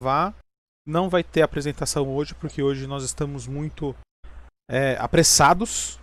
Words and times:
gravar. 0.00 0.34
Não 0.86 1.10
vai 1.10 1.22
ter 1.22 1.42
apresentação 1.42 2.08
hoje, 2.08 2.34
porque 2.34 2.62
hoje 2.62 2.86
nós 2.86 3.04
estamos 3.04 3.46
muito 3.46 3.94
é, 4.70 4.96
apressados. 4.96 5.98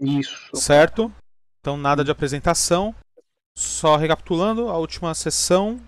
Isso. 0.00 0.54
Certo? 0.54 1.12
Então 1.60 1.76
nada 1.76 2.04
de 2.04 2.10
apresentação. 2.10 2.94
Só 3.56 3.96
recapitulando, 3.96 4.68
a 4.68 4.76
última 4.76 5.14
sessão 5.14 5.80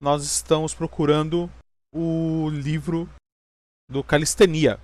nós 0.00 0.24
estamos 0.24 0.74
procurando 0.74 1.50
o 1.92 2.48
livro 2.50 3.08
do 3.90 4.04
Calistenia. 4.04 4.78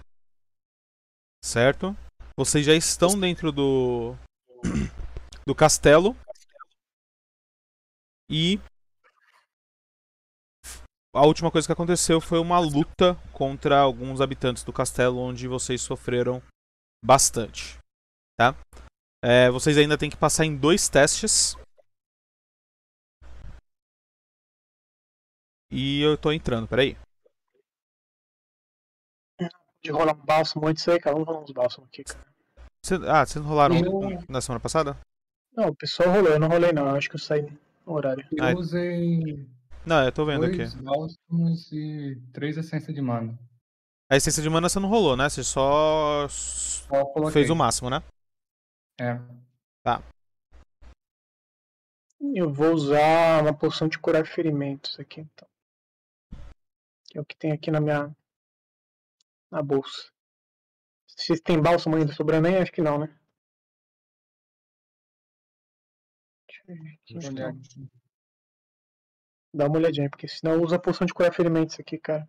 Certo? 1.45 1.97
Vocês 2.37 2.65
já 2.67 2.75
estão 2.75 3.19
dentro 3.19 3.53
do 3.53 4.17
do 5.47 5.55
castelo. 5.55 6.17
E 8.29 8.59
a 11.15 11.25
última 11.25 11.51
coisa 11.51 11.67
que 11.67 11.73
aconteceu 11.73 12.21
foi 12.21 12.39
uma 12.39 12.59
luta 12.59 13.15
contra 13.33 13.79
alguns 13.79 14.21
habitantes 14.21 14.65
do 14.65 14.73
castelo, 14.73 15.19
onde 15.19 15.47
vocês 15.47 15.81
sofreram 15.81 16.43
bastante. 17.03 17.79
Tá? 18.37 18.55
É, 19.23 19.49
vocês 19.51 19.79
ainda 19.79 19.97
têm 19.97 20.11
que 20.11 20.17
passar 20.17 20.45
em 20.45 20.57
dois 20.57 20.89
testes. 20.89 21.57
E 25.71 26.03
eu 26.03 26.17
tô 26.19 26.31
entrando, 26.33 26.69
peraí. 26.69 26.97
De 29.83 29.91
rolar 29.91 30.15
um 30.15 30.25
bálsamo 30.25 30.67
antes 30.67 30.87
aí, 30.89 30.99
cara. 30.99 31.15
Vamos 31.15 31.29
rolar 31.29 31.43
uns 31.43 31.53
bálsamos 31.53 31.89
aqui, 31.89 32.05
cara. 32.05 32.25
Cê, 32.85 32.95
ah, 33.09 33.25
vocês 33.25 33.45
rolaram 33.45 33.77
Eu- 33.77 34.25
na 34.29 34.41
semana 34.41 34.61
passada? 34.61 34.99
Não, 35.53 35.69
o 35.69 35.75
pessoal 35.75 36.11
rolou, 36.11 36.33
eu 36.33 36.39
não 36.41 36.49
rolei 36.49 36.73
não. 36.73 36.89
Eu 36.89 36.97
acho 36.97 37.09
que 37.09 37.17
eu 37.17 37.21
saí 37.21 37.43
no 37.87 37.93
horário. 37.93 38.27
Eu 38.33 38.45
Ai. 38.45 38.55
usei 38.55 39.47
Não, 39.87 40.03
eu 40.05 40.13
tô 40.13 40.25
vendo 40.25 40.47
aqui. 40.47 40.65
bálsamos 40.83 41.71
e 41.73 42.17
três 42.33 42.57
essências 42.57 42.95
de 42.95 43.03
mana. 43.03 43.39
A 44.11 44.17
essência 44.17 44.43
de 44.43 44.49
mana 44.49 44.69
você 44.69 44.81
não 44.81 44.89
rolou, 44.89 45.17
né? 45.17 45.29
Você 45.29 45.43
só 45.43 46.27
Só 46.29 47.31
fez 47.31 47.51
o 47.51 47.57
máximo, 47.57 47.91
né? 47.91 48.03
É. 48.99 49.19
Eu 52.33 52.53
vou 52.53 52.73
usar 52.73 53.43
uma 53.43 53.57
poção 53.57 53.87
de 53.87 53.99
curar 53.99 54.27
ferimentos 54.27 54.99
aqui, 54.99 55.21
então. 55.21 55.49
Que 57.07 57.19
é 57.19 57.21
o 57.21 57.25
que 57.25 57.37
tem 57.37 57.53
aqui 57.53 57.71
na 57.71 57.81
minha. 57.81 58.17
na 59.51 59.63
bolsa. 59.63 60.11
Se 61.07 61.41
tem 61.41 61.61
bálsamo 61.61 61.97
ainda 61.97 62.13
sobrando 62.13 62.49
aí, 62.49 62.57
acho 62.57 62.73
que 62.73 62.83
não, 62.83 62.99
né? 62.99 63.15
Deixa 66.49 67.29
eu 67.29 67.35
ver 67.35 67.45
aqui, 67.45 67.89
Dá 69.55 69.67
uma 69.69 69.77
olhadinha, 69.79 70.11
porque 70.11 70.27
senão 70.27 70.61
usa 70.61 70.75
a 70.75 70.79
poção 70.81 71.07
de 71.07 71.15
curar 71.15 71.33
ferimentos 71.33 71.79
aqui, 71.79 71.97
cara. 71.97 72.29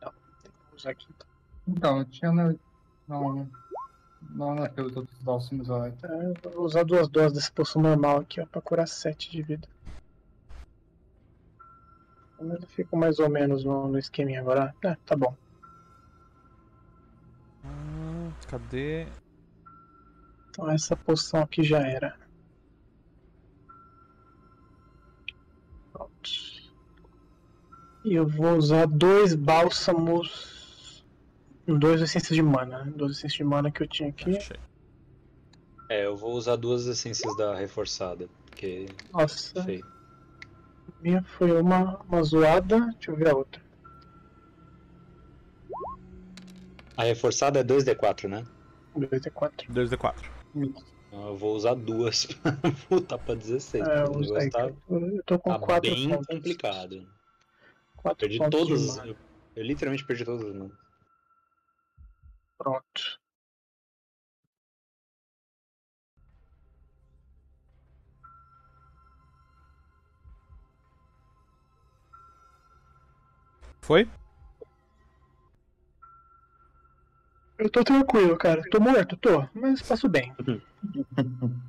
Não, 0.00 0.12
tem 0.42 0.52
que 0.52 0.76
usar 0.76 0.90
aqui. 0.90 1.06
então. 1.10 1.26
Então, 1.66 1.98
eu 1.98 2.04
tinha 2.04 2.30
na. 2.30 2.54
Não. 3.08 3.34
Não 3.34 3.63
anotei 4.42 4.84
os 4.84 4.96
outros 4.96 5.18
bálsamos 5.20 5.68
lá. 5.68 5.90
Tá, 5.92 6.08
eu 6.08 6.50
vou 6.52 6.64
usar 6.64 6.84
duas 6.84 7.08
doses 7.08 7.32
dessa 7.34 7.52
poção 7.52 7.80
normal 7.80 8.18
aqui, 8.18 8.40
ó, 8.40 8.46
pra 8.46 8.60
curar 8.60 8.88
7 8.88 9.30
de 9.30 9.42
vida. 9.42 9.68
Mas 12.40 12.60
eu 12.60 12.68
fico 12.68 12.96
mais 12.96 13.18
ou 13.18 13.30
menos 13.30 13.64
no, 13.64 13.88
no 13.88 13.98
esqueminha 13.98 14.40
agora. 14.40 14.74
É, 14.82 14.96
tá 15.06 15.16
bom. 15.16 15.34
Hum, 17.64 18.30
cadê? 18.48 19.06
Então 20.50 20.70
essa 20.70 20.96
poção 20.96 21.42
aqui 21.42 21.62
já 21.62 21.78
era. 21.78 22.16
Pronto. 25.92 26.30
E 28.04 28.14
eu 28.14 28.26
vou 28.26 28.56
usar 28.56 28.86
dois 28.86 29.34
bálsamos. 29.34 30.53
Dois 31.66 32.02
essências 32.02 32.36
de 32.36 32.42
mana, 32.42 32.84
né? 32.84 32.92
Duas 32.94 33.12
essências 33.12 33.32
de 33.34 33.44
mana 33.44 33.70
que 33.70 33.82
eu 33.82 33.88
tinha 33.88 34.10
aqui. 34.10 34.36
Achei. 34.36 34.58
É, 35.88 36.06
eu 36.06 36.16
vou 36.16 36.32
usar 36.32 36.56
duas 36.56 36.86
essências 36.86 37.36
da 37.36 37.54
reforçada, 37.54 38.28
porque 38.46 38.86
Nossa, 39.12 39.60
a 39.60 41.02
minha 41.02 41.22
foi 41.22 41.52
uma, 41.60 41.98
uma 42.02 42.22
zoada. 42.22 42.80
Deixa 42.80 43.10
eu 43.10 43.16
ver 43.16 43.28
a 43.30 43.36
outra. 43.36 43.62
A 46.96 47.04
reforçada 47.04 47.60
é 47.60 47.64
2d4, 47.64 48.28
né? 48.28 48.44
2d4. 48.96 49.66
2d4. 49.68 50.14
Então 50.54 51.28
eu 51.28 51.36
vou 51.36 51.54
usar 51.54 51.74
duas 51.74 52.26
pra 52.42 52.52
voltar 52.88 53.18
pra 53.18 53.34
16. 53.34 53.86
É, 53.86 54.04
usa 54.04 54.38
aí, 54.38 54.44
negócio 54.44 54.50
tá. 54.50 54.66
Eu 54.90 55.22
tô 55.24 55.38
com 55.38 55.50
tá 55.50 55.58
4 55.58 55.90
bem 55.90 56.08
pontos. 56.08 56.26
complicado. 56.26 57.06
4 57.96 58.28
Perdi 58.28 58.50
todas. 58.50 58.96
Eu, 58.98 59.16
eu 59.56 59.62
literalmente 59.62 60.04
perdi 60.04 60.24
todas, 60.24 60.54
mano. 60.54 60.70
Pronto. 62.58 63.18
Foi? 73.80 74.08
Eu 77.58 77.70
tô 77.70 77.84
tranquilo, 77.84 78.36
cara. 78.36 78.62
Tô 78.70 78.80
morto, 78.80 79.16
tô, 79.16 79.46
mas 79.54 79.82
passo 79.82 80.08
bem. 80.08 80.34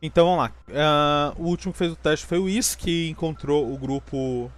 Então 0.00 0.26
vamos 0.26 0.38
lá. 0.44 0.52
Ah, 0.76 1.34
o 1.36 1.46
último 1.46 1.72
que 1.72 1.78
fez 1.78 1.90
o 1.92 1.96
teste 1.96 2.24
foi 2.24 2.38
o 2.38 2.48
Is, 2.48 2.76
que 2.76 3.08
encontrou 3.08 3.72
o 3.72 3.76
grupo. 3.76 4.48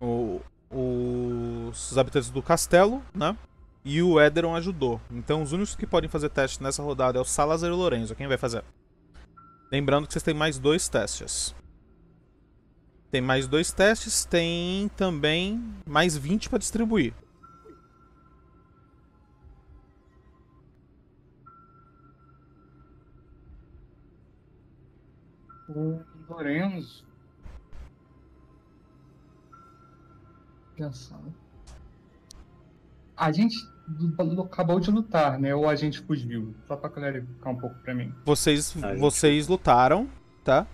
o- 0.00 0.40
os 0.70 1.98
habitantes 1.98 2.30
do 2.30 2.42
castelo, 2.42 3.02
né? 3.14 3.36
E 3.84 4.02
o 4.02 4.20
Ederon 4.20 4.54
ajudou. 4.54 5.00
Então 5.10 5.42
os 5.42 5.52
únicos 5.52 5.74
que 5.74 5.86
podem 5.86 6.08
fazer 6.08 6.28
teste 6.28 6.62
nessa 6.62 6.82
rodada 6.82 7.18
é 7.18 7.20
o 7.20 7.24
Salazar 7.24 7.70
e 7.70 7.72
o 7.72 7.76
Lorenzo. 7.76 8.14
Quem 8.14 8.28
vai 8.28 8.38
fazer? 8.38 8.62
Lembrando 9.72 10.06
que 10.06 10.12
vocês 10.12 10.22
têm 10.22 10.34
mais 10.34 10.58
dois 10.58 10.88
testes. 10.88 11.54
Tem 13.10 13.20
mais 13.20 13.48
dois 13.48 13.72
testes, 13.72 14.24
tem 14.24 14.88
também 14.96 15.74
mais 15.84 16.16
20 16.16 16.48
para 16.48 16.58
distribuir. 16.58 17.12
O 25.68 26.00
Lorenzo. 26.28 27.09
Pensando. 30.80 31.34
A 33.14 33.30
gente 33.30 33.54
acabou 34.40 34.80
de 34.80 34.90
lutar, 34.90 35.38
né? 35.38 35.54
Ou 35.54 35.68
a 35.68 35.76
gente 35.76 36.00
fugiu? 36.00 36.54
Só 36.66 36.74
pra 36.74 36.88
clarificar 36.88 37.52
um 37.52 37.58
pouco 37.58 37.78
pra 37.80 37.94
mim. 37.94 38.14
Vocês, 38.24 38.72
gente. 38.72 38.98
vocês 38.98 39.46
lutaram, 39.46 40.08
tá? 40.42 40.66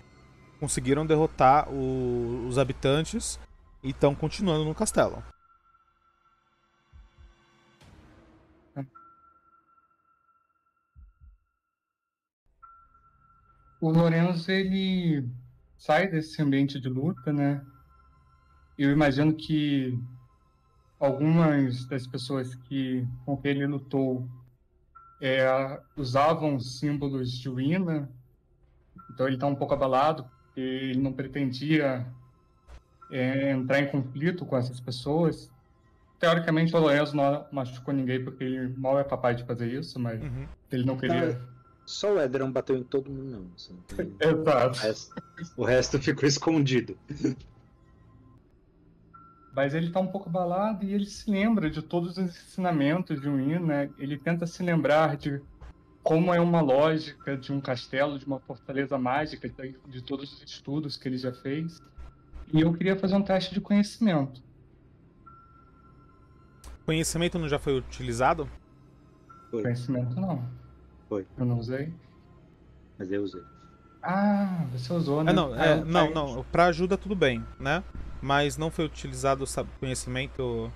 Conseguiram 0.61 1.05
derrotar 1.05 1.67
o- 1.69 2.47
os 2.47 2.57
habitantes 2.57 3.37
e 3.83 3.89
estão 3.89 4.15
continuando 4.15 4.63
no 4.63 4.73
castelo. 4.73 5.21
O 13.79 13.91
Lorenzo, 13.91 14.51
ele 14.51 15.29
sai 15.77 16.07
desse 16.07 16.41
ambiente 16.41 16.79
de 16.79 16.89
luta, 16.89 17.31
né? 17.31 17.63
Eu 18.77 18.91
imagino 18.91 19.33
que 19.35 19.97
algumas 20.99 21.85
das 21.85 22.05
pessoas 22.07 22.53
que 22.55 23.05
com 23.25 23.37
quem 23.37 23.51
ele 23.51 23.67
lutou 23.67 24.27
é, 25.21 25.45
usavam 25.95 26.59
símbolos 26.59 27.31
de 27.31 27.49
Wina, 27.49 28.09
então 29.11 29.25
ele 29.25 29.35
está 29.35 29.47
um 29.47 29.55
pouco 29.55 29.73
abalado, 29.73 30.23
porque 30.45 30.59
ele 30.59 30.99
não 31.01 31.11
pretendia 31.13 32.05
é, 33.11 33.51
entrar 33.51 33.79
em 33.79 33.89
conflito 33.89 34.45
com 34.45 34.55
essas 34.57 34.79
pessoas. 34.79 35.49
Teoricamente, 36.19 36.75
o 36.75 36.79
Lorenzo 36.79 37.15
não 37.15 37.47
machucou 37.51 37.93
ninguém 37.93 38.23
porque 38.23 38.43
ele 38.43 38.75
mal 38.77 38.99
é 38.99 39.03
capaz 39.03 39.37
de 39.37 39.45
fazer 39.45 39.71
isso, 39.73 39.99
mas 39.99 40.21
Uhum. 40.21 40.47
ele 40.71 40.85
não 40.85 40.97
queria. 40.97 41.39
Só 41.85 42.13
o 42.13 42.21
Edron 42.21 42.51
bateu 42.51 42.75
em 42.75 42.83
todo 42.83 43.09
mundo, 43.09 43.31
não. 43.31 43.51
assim, 43.55 43.75
tem- 43.95 44.15
O 44.21 44.41
Exato. 44.41 44.79
resto, 44.79 45.13
o 45.55 45.63
resto 45.63 45.99
ficou 46.01 46.27
escondido. 46.27 46.97
Mas 49.57 49.73
ele 49.73 49.89
tá 49.89 49.99
um 49.99 50.05
pouco 50.05 50.29
abalado 50.29 50.85
e 50.85 50.93
ele 50.93 51.07
se 51.07 51.31
lembra 51.31 51.67
de 51.67 51.81
todos 51.81 52.11
os 52.11 52.17
ensinamentos 52.19 53.19
de 53.19 53.27
Win, 53.27 53.57
né? 53.57 53.89
Ele 53.97 54.15
tenta 54.15 54.45
se 54.45 54.61
lembrar 54.61 55.17
de 55.17 55.41
como 56.03 56.31
é 56.31 56.39
uma 56.39 56.61
lógica 56.61 57.35
de 57.35 57.51
um 57.51 57.59
castelo, 57.59 58.19
de 58.19 58.25
uma 58.27 58.39
fortaleza 58.39 58.99
mágica, 58.99 59.49
de, 59.49 59.75
de 59.87 60.01
todos 60.03 60.31
os 60.31 60.43
estudos 60.43 60.95
que 60.95 61.09
ele 61.09 61.17
já 61.17 61.33
fez. 61.33 61.81
E 62.53 62.61
eu 62.61 62.71
queria 62.71 62.95
fazer 62.99 63.15
um 63.15 63.23
teste 63.23 63.55
de 63.55 63.59
conhecimento. 63.59 64.43
Conhecimento 66.85 67.39
não 67.39 67.49
já 67.49 67.57
foi 67.57 67.75
utilizado? 67.79 68.47
Foi. 69.49 69.63
Conhecimento 69.63 70.21
não. 70.21 70.47
Foi. 71.09 71.25
Eu 71.35 71.45
não 71.45 71.57
usei. 71.57 71.91
Mas 72.95 73.11
eu 73.11 73.23
usei. 73.23 73.41
Ah, 74.03 74.67
você 74.71 74.93
usou, 74.93 75.23
né? 75.23 75.31
Ah, 75.31 75.33
não, 75.33 75.53
Ah, 75.55 75.65
é, 75.65 75.83
não, 75.83 76.05
aí- 76.05 76.13
não. 76.13 76.43
Pra 76.43 76.67
ajuda 76.67 76.95
tudo 76.95 77.15
bem, 77.15 77.43
né? 77.59 77.83
Mas 78.21 78.57
não 78.57 78.71
foi 78.71 78.85
utilizado 78.85 79.45
sabe, 79.45 79.69
conhecimento. 79.79 80.71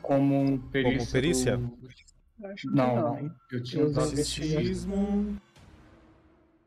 Como 0.00 0.58
perícia. 0.70 0.98
Como 0.98 1.12
perícia? 1.12 1.56
do- 1.56 1.78
Não, 2.64 2.96
não. 2.96 3.22
não. 3.22 3.36
Eu 3.50 3.62
tinha 3.62 3.84
usado 3.84 4.10
Misticismo. 4.16 5.36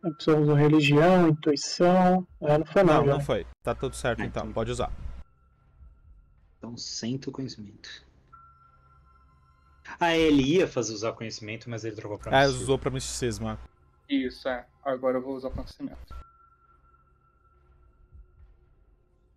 A 0.03 0.11
pessoa 0.11 0.39
usou 0.39 0.55
religião, 0.55 1.29
intuição. 1.29 2.27
É, 2.41 2.57
não 2.57 2.65
foi 2.65 2.83
não, 2.83 2.93
Não, 2.97 3.05
já. 3.05 3.13
não 3.13 3.19
foi. 3.21 3.45
Tá 3.63 3.73
tudo 3.73 3.95
certo 3.95 4.21
Ah, 4.21 4.25
então, 4.25 4.43
então. 4.43 4.53
pode 4.53 4.71
usar. 4.71 4.91
Então, 6.57 6.77
sento 6.77 7.31
conhecimento. 7.31 7.89
Ah, 9.99 10.15
ele 10.15 10.43
ia 10.43 10.67
fazer 10.67 10.93
usar 10.93 11.13
conhecimento, 11.13 11.69
mas 11.69 11.83
ele 11.85 11.95
trocou 11.95 12.17
pra 12.17 12.31
Ah, 12.31 12.39
misticismo. 12.41 12.63
usou 12.63 12.79
pra 12.79 12.91
misticismo. 12.91 13.47
ah. 13.47 13.57
Isso, 14.07 14.47
é. 14.47 14.65
Agora 14.83 15.17
eu 15.17 15.21
vou 15.21 15.35
usar 15.35 15.49
conhecimento. 15.49 15.97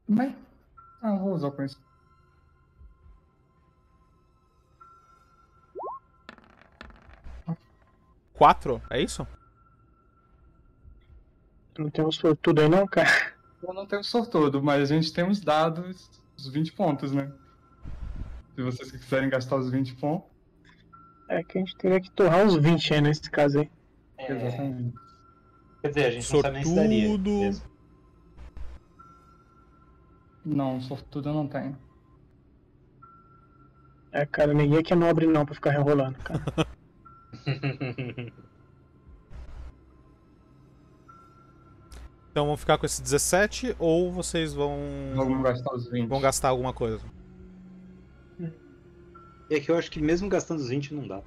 Mas. 0.09 0.35
Ah, 1.03 1.11
eu 1.11 1.19
vou 1.19 1.35
usar 1.35 1.51
conhecimento. 1.51 1.87
Quatro, 8.33 8.81
é 8.89 9.01
isso? 9.01 9.27
Não 11.77 11.91
temos 11.91 12.17
sortudo 12.17 12.61
aí 12.61 12.69
não, 12.69 12.87
cara. 12.87 13.09
Eu 13.63 13.75
não 13.75 13.87
tenho 13.87 14.05
sortudo, 14.05 14.63
mas 14.63 14.91
a 14.91 14.95
gente 14.95 15.13
tem 15.13 15.29
os 15.29 15.41
dados, 15.41 16.09
os 16.37 16.49
20 16.49 16.73
pontos, 16.73 17.13
né? 17.13 17.33
Se 18.55 18.63
vocês 18.63 18.91
quiserem 18.91 19.29
gastar 19.29 19.57
os 19.57 19.71
20 19.71 19.97
pontos. 19.97 20.29
É 21.29 21.43
que 21.43 21.59
a 21.59 21.61
gente 21.61 21.77
teria 21.77 22.01
que 22.01 22.11
torrar 22.11 22.45
uns 22.45 22.57
20 22.57 22.95
aí 22.95 23.01
nesse 23.01 23.29
caso 23.31 23.59
aí. 23.61 23.71
É, 24.17 24.33
Exatamente. 24.33 24.95
Quer 25.83 25.89
dizer, 25.89 26.05
a 26.07 26.11
gente 26.11 26.33
não 26.33 26.41
sabe 26.41 26.55
nem 26.55 26.65
se 26.65 26.75
daria. 26.75 27.09
Sortudo. 27.09 27.31
mesmo. 27.31 27.78
Não, 30.49 30.81
sortudo 30.81 31.29
eu 31.29 31.35
não 31.35 31.47
tenho. 31.47 31.77
É, 34.11 34.25
cara, 34.25 34.55
ninguém 34.55 34.79
aqui 34.79 34.93
é 34.93 34.97
nobre 34.97 35.27
não 35.27 35.45
pra 35.45 35.55
ficar 35.55 35.75
enrolando, 35.75 36.17
cara. 36.17 36.43
Então 42.31 42.47
vão 42.47 42.57
ficar 42.57 42.79
com 42.79 42.87
esse 42.87 43.03
17 43.03 43.75
ou 43.81 44.13
vocês 44.13 44.55
vão. 44.55 44.79
Vamos 45.17 45.43
gastar 45.43 45.75
os 45.75 45.91
20. 45.91 46.07
vão 46.07 46.21
gastar 46.21 46.49
alguma 46.51 46.73
coisa? 46.73 47.01
É 49.51 49.59
que 49.59 49.69
eu 49.69 49.77
acho 49.77 49.91
que 49.91 50.01
mesmo 50.01 50.29
gastando 50.29 50.61
os 50.61 50.69
20 50.69 50.95
não 50.95 51.09
dá. 51.09 51.21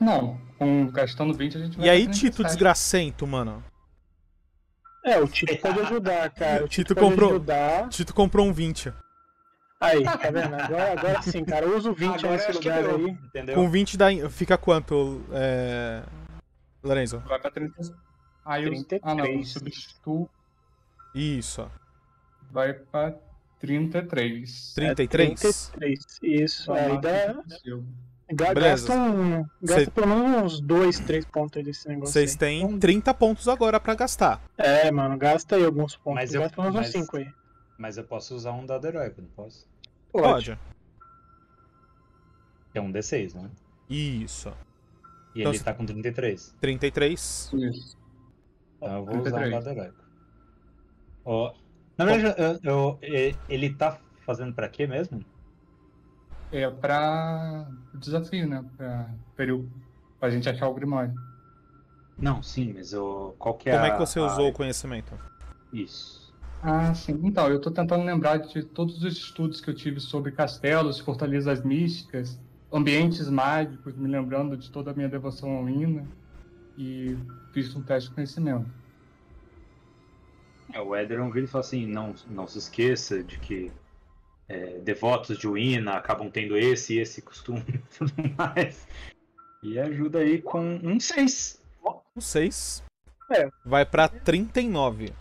Não, 0.00 0.40
com, 0.58 0.88
gastando 0.90 1.32
20 1.32 1.56
a 1.56 1.60
gente 1.60 1.76
vai 1.76 1.86
E 1.86 1.90
aí, 1.90 2.02
Tito 2.06 2.38
37. 2.38 2.46
desgracento, 2.46 3.26
mano? 3.28 3.62
É, 5.04 5.18
o 5.18 5.26
Tito 5.26 5.56
pode 5.58 5.80
ajudar, 5.80 6.30
cara. 6.30 6.64
O 6.64 6.68
Tito 6.68 6.88
Tito, 6.88 6.94
pode 6.94 7.10
comprou- 7.10 7.30
ajudar. 7.30 7.88
Tito 7.88 8.14
comprou 8.14 8.46
um 8.46 8.52
20. 8.52 8.92
Aí, 9.80 10.04
tá 10.04 10.30
vendo? 10.30 10.54
Agora, 10.54 10.92
agora 10.92 11.22
sim, 11.22 11.44
cara. 11.44 11.68
Usa 11.68 11.90
o 11.90 11.94
20 11.94 12.14
Agora 12.24 12.32
nesse 12.32 12.52
lugar 12.52 12.82
deu, 12.84 12.96
aí. 12.96 13.10
entendeu? 13.10 13.54
Com 13.56 13.68
20 13.68 13.96
dá, 13.96 14.06
fica 14.30 14.56
quanto, 14.56 15.24
é... 15.32 16.04
Lorenzo? 16.84 17.18
Vai 17.26 17.40
pra 17.40 17.50
30. 17.50 17.74
Aí 18.44 18.62
os- 18.64 18.70
33. 18.70 19.00
Ah, 19.04 19.14
não, 19.14 19.40
o 19.40 19.44
substituto 19.44 20.30
Isso. 21.14 21.68
vai 22.50 22.72
pra 22.74 23.14
33. 23.58 24.72
33? 24.74 25.68
33. 25.70 26.18
Isso, 26.22 26.72
aí 26.72 27.00
dá. 27.00 27.42
Gasta, 28.34 28.92
um, 28.94 29.44
gasta 29.62 29.84
Cê- 29.84 29.90
pelo 29.90 30.06
menos 30.06 30.54
uns 30.54 30.60
2, 30.60 30.98
3 31.00 31.24
pontos 31.26 31.56
aí 31.58 31.62
desse 31.64 31.88
negócio. 31.88 32.12
Vocês 32.12 32.34
têm 32.36 32.78
30 32.78 33.12
pontos 33.14 33.48
agora 33.48 33.78
pra 33.78 33.94
gastar. 33.94 34.40
É, 34.56 34.90
mano, 34.90 35.16
gasta 35.18 35.56
aí 35.56 35.64
alguns 35.64 35.96
pontos. 35.96 36.14
Mas 36.22 36.34
eu- 36.34 36.40
gasta 36.42 36.54
pelo 36.56 36.72
menos 36.72 36.80
uns 36.88 36.94
mas- 36.94 37.04
5 37.04 37.16
aí. 37.16 37.28
Mas 37.78 37.96
eu 37.98 38.04
posso 38.04 38.34
usar 38.34 38.52
um 38.52 38.64
dado 38.64 38.86
heróico, 38.86 39.20
não 39.20 39.28
posso? 39.30 39.66
Pode. 40.12 40.58
Que 42.72 42.78
é 42.78 42.80
um 42.80 42.90
D6, 42.92 43.34
né? 43.34 43.50
Isso. 43.88 44.52
E 45.34 45.40
Então, 45.40 45.52
ele 45.52 45.62
tá 45.62 45.74
com 45.74 45.84
33. 45.86 46.54
33. 46.60 47.50
Isso. 47.52 47.98
Então 48.76 48.96
eu 48.98 49.04
vou 49.04 49.14
usar 49.18 49.20
um 49.20 49.22
33. 49.22 49.64
dado 49.64 49.68
heróico. 49.78 50.02
Ó, 51.24 51.54
na 51.96 52.04
verdade, 52.04 52.40
eu- 52.62 52.98
eu- 53.02 53.34
ele 53.48 53.74
tá 53.74 53.98
fazendo 54.26 54.52
pra 54.54 54.68
quê 54.68 54.86
mesmo? 54.86 55.24
É 56.52 56.68
pra 56.70 57.66
o 57.94 57.98
desafio, 57.98 58.46
né? 58.46 58.64
Pra, 58.76 59.08
período, 59.34 59.70
pra 60.20 60.30
gente 60.30 60.48
achar 60.48 60.68
o 60.68 60.74
Grimório. 60.74 61.14
Não, 62.18 62.42
sim, 62.42 62.72
mas 62.74 62.92
eu, 62.92 63.34
qual 63.38 63.56
que 63.56 63.70
é 63.70 63.72
Como 63.72 63.86
é 63.86 63.88
a- 63.88 63.92
que 63.92 63.98
você 63.98 64.18
a- 64.18 64.26
usou 64.26 64.48
o 64.48 64.52
conhecimento? 64.52 65.18
Isso. 65.72 66.22
Ah, 66.62 66.94
sim. 66.94 67.18
Então, 67.24 67.48
eu 67.48 67.60
tô 67.60 67.70
tentando 67.70 68.04
lembrar 68.04 68.36
de 68.36 68.62
todos 68.62 69.02
os 69.02 69.16
estudos 69.16 69.60
que 69.60 69.68
eu 69.70 69.74
tive 69.74 69.98
sobre 69.98 70.30
castelos, 70.30 71.00
fortalezas 71.00 71.64
místicas, 71.64 72.38
ambientes 72.72 73.28
mágicos, 73.28 73.96
me 73.96 74.08
lembrando 74.08 74.56
de 74.56 74.70
toda 74.70 74.90
a 74.92 74.94
minha 74.94 75.08
devoção 75.08 75.50
ao 75.56 75.68
Ina. 75.68 76.06
E 76.76 77.16
fiz 77.52 77.74
um 77.74 77.82
teste 77.82 78.10
de 78.10 78.14
conhecimento. 78.14 78.70
É, 80.72 80.80
o 80.80 80.94
Ederon 80.96 81.30
vira 81.30 81.44
e 81.44 81.48
fala 81.48 81.64
assim, 81.64 81.86
não, 81.86 82.14
não 82.30 82.46
se 82.46 82.58
esqueça 82.58 83.22
de 83.22 83.38
que 83.38 83.72
é, 84.52 84.78
devotos 84.80 85.38
de 85.38 85.48
Wina 85.48 85.94
acabam 85.94 86.30
tendo 86.30 86.58
esse 86.58 86.94
e 86.94 86.98
esse 86.98 87.22
costume 87.22 87.64
e 87.68 87.78
tudo 87.96 88.12
mais. 88.36 88.86
E 89.62 89.78
ajuda 89.78 90.18
aí 90.18 90.42
com 90.42 90.60
um 90.82 91.00
6. 91.00 91.60
Um 92.14 92.20
6. 92.20 92.84
É. 93.30 93.48
Vai 93.64 93.86
pra 93.86 94.08
39. 94.08 95.14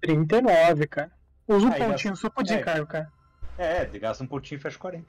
39, 0.00 0.86
cara. 0.86 1.10
Usa 1.48 1.66
um 1.66 1.72
Aí, 1.72 1.78
pontinho 1.78 2.16
só 2.16 2.30
pro 2.30 2.42
é. 2.42 2.44
desencargo, 2.44 2.86
cara. 2.86 3.12
É, 3.58 3.84
gasta 3.98 4.22
um 4.22 4.26
pontinho 4.26 4.58
e 4.58 4.60
fecha 4.60 4.78
40. 4.78 5.04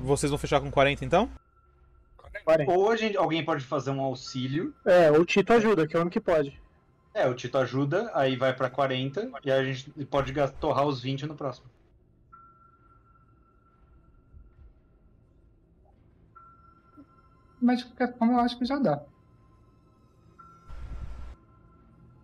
Vocês 0.00 0.30
vão 0.30 0.38
fechar 0.38 0.60
com 0.60 0.70
40 0.70 1.04
então? 1.04 1.30
40. 2.44 2.72
Ou 2.72 2.90
a 2.90 2.96
gente, 2.96 3.16
alguém 3.16 3.44
pode 3.44 3.64
fazer 3.64 3.90
um 3.90 4.00
auxílio. 4.00 4.74
É, 4.84 5.10
o 5.10 5.24
Tito 5.24 5.52
ajuda, 5.52 5.86
que 5.86 5.94
é 5.94 5.98
o 5.98 6.02
único 6.02 6.14
que 6.14 6.20
pode. 6.20 6.61
É, 7.14 7.28
o 7.28 7.34
Tito 7.34 7.58
ajuda, 7.58 8.10
aí 8.14 8.36
vai 8.36 8.54
pra 8.54 8.70
40 8.70 9.30
e 9.44 9.50
aí 9.50 9.60
a 9.60 9.64
gente 9.72 9.90
pode 10.06 10.32
torrar 10.60 10.86
os 10.86 11.00
20 11.02 11.26
no 11.26 11.34
próximo. 11.34 11.66
Mas 17.60 17.78
de 17.80 17.84
qualquer 17.86 18.16
forma 18.18 18.34
eu 18.34 18.40
acho 18.40 18.58
que 18.58 18.64
já 18.64 18.78
dá. 18.78 19.00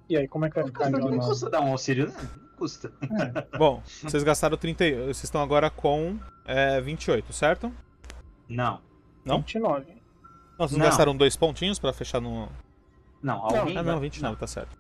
E 0.08 0.16
aí, 0.16 0.26
como 0.26 0.46
é 0.46 0.48
que 0.48 0.54
vai 0.54 0.64
Não 0.64 0.68
ficar 0.72 0.90
custa, 0.90 1.10
não 1.10 1.18
custa 1.18 1.50
dar 1.50 1.60
um 1.60 1.70
auxílio, 1.70 2.08
né? 2.08 2.14
Não 2.40 2.56
custa. 2.56 2.90
Bom, 3.58 3.82
vocês 3.84 4.22
gastaram 4.24 4.56
30. 4.56 4.84
e- 4.86 4.94
Vocês 5.02 5.24
estão 5.24 5.42
agora 5.42 5.68
com 5.70 6.18
é, 6.46 6.80
28, 6.80 7.32
certo? 7.32 7.72
Não. 8.48 8.80
Não? 9.24 9.38
29. 9.38 9.84
Não, 10.58 10.66
vocês 10.66 10.78
Não. 10.78 10.86
gastaram 10.86 11.14
dois 11.16 11.36
pontinhos 11.36 11.78
pra 11.78 11.92
fechar 11.92 12.20
no. 12.20 12.48
Não, 13.22 13.44
alguém. 13.44 13.76
Ah, 13.76 13.82
vai... 13.82 13.92
não, 13.94 14.00
29, 14.00 14.36
tá 14.36 14.46
certo. 14.46 14.76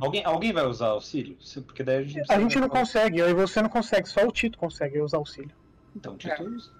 Alguém, 0.00 0.24
alguém 0.24 0.52
vai 0.52 0.66
usar 0.66 0.88
auxílio? 0.88 1.36
Porque 1.66 1.84
daí 1.84 1.98
a 1.98 2.02
gente. 2.02 2.32
A 2.32 2.40
gente 2.40 2.58
não 2.58 2.68
consegue, 2.68 3.18
eu 3.18 3.28
e 3.28 3.34
você 3.34 3.60
não 3.60 3.68
consegue, 3.68 4.08
só 4.08 4.26
o 4.26 4.32
Tito 4.32 4.58
consegue 4.58 5.00
usar 5.00 5.18
auxílio. 5.18 5.54
Então, 5.94 6.16
Tito 6.16 6.42
usa. 6.42 6.72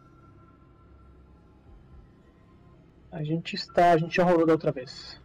A 3.12 3.22
gente 3.22 3.54
está, 3.54 3.92
a 3.92 3.98
gente 3.98 4.16
já 4.16 4.24
rolou 4.24 4.46
da 4.46 4.52
outra 4.52 4.72
vez. 4.72 5.20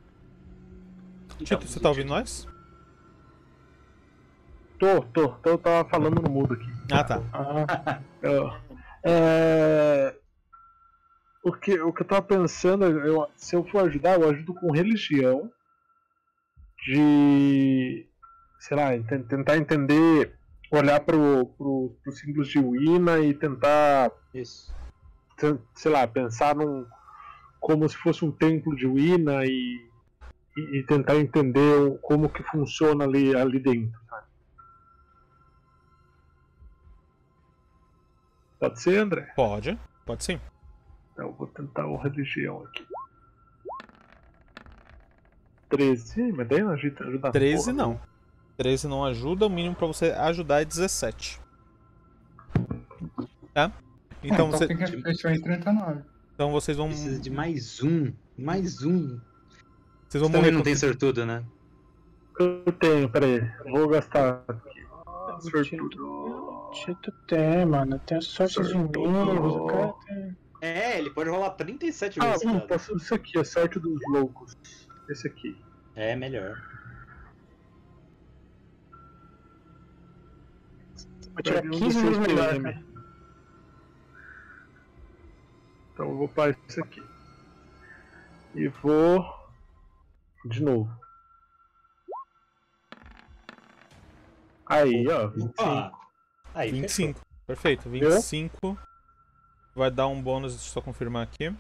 Então, 1.36 1.60
Tito, 1.60 1.67
você 1.67 1.79
tá 1.79 1.89
ouvindo 1.89 2.10
nós? 2.10 2.48
Tô, 4.77 5.01
tô. 5.01 5.36
Então 5.39 5.53
eu 5.53 5.58
tava 5.58 5.89
falando 5.89 6.22
no 6.22 6.29
mudo 6.29 6.55
aqui. 6.55 6.67
Ah, 6.91 7.03
tá. 7.03 7.22
Ah, 7.32 8.01
Ó, 8.24 8.58
É... 9.03 10.15
O, 11.46 11.54
que, 11.54 11.80
o 11.80 11.94
que 11.94 12.02
eu 12.02 12.08
tava 12.08 12.24
pensando, 12.24 12.86
eu, 12.86 13.30
se 13.36 13.56
eu 13.56 13.64
for 13.66 13.86
ajudar, 13.86 14.20
eu 14.20 14.28
ajudo 14.28 14.52
com 14.56 14.72
religião. 14.72 15.52
De. 16.88 18.10
Sei 18.60 18.75
lá, 18.75 18.96
enten- 18.96 19.22
tentar 19.22 19.56
entender, 19.56 20.36
olhar 20.72 21.00
pro, 21.02 21.46
pro, 21.56 21.96
pros 22.04 22.18
símbolos 22.18 22.48
de 22.48 22.58
Wina 22.58 23.20
e 23.20 23.32
tentar, 23.32 24.12
Isso. 24.34 24.74
sei 25.75 25.92
lá, 25.92 26.08
pensar 26.08 26.56
num. 26.56 26.84
como 27.60 27.88
se 27.88 27.96
fosse 27.96 28.25
um 28.25 28.32
templo 28.32 28.75
de 28.75 28.88
Wina 28.88 29.46
e, 29.46 29.88
e, 30.58 30.80
e 30.80 30.84
tentar 30.88 31.16
entender 31.18 32.00
como 32.02 32.28
que 32.28 32.42
funciona 32.42 33.04
ali, 33.04 33.36
ali 33.36 33.60
dentro. 33.60 34.00
sabe? 34.10 34.25
Pode 38.60 38.82
ser, 38.82 38.98
André? 38.98 39.32
Pode, 39.36 39.80
pode 40.08 40.24
sim. 40.24 40.42
Então 41.15 41.27
eu 41.27 41.34
vou 41.34 41.48
tentar 41.48 41.88
o 41.88 41.95
religião 41.95 42.65
aqui. 42.65 42.86
13, 45.69 46.34
mas 46.34 46.48
daí 46.48 46.62
não 46.62 46.72
ajuda, 46.72 47.05
ajuda 47.05 47.31
13 47.31 47.63
porra, 47.63 47.74
não. 47.74 48.01
13 48.57 48.88
não 48.89 49.05
ajuda, 49.05 49.45
o 49.48 49.50
mínimo 49.50 49.75
pra 49.75 49.88
você 49.88 50.12
ajudar 50.12 50.62
é 50.62 50.65
17. 50.65 51.39
Tá? 53.53 53.72
Então, 54.22 54.50
então 54.50 54.51
você, 54.51 54.67
fechou 55.01 55.31
em 55.31 55.41
39. 55.41 56.01
então 56.34 56.51
vocês 56.51 56.75
vão. 56.75 56.89
Precisa 56.89 57.22
de 57.22 57.29
mais 57.29 57.81
um. 57.81 58.12
Mais 58.38 58.84
um. 58.84 59.17
Vocês 60.07 60.22
vão 60.22 60.29
Também 60.29 60.41
morrer. 60.41 60.51
não 60.51 60.63
tem 60.63 60.75
sortudo, 60.75 61.25
né? 61.25 61.45
Eu 62.38 62.74
tenho, 62.74 63.10
peraí. 63.10 63.50
Vou 63.72 63.88
gastar 63.88 64.43
aqui. 64.50 64.86
Sortudo. 65.39 66.72
Tito 66.74 67.12
tem, 67.27 67.65
mano. 67.65 68.00
Tem 68.00 68.19
sorte 68.19 68.62
de. 68.62 68.75
O 68.75 69.65
cara 69.67 69.93
tem. 70.05 70.45
É, 70.65 70.98
ele 70.98 71.10
pode 71.12 71.29
rolar 71.29 71.51
37 71.51 72.19
Ah, 72.19 72.31
vezes. 72.31 72.45
hum, 72.45 72.53
cara. 72.53 72.67
posso 72.67 72.95
isso 72.98 73.13
aqui, 73.13 73.38
a 73.38 73.43
sorte 73.45 73.79
dos 73.79 74.00
loucos. 74.10 74.55
Esse 75.10 75.27
aqui. 75.27 75.55
É 75.95 76.15
melhor. 76.15 76.55
Vou 81.34 81.43
tirar 81.43 81.62
Pega 81.62 81.75
um 81.75 81.79
15 81.79 81.86
dos 82.01 82.17
vezes 82.17 82.17
melhor, 82.27 82.62
cara. 82.62 82.84
Então 85.93 86.10
eu 86.10 86.17
vou 86.17 86.27
para 86.27 86.55
isso 86.67 86.81
aqui. 86.81 87.03
E 88.55 88.67
vou. 88.67 89.24
De 90.45 90.62
novo. 90.63 90.89
Aí, 94.65 95.07
ó. 95.10 95.27
25. 95.27 95.62
Opa! 95.62 95.91
Aí, 96.53 96.72
25. 96.72 97.22
Perfeito, 97.45 97.89
25. 97.89 98.77
Vai 99.75 99.91
dar 99.91 100.08
um 100.08 100.22
bônus, 100.22 100.53
deixa 100.53 100.70
eu 100.70 100.74
só 100.74 100.82
confirmar 100.82 101.24
aqui. 101.24 101.53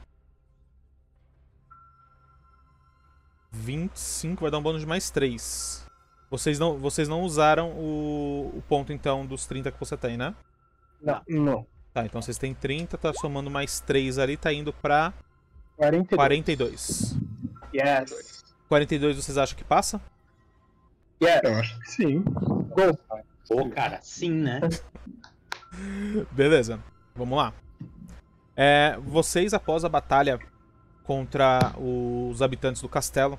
25 3.51 4.41
vai 4.41 4.51
dar 4.51 4.57
um 4.57 4.63
bônus 4.63 4.81
de 4.81 4.87
mais 4.87 5.09
3. 5.09 5.85
Vocês 6.31 6.57
não, 6.57 6.77
vocês 6.77 7.09
não 7.09 7.21
usaram 7.21 7.71
o, 7.71 8.53
o 8.55 8.63
ponto 8.67 8.93
então 8.93 9.25
dos 9.25 9.45
30 9.45 9.71
que 9.71 9.79
você 9.79 9.97
tem, 9.97 10.15
né? 10.17 10.33
Não, 11.01 11.21
não. 11.27 11.67
Tá, 11.93 12.05
então 12.05 12.21
vocês 12.21 12.37
têm 12.37 12.53
30, 12.53 12.97
tá 12.97 13.13
somando 13.13 13.49
mais 13.49 13.79
3 13.81 14.17
ali, 14.17 14.37
tá 14.37 14.51
indo 14.51 14.73
pra 14.73 15.13
42. 15.75 16.17
42. 16.17 17.17
Yes. 17.73 18.43
42 18.69 19.17
vocês 19.17 19.37
acham 19.37 19.57
que 19.57 19.63
passa? 19.63 20.01
Yes. 21.21 21.41
Eu 21.43 21.55
acho 21.55 21.79
que 21.81 21.91
sim. 21.91 22.21
Go. 22.21 22.97
Pô, 23.47 23.69
cara, 23.69 23.99
sim, 24.01 24.31
né? 24.31 24.61
Beleza, 26.31 26.79
vamos 27.13 27.37
lá. 27.37 27.53
É, 28.55 28.97
vocês, 29.03 29.53
após 29.53 29.83
a 29.83 29.89
batalha 29.89 30.39
contra 31.03 31.73
os 31.77 32.41
habitantes 32.41 32.81
do 32.81 32.89
castelo, 32.89 33.37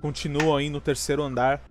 continuam 0.00 0.56
aí 0.56 0.68
no 0.68 0.80
terceiro 0.80 1.22
andar, 1.22 1.62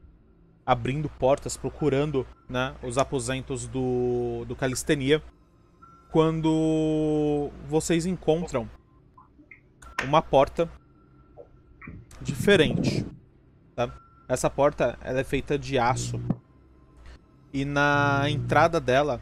abrindo 0.65 1.09
portas, 1.09 1.57
procurando 1.57 2.25
né, 2.47 2.73
os 2.81 2.97
aposentos 2.97 3.67
do, 3.67 4.45
do 4.47 4.55
Calistenia, 4.55 5.21
quando 6.09 7.49
vocês 7.67 8.05
encontram 8.05 8.69
uma 10.03 10.21
porta 10.21 10.69
diferente. 12.21 13.05
Tá? 13.75 13.93
Essa 14.27 14.49
porta 14.49 14.97
ela 15.01 15.19
é 15.19 15.23
feita 15.23 15.57
de 15.57 15.77
aço. 15.77 16.21
E 17.51 17.65
na 17.65 18.29
entrada 18.29 18.79
dela, 18.79 19.19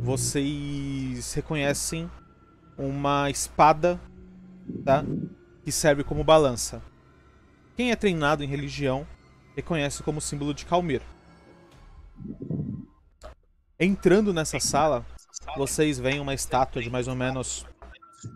vocês 0.00 1.32
reconhecem 1.34 2.10
uma 2.78 3.28
espada, 3.28 4.00
tá? 4.84 5.04
Que 5.64 5.72
serve 5.72 6.04
como 6.04 6.22
balança. 6.24 6.80
Quem 7.76 7.90
é 7.90 7.96
treinado 7.96 8.42
em 8.42 8.46
religião 8.48 9.06
reconhece 9.56 10.02
como 10.02 10.20
símbolo 10.20 10.54
de 10.54 10.64
Calmir. 10.64 11.02
Entrando 13.78 14.32
nessa 14.32 14.58
sala, 14.58 15.04
vocês 15.56 15.98
veem 15.98 16.20
uma 16.20 16.34
estátua 16.34 16.82
de 16.82 16.90
mais 16.90 17.06
ou 17.08 17.14
menos 17.14 17.64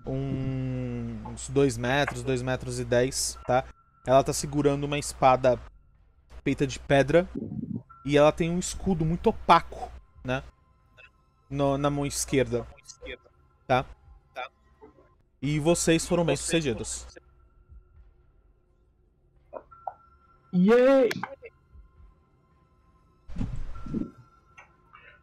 uns 0.06 1.48
2 1.48 1.76
metros, 1.76 2.22
2 2.22 2.42
metros 2.42 2.78
e 2.78 2.84
10, 2.84 3.38
tá? 3.46 3.64
Ela 4.06 4.22
tá 4.22 4.32
segurando 4.32 4.84
uma 4.84 4.98
espada 4.98 5.58
feita 6.44 6.66
de 6.66 6.78
pedra 6.78 7.28
e 8.04 8.16
ela 8.16 8.32
tem 8.32 8.50
um 8.50 8.58
escudo 8.58 9.04
muito 9.04 9.28
opaco, 9.28 9.90
né? 10.24 10.42
No- 11.50 11.76
na 11.78 11.90
mão 11.90 12.06
esquerda. 12.06 12.66
Tá? 13.66 13.84
E 15.42 15.58
vocês 15.58 16.06
foram 16.06 16.24
bem 16.24 16.36
sucedidos. 16.36 17.06
Yay! 20.54 21.08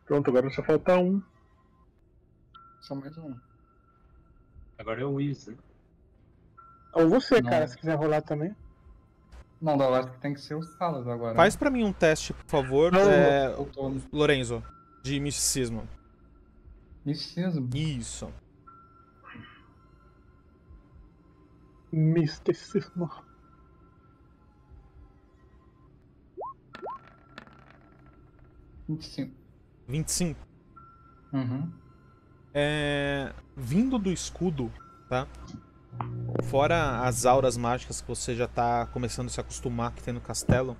Pronto, 0.05 0.29
agora 0.29 0.49
só 0.49 0.61
falta 0.63 0.97
um. 0.97 1.21
Só 2.81 2.95
mais 2.95 3.17
um. 3.17 3.33
Agora 4.77 5.01
é 5.01 5.05
o 5.05 5.13
Wiz, 5.13 5.47
né? 5.47 5.55
Ou 6.93 7.07
você, 7.07 7.41
Não. 7.41 7.49
cara, 7.49 7.67
se 7.67 7.77
quiser 7.77 7.95
rolar 7.95 8.21
também. 8.21 8.55
Não, 9.61 9.77
eu 9.79 9.93
acho 9.93 10.11
que 10.11 10.19
tem 10.19 10.33
que 10.33 10.41
ser 10.41 10.55
os 10.55 10.67
Salas 10.77 11.07
agora. 11.07 11.35
Faz 11.35 11.55
pra 11.55 11.69
mim 11.69 11.83
um 11.83 11.93
teste, 11.93 12.33
por 12.33 12.45
favor, 12.47 12.91
Não, 12.91 12.99
é, 13.01 13.53
Lorenzo, 14.11 14.63
de 15.03 15.19
misticismo. 15.19 15.87
misticismo. 17.05 17.69
Isso. 17.75 18.33
Misticismo. 21.91 23.09
e 28.89 28.93
25. 28.93 29.35
25. 29.87 30.39
Uhum. 31.31 31.71
É, 32.53 33.31
vindo 33.55 33.99
do 33.99 34.11
escudo, 34.11 34.71
tá? 35.07 35.27
Fora 36.45 37.01
as 37.01 37.25
auras 37.25 37.55
mágicas 37.55 38.01
que 38.01 38.07
você 38.07 38.35
já 38.35 38.47
tá 38.47 38.87
começando 38.87 39.27
a 39.27 39.29
se 39.29 39.39
acostumar 39.39 39.93
que 39.93 40.01
tem 40.01 40.13
no 40.13 40.21
castelo, 40.21 40.75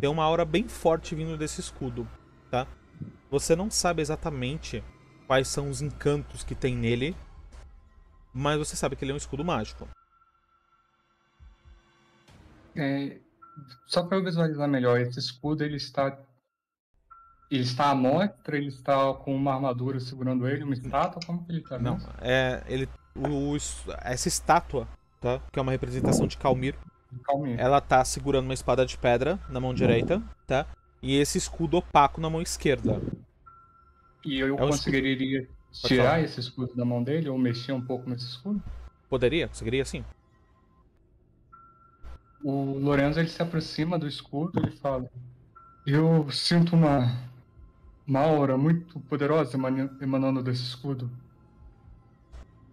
tem 0.00 0.08
uma 0.08 0.24
aura 0.24 0.44
bem 0.44 0.66
forte 0.66 1.14
vindo 1.14 1.36
desse 1.36 1.60
escudo, 1.60 2.08
tá? 2.50 2.66
Você 3.30 3.54
não 3.54 3.70
sabe 3.70 4.00
exatamente 4.00 4.82
quais 5.26 5.48
são 5.48 5.68
os 5.68 5.82
encantos 5.82 6.42
que 6.42 6.54
tem 6.54 6.74
nele, 6.74 7.14
mas 8.32 8.58
você 8.58 8.76
sabe 8.76 8.96
que 8.96 9.04
ele 9.04 9.12
é 9.12 9.14
um 9.14 9.18
escudo 9.18 9.44
mágico. 9.44 9.86
É, 12.76 13.18
só 13.86 14.02
para 14.04 14.18
eu 14.18 14.24
visualizar 14.24 14.68
melhor, 14.68 15.00
esse 15.00 15.18
escudo 15.18 15.64
ele 15.64 15.76
está. 15.76 16.16
Ele 17.50 17.62
está 17.62 17.90
à 17.90 17.94
mostra, 17.94 18.56
ele 18.56 18.68
está 18.68 19.14
com 19.14 19.34
uma 19.34 19.54
armadura 19.54 20.00
segurando 20.00 20.48
ele, 20.48 20.64
uma 20.64 20.74
estátua, 20.74 21.20
como 21.24 21.44
que 21.44 21.52
ele 21.52 21.60
está? 21.60 21.78
Não, 21.78 21.96
é 22.20 22.62
ele 22.66 22.88
o, 23.14 23.52
o- 23.54 23.56
essa 24.02 24.26
estátua, 24.26 24.88
tá? 25.20 25.40
Que 25.52 25.58
é 25.58 25.62
uma 25.62 25.70
representação 25.70 26.26
de 26.26 26.36
Calmir, 26.36 26.74
Calma 27.24 27.46
aí. 27.46 27.54
ela 27.56 27.80
tá 27.80 28.04
segurando 28.04 28.46
uma 28.46 28.54
espada 28.54 28.84
de 28.84 28.98
pedra 28.98 29.38
na 29.48 29.60
mão 29.60 29.72
direita, 29.72 30.20
tá? 30.44 30.66
E 31.00 31.16
esse 31.16 31.38
escudo 31.38 31.76
opaco 31.76 32.20
na 32.20 32.28
mão 32.28 32.42
esquerda. 32.42 33.00
E 34.24 34.40
eu 34.40 34.48
é 34.48 34.52
um 34.52 34.56
conseguiria 34.56 35.46
falar. 35.70 35.88
tirar 35.88 36.20
esse 36.24 36.40
escudo 36.40 36.74
da 36.74 36.84
mão 36.84 37.00
dele 37.02 37.28
ou 37.28 37.38
mexer 37.38 37.70
um 37.72 37.80
pouco 37.80 38.10
nesse 38.10 38.24
escudo? 38.26 38.60
Poderia? 39.08 39.46
Conseguiria 39.46 39.84
sim. 39.84 40.04
O 42.48 42.78
Lorenzo 42.78 43.18
ele 43.18 43.28
se 43.28 43.42
aproxima 43.42 43.98
do 43.98 44.06
escudo 44.06 44.68
e 44.68 44.70
fala: 44.70 45.10
Eu 45.84 46.30
sinto 46.30 46.76
uma, 46.76 47.12
uma 48.06 48.20
aura 48.20 48.56
muito 48.56 49.00
poderosa 49.00 49.58
emanando 50.00 50.40
desse 50.44 50.62
escudo. 50.62 51.10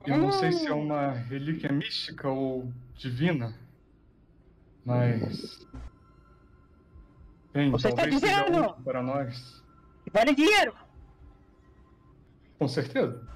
Eu 0.05 0.19
não 0.19 0.31
sei 0.31 0.51
se 0.51 0.67
é 0.67 0.73
uma 0.73 1.13
relíquia 1.13 1.71
mística 1.71 2.29
ou 2.29 2.71
divina, 2.95 3.55
mas. 4.85 5.65
Bem, 7.51 7.71
Você 7.71 7.87
está 7.89 8.05
dizendo? 8.05 8.75
para 8.83 9.01
nós. 9.01 9.63
Vale 10.13 10.35
dinheiro! 10.35 10.75
Com 12.59 12.67
certeza. 12.67 13.27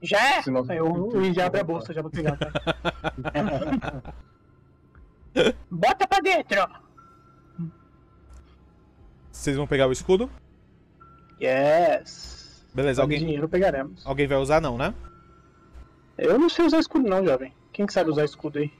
Já 0.00 0.36
é! 0.36 0.42
O 0.80 1.08
Luiz 1.08 1.34
já 1.34 1.46
abre 1.46 1.60
a 1.60 1.64
bolsa 1.64 1.92
já 1.92 2.02
pra 2.04 2.10
pegar, 2.10 2.36
tá? 2.36 2.52
Bota 5.70 6.06
pra 6.06 6.20
dentro! 6.20 6.66
Vocês 9.30 9.56
vão 9.56 9.66
pegar 9.66 9.86
o 9.86 9.92
escudo? 9.92 10.30
Yes! 11.40 12.64
Beleza, 12.74 13.02
alguém, 13.02 13.18
dinheiro 13.18 13.48
pegaremos. 13.48 14.04
alguém 14.06 14.26
vai 14.26 14.38
usar 14.38 14.60
não, 14.60 14.76
né? 14.76 14.94
Eu 16.16 16.38
não 16.38 16.48
sei 16.48 16.66
usar 16.66 16.78
escudo 16.78 17.08
não, 17.08 17.24
jovem. 17.24 17.52
Quem 17.72 17.86
que 17.86 17.92
sabe 17.92 18.10
usar 18.10 18.24
escudo 18.24 18.58
aí? 18.58 18.72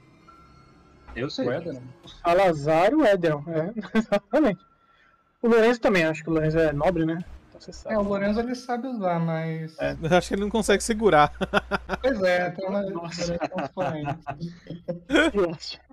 Eu 1.15 1.29
sei. 1.29 1.47
O 1.47 1.51
Éder, 1.51 1.81
O 2.03 2.07
Salazar 2.07 2.91
e 2.91 2.95
o 2.95 3.05
Éderon, 3.05 3.43
é, 3.47 3.73
exatamente. 3.97 4.61
O 5.41 5.47
Lourenço 5.47 5.79
também, 5.79 6.05
acho 6.05 6.23
que 6.23 6.29
o 6.29 6.33
Lourenço 6.33 6.57
é 6.57 6.73
nobre, 6.73 7.05
né? 7.05 7.23
então 7.57 7.61
você 7.61 7.73
sabe. 7.73 7.95
É, 7.95 7.97
o 7.97 8.03
Lorenzo 8.03 8.39
ele 8.39 8.55
sabe 8.55 8.87
usar, 8.87 9.19
mas. 9.19 9.77
É. 9.79 9.97
Eu 10.01 10.09
acho 10.17 10.27
que 10.27 10.33
ele 10.35 10.41
não 10.41 10.49
consegue 10.49 10.83
segurar. 10.83 11.31
Pois 12.01 12.21
é, 12.21 12.51
tem 12.51 12.67
uma 12.67 12.81
Nossa. 12.83 13.37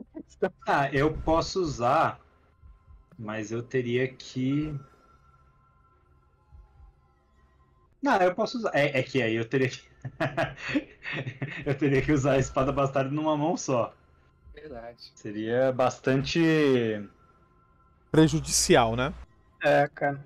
Ah, 0.67 0.88
eu 0.93 1.12
posso 1.19 1.61
usar, 1.61 2.21
mas 3.19 3.50
eu 3.50 3.62
teria 3.62 4.09
que. 4.09 4.75
Não, 8.03 8.17
eu 8.17 8.35
posso 8.35 8.59
usar. 8.59 8.71
É, 8.75 8.99
é 8.99 9.03
que 9.03 9.23
aí 9.23 9.35
eu 9.35 9.45
teria 9.45 9.69
que. 9.69 9.83
eu 11.67 11.75
teria 11.76 12.03
que 12.03 12.12
usar 12.12 12.33
a 12.33 12.38
espada 12.38 12.73
bastarda 12.73 13.11
numa 13.11 13.37
mão 13.37 13.57
só. 13.57 13.95
Verdade. 14.55 15.12
Seria 15.14 15.73
bastante. 15.73 17.09
Prejudicial, 18.11 18.97
né? 18.97 19.12
É, 19.62 19.88
cara. 19.95 20.25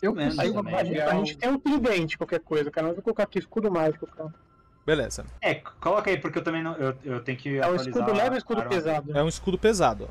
Eu 0.00 0.14
consigo 0.14 0.68
a, 0.68 0.84
gente, 0.84 1.00
a 1.00 1.14
gente 1.14 1.36
tem 1.36 1.50
um 1.50 1.58
tridente, 1.58 2.16
qualquer 2.16 2.40
coisa, 2.40 2.70
cara. 2.70 2.86
Não 2.86 2.94
vou 2.94 3.02
colocar 3.02 3.24
aqui 3.24 3.38
escudo 3.38 3.70
mágico, 3.70 4.06
cara. 4.06 4.32
Beleza. 4.88 5.26
É, 5.42 5.56
coloca 5.56 6.08
aí, 6.10 6.16
porque 6.16 6.38
eu 6.38 6.42
também 6.42 6.62
não. 6.62 6.74
Eu, 6.76 6.96
eu 7.04 7.20
tenho 7.22 7.36
que. 7.36 7.58
É 7.58 7.68
um 7.68 7.76
escudo 7.76 8.10
leve 8.10 8.28
ou 8.30 8.34
a 8.34 8.38
escudo 8.38 8.62
pesado? 8.62 9.18
É 9.18 9.22
um 9.22 9.28
escudo 9.28 9.58
pesado. 9.58 10.08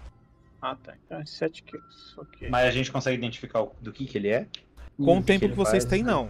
Ah, 0.62 0.75
tá. 0.75 0.93
Então 1.03 1.19
é 1.19 1.25
7 1.25 1.63
quilos. 1.63 2.15
Ok. 2.15 2.48
Mas 2.48 2.67
a 2.67 2.69
gente 2.69 2.91
consegue 2.91 3.17
identificar 3.17 3.63
o- 3.63 3.75
do 3.81 3.91
que, 3.91 4.05
que 4.05 4.15
ele 4.19 4.27
é? 4.27 4.46
Com 4.96 5.17
o 5.17 5.22
que 5.22 5.25
tempo 5.25 5.39
que, 5.39 5.46
ele 5.46 5.55
vocês 5.55 5.84
faz, 5.84 5.86
têm, 5.86 6.03
né? 6.03 6.12
não. 6.12 6.29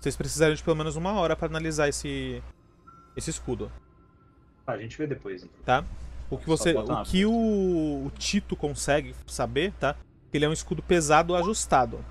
Vocês 0.00 0.16
precisariam 0.16 0.56
de 0.56 0.64
pelo 0.64 0.74
menos 0.74 0.96
uma 0.96 1.12
hora 1.12 1.36
pra 1.36 1.46
analisar 1.46 1.88
esse, 1.88 2.42
esse 3.16 3.30
escudo. 3.30 3.70
Ah, 4.66 4.72
a 4.72 4.78
gente 4.78 4.98
vê 4.98 5.06
depois. 5.06 5.44
então. 5.44 5.60
Tá? 5.64 5.84
O 6.28 6.36
que 6.36 6.46
você, 6.48 6.74
o 6.74 7.04
que 7.04 7.24
o, 7.24 7.30
o 8.06 8.10
Tito 8.18 8.56
consegue 8.56 9.14
saber, 9.28 9.72
tá? 9.74 9.94
Que 10.32 10.38
ele 10.38 10.44
é 10.44 10.48
um 10.48 10.52
escudo 10.52 10.82
pesado 10.82 11.36
ajustado. 11.36 12.04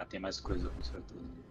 Ah, 0.00 0.04
tem 0.04 0.18
mais 0.18 0.40
coisa, 0.40 0.68
com 0.68 0.82
certeza. 0.82 1.45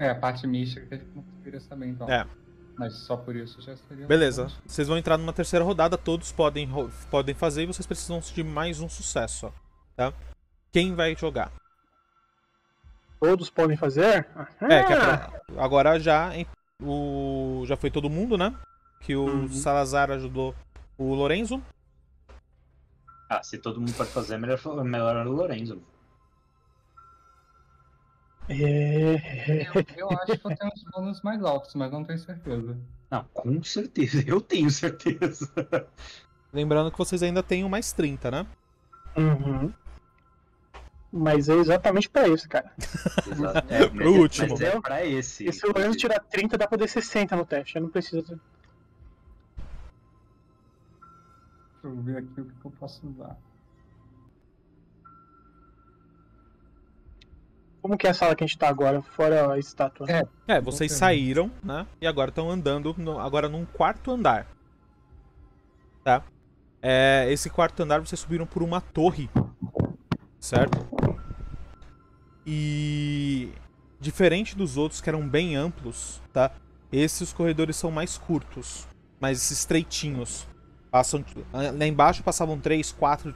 É, 0.00 0.08
a 0.10 0.14
parte 0.14 0.46
mística 0.46 0.84
que 0.86 0.94
a 0.94 0.96
gente 0.96 1.10
não 1.14 1.22
queria 1.44 1.60
saber, 1.60 1.86
então. 1.88 2.08
É. 2.10 2.26
Mas 2.78 2.94
só 2.94 3.16
por 3.16 3.36
isso 3.36 3.60
já 3.60 3.76
seria. 3.76 4.06
Beleza. 4.06 4.44
bastante. 4.44 4.62
Vocês 4.66 4.88
vão 4.88 4.96
entrar 4.96 5.18
numa 5.18 5.32
terceira 5.32 5.62
rodada, 5.64 5.98
todos 5.98 6.32
podem, 6.32 6.66
podem 7.10 7.34
fazer 7.34 7.62
e 7.64 7.66
vocês 7.66 7.86
precisam 7.86 8.18
de 8.20 8.42
mais 8.42 8.80
um 8.80 8.88
sucesso, 8.88 9.46
ó, 9.48 9.52
tá? 9.94 10.12
Quem 10.72 10.94
vai 10.94 11.14
jogar? 11.14 11.52
Todos 13.20 13.50
podem 13.50 13.76
fazer? 13.76 14.26
É, 14.62 14.82
que 14.84 14.92
é 14.92 14.96
Ah, 14.96 15.18
pra- 15.18 15.62
agora 15.62 16.00
já 16.00 16.30
o 16.82 17.62
já 17.66 17.76
foi 17.76 17.90
todo 17.90 18.08
mundo, 18.08 18.38
né? 18.38 18.54
Que 19.02 19.14
o 19.14 19.24
Uhum. 19.26 19.48
Salazar 19.50 20.10
ajudou 20.10 20.54
o 20.96 21.12
Lorenzo. 21.14 21.62
Ah, 23.28 23.42
se 23.42 23.58
todo 23.58 23.78
mundo 23.78 23.92
pode 23.92 24.10
fazer, 24.10 24.38
melhor, 24.38 24.58
melhor 24.82 25.26
o 25.26 25.32
Lorenzo. 25.32 25.82
É... 28.50 29.62
Eu, 29.62 29.84
eu 29.96 30.10
acho 30.10 30.38
que 30.38 30.46
eu 30.46 30.56
tenho 30.56 30.72
uns 30.72 30.84
bônus 30.92 31.22
mais 31.22 31.42
altos, 31.42 31.74
mas 31.74 31.90
não 31.90 32.04
tenho 32.04 32.18
certeza. 32.18 32.76
Não, 33.10 33.24
com 33.32 33.62
certeza. 33.62 34.22
Eu 34.26 34.40
tenho 34.40 34.70
certeza. 34.70 35.50
Lembrando 36.52 36.90
que 36.90 36.98
vocês 36.98 37.22
ainda 37.22 37.42
têm 37.42 37.64
o 37.64 37.68
mais 37.68 37.92
30, 37.92 38.30
né? 38.30 38.46
Uhum. 39.16 39.72
Mas 41.12 41.48
é 41.48 41.54
exatamente 41.54 42.08
pra 42.08 42.28
isso, 42.28 42.48
cara. 42.48 42.72
Exato. 43.30 43.72
É, 43.72 43.86
Pro 43.90 43.96
mas 43.96 44.06
é- 44.06 44.18
último. 44.20 44.48
Mas 44.50 44.60
é 44.60 44.80
pra 44.80 45.04
esse. 45.04 45.48
E 45.48 45.52
se 45.52 45.66
o 45.66 45.72
Lorenzo 45.72 45.98
tirar 45.98 46.20
30, 46.20 46.56
dá 46.56 46.68
pra 46.68 46.78
dar 46.78 46.88
60 46.88 47.34
no 47.36 47.44
teste. 47.44 47.76
Eu 47.76 47.82
não 47.82 47.88
preciso. 47.88 48.40
Deixa 51.82 51.84
eu 51.84 51.96
ver 52.02 52.18
aqui 52.18 52.40
o 52.40 52.44
que 52.44 52.54
que 52.60 52.64
eu 52.66 52.70
posso 52.72 53.06
usar. 53.08 53.36
Como 57.82 57.96
que 57.96 58.06
é 58.06 58.10
a 58.10 58.14
sala 58.14 58.34
que 58.34 58.44
a 58.44 58.46
gente 58.46 58.58
tá 58.58 58.68
agora, 58.68 59.00
fora 59.02 59.52
a 59.52 59.58
estátua? 59.58 60.06
É. 60.10 60.22
É, 60.46 60.60
vocês 60.60 60.92
saíram, 60.92 61.50
né? 61.62 61.86
E 62.00 62.06
agora 62.06 62.28
estão 62.30 62.50
andando 62.50 62.94
no- 62.98 63.18
agora 63.18 63.48
num 63.48 63.64
quarto 63.64 64.10
andar. 64.10 64.46
Tá? 66.04 66.22
É, 66.82 67.26
esse 67.30 67.48
quarto 67.50 67.82
andar 67.82 68.00
vocês 68.00 68.20
subiram 68.20 68.46
por 68.46 68.62
uma 68.62 68.80
torre. 68.80 69.30
Certo? 70.38 70.86
E 72.46 73.52
diferente 74.00 74.56
dos 74.56 74.76
outros 74.76 75.00
que 75.00 75.08
eram 75.08 75.26
bem 75.28 75.56
amplos, 75.56 76.20
tá? 76.32 76.50
Esses 76.90 77.32
corredores 77.32 77.76
são 77.76 77.90
mais 77.90 78.16
curtos, 78.18 78.86
mais 79.20 79.50
estreitinhos. 79.50 80.46
Passam 80.90 81.24
lá 81.52 81.86
embaixo 81.86 82.22
passavam 82.22 82.58
três, 82.58 82.90
quatro 82.90 83.34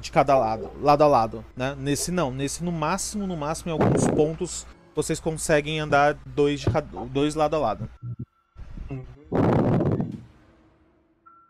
de 0.00 0.10
cada 0.10 0.36
lado, 0.36 0.70
lado 0.80 1.04
a 1.04 1.06
lado, 1.06 1.44
né? 1.56 1.76
Nesse 1.78 2.10
não, 2.10 2.30
nesse 2.30 2.64
no 2.64 2.72
máximo, 2.72 3.26
no 3.26 3.36
máximo 3.36 3.70
em 3.70 3.72
alguns 3.72 4.06
pontos 4.08 4.66
vocês 4.94 5.20
conseguem 5.20 5.78
andar 5.78 6.14
dois 6.26 6.60
de 6.60 6.70
cada, 6.70 7.04
dois 7.06 7.34
lado 7.34 7.54
a 7.56 7.58
lado. 7.58 7.88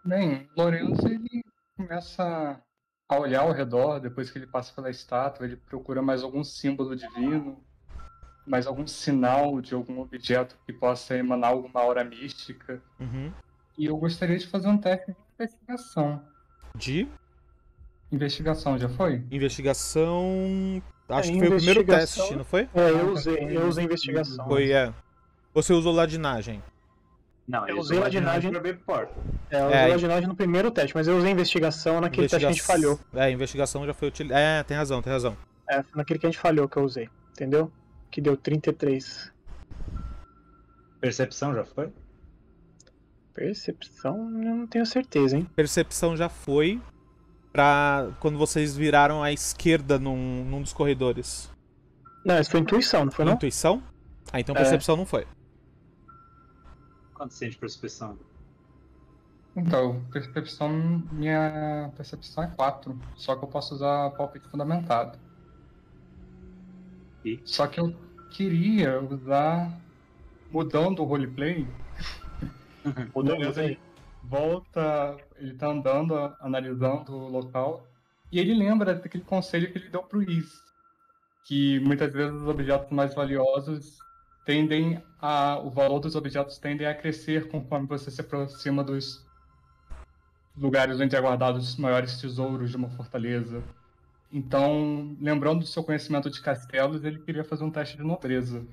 Bem, 0.05 0.49
o 0.57 0.63
Lorenzo 0.63 1.07
ele 1.07 1.45
começa 1.77 2.61
a 3.09 3.19
olhar 3.19 3.43
ao 3.43 3.53
redor 3.53 4.01
depois 4.01 4.31
que 4.31 4.39
ele 4.39 4.47
passa 4.47 4.73
pela 4.75 4.91
estátua, 4.91 5.47
ele 5.47 5.57
procura 5.57 6.03
mais 6.03 6.23
algum 6.23 6.43
símbolo 6.43 6.97
divino, 6.97 7.63
mais 8.47 8.67
algum 8.67 8.87
sinal 8.87 9.61
de 9.61 9.75
algum 9.75 10.01
objeto 10.01 10.57
que 10.67 10.73
possa 10.73 11.17
emanar 11.17 11.51
alguma 11.51 11.81
aura 11.81 12.05
mística. 12.05 12.83
Uhum. 12.99 13.33
E 13.79 13.87
eu 13.87 13.97
gostaria 13.97 14.39
de 14.39 14.47
fazer 14.47 14.69
um 14.69 14.79
teste 14.79 15.13
de 15.13 15.17
investigação. 15.35 16.23
De 16.75 17.09
Investigação 18.13 18.77
já 18.77 18.89
foi? 18.89 19.23
investigação, 19.31 20.83
acho 21.09 21.31
É, 21.31 21.33
que 21.33 21.39
foi 21.39 21.49
o 21.49 21.57
primeiro 21.57 21.85
teste, 21.85 22.35
não 22.35 22.45
foi? 22.45 22.69
É, 22.75 22.91
eu 22.91 23.13
usei, 23.13 23.57
eu 23.57 23.67
usei 23.69 23.85
investigação. 23.85 24.47
Foi, 24.49 24.73
é. 24.73 24.93
Você 25.55 25.73
usou 25.73 25.93
ladinagem. 25.93 26.63
Não, 27.47 27.63
Eu 27.63 27.69
ele 27.75 27.81
usei 27.81 27.99
ladinagem. 27.99 28.51
pra 28.53 28.75
porta. 28.75 29.15
É, 29.51 29.57
eu 29.61 29.71
É, 29.71 29.83
usei 29.85 29.93
a 29.95 29.99
ginástica 29.99 30.29
no 30.29 30.37
primeiro 30.37 30.71
teste, 30.71 30.95
mas 30.95 31.09
eu 31.09 31.17
usei 31.17 31.31
investigação 31.33 32.01
naquele 32.01 32.29
teste 32.29 32.39
que 32.39 32.47
a 32.47 32.49
gente 32.53 32.61
Investiga- 32.63 32.97
falhou. 32.97 33.01
É, 33.27 33.31
investigação 33.31 33.85
já 33.87 33.95
foi 33.95 34.09
utilizada. 34.09 34.41
É, 34.41 34.63
tem 34.63 34.77
razão, 34.77 35.03
tem 35.03 35.13
razão. 35.13 35.37
É, 35.69 35.83
foi 35.83 35.93
naquele 35.99 36.19
que 36.21 36.27
a 36.27 36.31
gente 36.31 36.39
falhou 36.41 36.69
que 36.69 36.77
eu 36.77 36.85
usei, 36.85 37.09
entendeu? 37.33 37.71
Que 38.11 38.21
deu 38.21 38.37
33. 38.37 39.33
Percepção 41.01 41.55
já 41.55 41.65
foi? 41.65 41.93
Percepção, 43.35 44.17
eu 44.43 44.55
não 44.57 44.67
tenho 44.67 44.85
certeza, 44.85 45.37
hein? 45.37 45.47
Percepção 45.57 46.17
já 46.17 46.29
foi 46.29 46.81
pra 47.53 48.09
quando 48.21 48.39
vocês 48.39 48.77
viraram 48.77 49.23
à 49.23 49.33
esquerda 49.33 49.99
num, 49.99 50.45
num 50.45 50.63
dos 50.63 50.73
corredores. 50.73 51.51
Não, 52.25 52.39
isso 52.39 52.51
foi 52.51 52.61
intuição, 52.61 53.05
não 53.07 53.13
foi 53.13 53.25
não? 53.25 53.33
Intuição? 53.35 53.83
Ah, 54.33 54.41
então 54.41 54.55
É. 54.55 54.59
percepção 54.59 54.97
não 54.97 55.07
foi. 55.07 55.27
Quanto 57.15 57.35
sente 57.35 57.57
percepção? 57.57 58.19
Então, 59.57 60.03
percepção, 60.13 61.03
minha 61.11 61.91
percepção 61.97 62.45
é 62.45 62.47
4, 62.49 62.99
só 63.17 63.35
que 63.35 63.45
eu 63.45 63.49
posso 63.49 63.75
usar 63.75 64.11
palpite 64.11 64.49
fundamentado. 64.49 65.19
E? 67.25 67.41
Só 67.45 67.67
que 67.67 67.81
eu 67.81 67.95
queria 68.31 69.01
usar, 69.01 69.77
mudando 70.51 71.01
o 71.01 71.05
roleplay, 71.05 71.67
o 73.13 73.21
Lorenzo 73.21 73.61
ele 73.61 73.79
volta, 74.31 75.17
ele 75.37 75.55
tá 75.55 75.67
andando, 75.67 76.15
analisando 76.41 77.13
o 77.13 77.29
local, 77.29 77.85
e 78.31 78.39
ele 78.39 78.55
lembra 78.55 78.95
daquele 78.95 79.25
conselho 79.25 79.73
que 79.73 79.79
ele 79.79 79.89
deu 79.89 80.05
pro 80.05 80.23
Is, 80.23 80.63
que 81.45 81.81
muitas 81.81 82.13
vezes 82.13 82.33
os 82.33 82.47
objetos 82.47 82.91
mais 82.91 83.13
valiosos 83.13 83.99
tendem 84.47 85.03
a, 85.21 85.59
o 85.59 85.69
valor 85.69 85.99
dos 85.99 86.15
objetos 86.15 86.59
tendem 86.59 86.87
a 86.87 86.95
crescer 86.95 87.49
conforme 87.49 87.87
você 87.89 88.11
se 88.11 88.21
aproxima 88.21 88.85
dos 88.85 89.27
lugares 90.57 91.01
onde 91.01 91.17
é 91.17 91.21
guardados 91.21 91.71
os 91.71 91.77
maiores 91.77 92.21
tesouros 92.21 92.71
de 92.71 92.77
uma 92.77 92.91
fortaleza. 92.91 93.63
Então, 94.33 95.17
lembrando 95.21 95.61
do 95.61 95.67
seu 95.67 95.83
conhecimento 95.83 96.31
de 96.31 96.41
castelos, 96.41 97.05
ele 97.05 97.19
queria 97.19 97.43
fazer 97.43 97.65
um 97.65 97.71
teste 97.71 97.97
de 97.97 98.05
nobreza. 98.05 98.65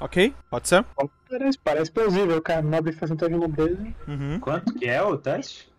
Ok, 0.00 0.34
pode 0.50 0.68
ser? 0.68 0.84
Parece, 1.28 1.58
parece 1.58 1.90
plausível, 1.92 2.40
cara. 2.42 2.62
Nobre 2.62 2.92
fazendo 2.92 3.18
teste 3.18 3.34
de 3.34 3.40
nobreza. 3.40 3.86
Uhum. 4.08 4.40
Quanto 4.40 4.74
que 4.74 4.86
é 4.86 5.02
o 5.02 5.16
teste? 5.16 5.72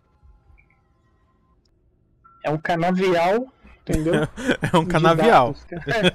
É 2.44 2.50
um 2.50 2.58
canavial, 2.58 3.48
entendeu? 3.82 4.14
É 4.74 4.78
um 4.78 4.86
canavial. 4.86 5.56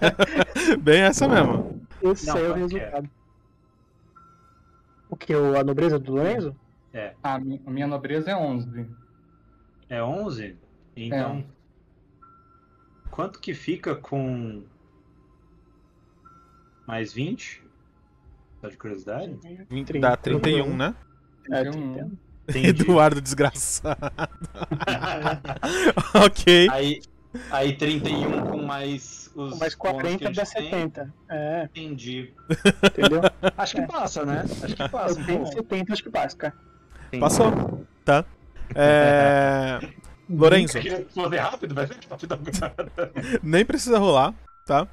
Bem 0.81 1.03
essa 1.03 1.29
mesmo. 1.29 1.87
Esse 2.03 2.27
Não, 2.27 2.37
aí 2.37 2.45
é 2.45 2.49
o 2.49 2.55
é? 2.55 2.59
resultado. 2.59 3.11
O 5.11 5.17
que? 5.17 5.33
A 5.33 5.65
nobreza 5.65 5.99
do 5.99 6.13
Lorenzo? 6.13 6.57
É. 6.93 7.15
A 7.23 7.39
mi- 7.39 7.61
a 7.67 7.71
minha 7.71 7.87
nobreza 7.87 8.31
é 8.31 8.37
11. 8.37 8.87
É 9.89 10.03
11? 10.03 10.57
Então. 10.97 11.45
Quanto 13.11 13.39
que 13.41 13.55
fica 13.55 13.95
com. 13.95 14.63
Mais 16.87 17.13
20? 17.13 17.63
Só 18.61 18.69
de 18.69 18.77
curiosidade? 18.77 19.39
Vinte- 19.71 19.99
Dá 19.99 20.17
31, 20.17 20.77
né? 20.77 20.95
É, 21.51 21.63
31. 21.63 21.93
31. 21.95 22.11
Entendi. 22.49 22.67
Eduardo 22.69 23.21
desgraçado. 23.21 23.99
ok. 26.15 26.69
aí, 26.71 27.01
aí 27.51 27.77
31 27.77 28.47
com 28.47 28.63
mais 28.63 29.31
os. 29.35 29.53
Com 29.53 29.59
mais 29.59 29.61
bônus 29.75 29.75
que 29.75 29.77
40 29.77 30.29
a 30.29 30.33
dá 30.33 30.45
gente 30.45 30.55
tem. 30.55 30.65
70. 30.71 31.15
É, 31.31 31.65
Entendi. 31.65 32.33
entendeu? 32.85 33.21
Acho 33.57 33.77
que 33.77 33.83
É. 33.83 33.87
passa, 33.87 34.25
né? 34.25 34.45
Acho 34.63 34.77
que 34.77 34.89
passa. 34.89 35.15
tenho 35.25 35.39
pouco. 35.41 35.53
70, 35.53 35.93
acho 35.93 36.03
que 36.03 36.11
passa, 36.11 36.37
cara. 36.37 36.55
Entendi. 37.09 37.21
Passou. 37.21 37.87
Tá. 38.05 38.25
É... 38.75 39.79
Lorenzo, 40.29 40.79
rápido, 41.39 41.75
mas 41.75 41.91
é 41.91 41.95
rápido 42.11 42.35
agora. 42.35 43.13
nem 43.43 43.65
precisa 43.65 43.99
rolar, 43.99 44.35
tá? 44.67 44.87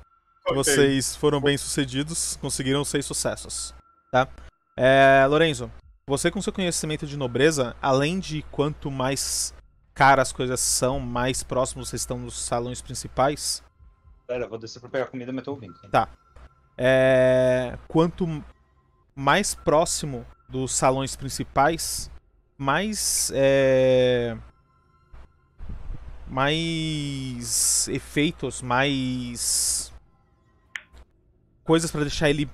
Ok. 0.48 0.56
Vocês 0.56 1.16
foram 1.16 1.42
bem 1.42 1.58
sucedidos, 1.58 2.38
conseguiram 2.38 2.86
seis 2.86 3.06
sucessos, 3.06 3.74
tá? 4.12 4.28
É, 4.78 5.26
Lorenzo, 5.28 5.72
você 6.08 6.30
com 6.30 6.42
seu 6.42 6.54
conhecimento 6.54 7.08
de 7.08 7.18
nobreza, 7.18 7.76
além 7.82 8.20
de 8.20 8.44
quanto 8.52 8.92
mais 8.92 9.54
caras 9.94 10.30
as 10.30 10.34
coisas 10.34 10.60
são, 10.60 11.00
mais 11.00 11.42
próximos 11.42 11.90
vocês 11.90 12.02
estão 12.02 12.24
dos 12.24 12.38
salões 12.38 12.82
principais, 12.82 13.64
Pera, 14.28 14.48
vou 14.48 14.58
descer 14.58 14.80
pra 14.80 14.90
pegar 14.90 15.06
comida, 15.08 15.32
mas 15.32 15.44
tô 15.44 15.52
ouvindo. 15.52 15.76
é, 16.78 17.78
quanto 17.88 18.44
mais 19.16 19.54
próximo 19.54 20.26
dos 20.50 20.74
salões 20.74 21.16
principais, 21.16 22.10
mais 22.58 23.32
é, 23.36 24.36
mais 26.28 27.88
efeitos, 27.88 28.62
mais 28.62 29.94
coisas 31.66 31.92
para 31.92 32.02
deixar 32.02 32.30
ele 32.30 32.50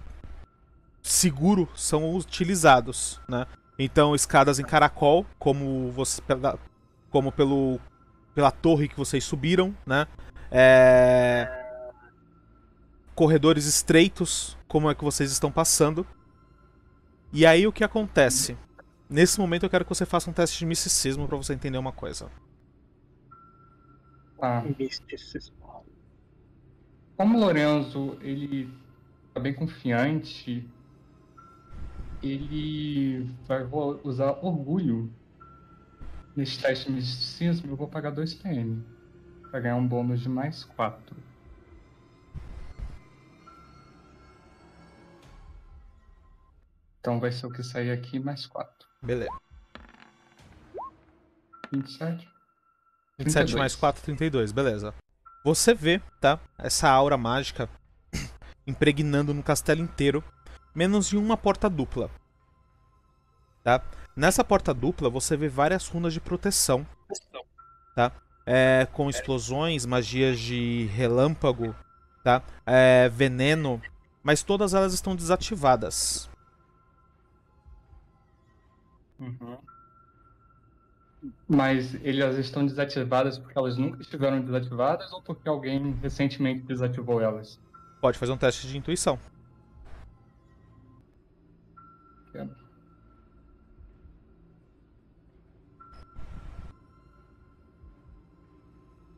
seguro 1.03 1.67
são 1.75 2.15
utilizados, 2.15 3.19
né? 3.27 3.45
Então 3.77 4.15
escadas 4.15 4.57
em 4.59 4.63
caracol, 4.63 5.25
como 5.37 5.91
você 5.91 6.21
pela- 6.21 6.57
como 7.09 7.31
pelo 7.31 7.79
pela 8.33 8.49
torre 8.51 8.87
que 8.87 8.95
vocês 8.95 9.23
subiram, 9.23 9.75
né? 9.85 10.07
É, 10.49 11.47
corredores 13.13 13.65
estreitos, 13.65 14.57
como 14.67 14.89
é 14.89 14.95
que 14.95 15.03
vocês 15.03 15.31
estão 15.31 15.51
passando. 15.51 16.07
E 17.33 17.45
aí 17.45 17.67
o 17.67 17.71
que 17.73 17.83
acontece? 17.83 18.57
Nesse 19.09 19.39
momento 19.39 19.63
eu 19.65 19.69
quero 19.69 19.83
que 19.83 19.93
você 19.93 20.05
faça 20.05 20.29
um 20.29 20.33
teste 20.33 20.59
de 20.59 20.65
misticismo 20.65 21.27
pra 21.27 21.35
você 21.37 21.53
entender 21.53 21.77
uma 21.77 21.91
coisa. 21.91 22.31
Tá. 24.39 24.63
Misticismo. 24.79 25.55
Como 27.17 27.37
o 27.37 27.41
Lorenzo, 27.41 28.17
ele 28.21 28.73
tá 29.33 29.39
bem 29.39 29.53
confiante, 29.53 30.67
ele 32.21 33.23
vai 33.47 33.63
usar 34.03 34.31
orgulho 34.43 35.11
nesse 36.35 36.59
teste 36.59 36.87
de 36.87 36.93
misticismo, 36.93 37.71
eu 37.71 37.75
vou 37.75 37.87
pagar 37.87 38.11
2 38.11 38.33
PM. 38.35 38.83
Pra 39.49 39.59
ganhar 39.59 39.75
um 39.75 39.87
bônus 39.87 40.21
de 40.21 40.29
mais 40.29 40.63
4. 40.63 41.15
Então 46.99 47.19
vai 47.19 47.31
ser 47.31 47.47
o 47.47 47.51
que 47.51 47.63
sair 47.63 47.91
aqui 47.91 48.19
mais 48.19 48.45
4. 48.45 48.87
Beleza. 49.01 49.31
27. 51.73 52.29
27 53.17 53.33
32. 53.33 53.55
mais 53.55 53.75
4, 53.75 54.03
32, 54.03 54.51
beleza. 54.51 54.93
Você 55.43 55.73
vê, 55.73 55.99
tá? 56.19 56.39
Essa 56.57 56.89
aura 56.89 57.17
mágica 57.17 57.67
impregnando 58.65 59.33
no 59.33 59.43
castelo 59.43 59.81
inteiro, 59.81 60.23
menos 60.73 61.11
em 61.13 61.17
uma 61.17 61.37
porta 61.37 61.69
dupla. 61.69 62.09
Tá? 63.63 63.81
Nessa 64.15 64.43
porta 64.43 64.73
dupla 64.73 65.09
você 65.09 65.37
vê 65.37 65.47
várias 65.47 65.87
runas 65.87 66.13
de 66.13 66.19
proteção, 66.19 66.85
tá? 67.95 68.11
É, 68.45 68.87
com 68.91 69.09
explosões, 69.09 69.85
magias 69.85 70.39
de 70.39 70.85
relâmpago, 70.87 71.75
tá? 72.23 72.41
É, 72.65 73.07
veneno, 73.09 73.81
mas 74.23 74.43
todas 74.43 74.73
elas 74.73 74.93
estão 74.93 75.15
desativadas. 75.15 76.29
Uhum. 79.19 79.57
Mas 81.47 81.93
elas 82.03 82.37
estão 82.37 82.65
desativadas 82.65 83.37
porque 83.37 83.57
elas 83.57 83.77
nunca 83.77 84.01
estiveram 84.01 84.41
desativadas 84.41 85.13
ou 85.13 85.21
porque 85.21 85.47
alguém 85.47 85.91
recentemente 86.01 86.63
desativou 86.63 87.21
elas? 87.21 87.59
Pode 88.01 88.17
fazer 88.17 88.31
um 88.31 88.37
teste 88.37 88.67
de 88.67 88.77
intuição. 88.77 89.19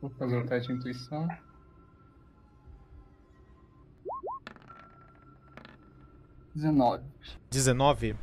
Vou 0.04 0.10
fazer 0.18 0.36
o 0.36 0.46
teste 0.46 0.70
de 0.70 0.78
intuição. 0.78 1.26
Dezenove. 6.54 7.04
19. 7.50 8.16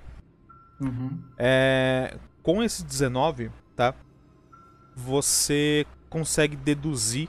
Uhum. 0.80 1.24
É, 1.40 2.20
com 2.44 2.62
esse 2.62 2.86
19, 2.86 3.52
tá? 3.76 3.96
Você 4.96 5.88
consegue 6.08 6.56
deduzir 6.56 7.28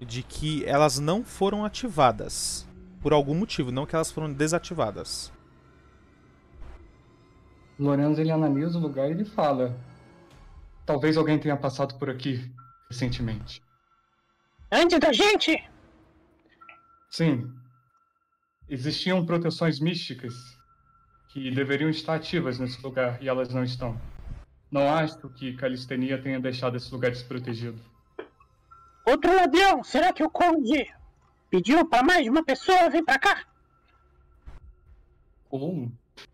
de 0.00 0.22
que 0.22 0.64
elas 0.64 0.98
não 0.98 1.24
foram 1.24 1.64
ativadas 1.64 2.66
por 3.00 3.12
algum 3.12 3.34
motivo, 3.34 3.70
não 3.70 3.86
que 3.86 3.94
elas 3.94 4.10
foram 4.10 4.32
desativadas. 4.32 5.32
Lorenzo 7.78 8.20
ele 8.20 8.30
analisa 8.30 8.78
o 8.78 8.80
lugar 8.80 9.08
e 9.08 9.12
ele 9.12 9.24
fala: 9.24 9.76
Talvez 10.86 11.16
alguém 11.16 11.38
tenha 11.38 11.56
passado 11.56 11.98
por 11.98 12.08
aqui 12.08 12.50
recentemente. 12.88 13.62
Antes 14.70 14.98
da 14.98 15.12
gente! 15.12 15.62
Sim. 17.10 17.52
Existiam 18.68 19.24
proteções 19.24 19.78
místicas 19.78 20.34
que 21.28 21.50
deveriam 21.50 21.90
estar 21.90 22.14
ativas 22.14 22.58
nesse 22.58 22.82
lugar 22.82 23.22
e 23.22 23.28
elas 23.28 23.52
não 23.52 23.62
estão. 23.62 24.00
Não 24.70 24.88
acho 24.88 25.28
que 25.30 25.54
Calistenia 25.54 26.20
tenha 26.20 26.40
deixado 26.40 26.76
esse 26.76 26.92
lugar 26.92 27.10
desprotegido. 27.10 27.78
Outro 29.04 29.34
ladrão! 29.34 29.84
Será 29.84 30.12
que 30.12 30.22
o 30.24 30.30
Conde 30.30 30.92
pediu 31.50 31.84
pra 31.86 32.02
mais 32.02 32.24
de 32.24 32.30
uma 32.30 32.44
pessoa 32.44 32.88
vir 32.90 33.04
pra 33.04 33.18
cá? 33.18 33.44
Ou 35.50 35.90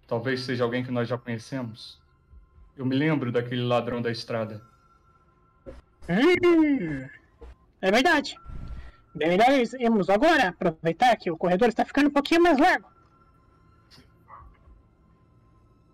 talvez 0.07 0.43
seja 0.43 0.65
alguém 0.65 0.85
que 0.85 0.91
nós 0.91 1.09
já 1.09 1.19
conhecemos. 1.19 2.01
Eu 2.77 2.87
me 2.87 2.97
lembro 2.97 3.31
daquele 3.33 3.63
ladrão 3.63 4.01
da 4.01 4.11
estrada. 4.11 4.63
Hum, 6.09 7.09
é 7.83 7.91
verdade. 7.91 8.39
Bem 9.15 9.29
melhor 9.29 9.51
irmos 9.79 10.09
agora, 10.09 10.49
aproveitar 10.49 11.17
que 11.17 11.31
o 11.31 11.37
corredor 11.37 11.69
está 11.69 11.85
ficando 11.85 12.09
um 12.09 12.13
pouquinho 12.13 12.43
mais 12.43 12.59
largo. 12.59 12.89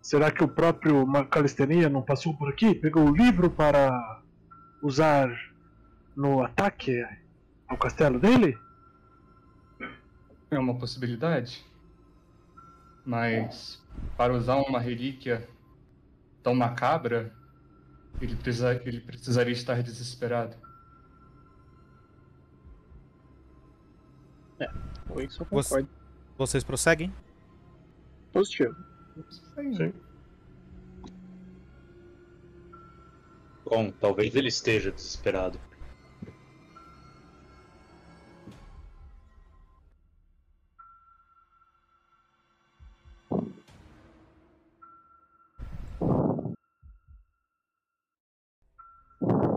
Será 0.03 0.31
que 0.31 0.45
o 0.45 0.49
próprio 0.49 1.05
Ma- 1.07 1.25
Calistenia 1.25 1.89
não 1.89 2.03
passou 2.03 2.37
por 2.37 2.49
aqui? 2.49 2.75
Pegou 2.75 3.05
o 3.09 3.17
livro 3.17 3.51
para 3.51 4.21
usar 4.81 5.29
no 6.17 6.43
ataque 6.43 7.05
ao 7.69 7.77
castelo 7.77 8.19
dele? 8.19 8.59
É 10.51 10.59
uma 10.59 10.75
possibilidade. 10.79 11.65
Mas 13.05 13.81
para 14.17 14.33
usar 14.33 14.57
uma 14.57 14.81
relíquia 14.81 15.47
tão 16.43 16.55
macabra, 16.55 17.33
ele, 18.21 18.35
precisa, 18.35 18.75
ele 18.85 19.01
precisaria 19.01 19.53
estar 19.53 19.83
desesperado. 19.83 20.57
Por 25.07 25.23
isso 25.23 25.43
eu 25.43 25.47
Você- 25.51 25.69
concordo. 25.75 25.89
Vocês 26.37 26.65
prosseguem? 26.65 27.15
Positivo. 28.33 28.75
Sim. 29.55 29.95
Bom, 33.65 33.91
talvez 33.93 34.35
ele 34.35 34.49
esteja 34.49 34.93
desesperado. 34.93 35.59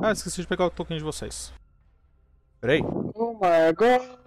Ah, 0.01 0.13
esqueci 0.13 0.41
de 0.41 0.47
pegar 0.47 0.65
o 0.65 0.69
token 0.69 0.97
de 0.97 1.03
vocês. 1.03 1.53
Peraí. 2.62 2.81
Oh 2.81 3.33
my 3.33 3.73
god. 3.75 4.17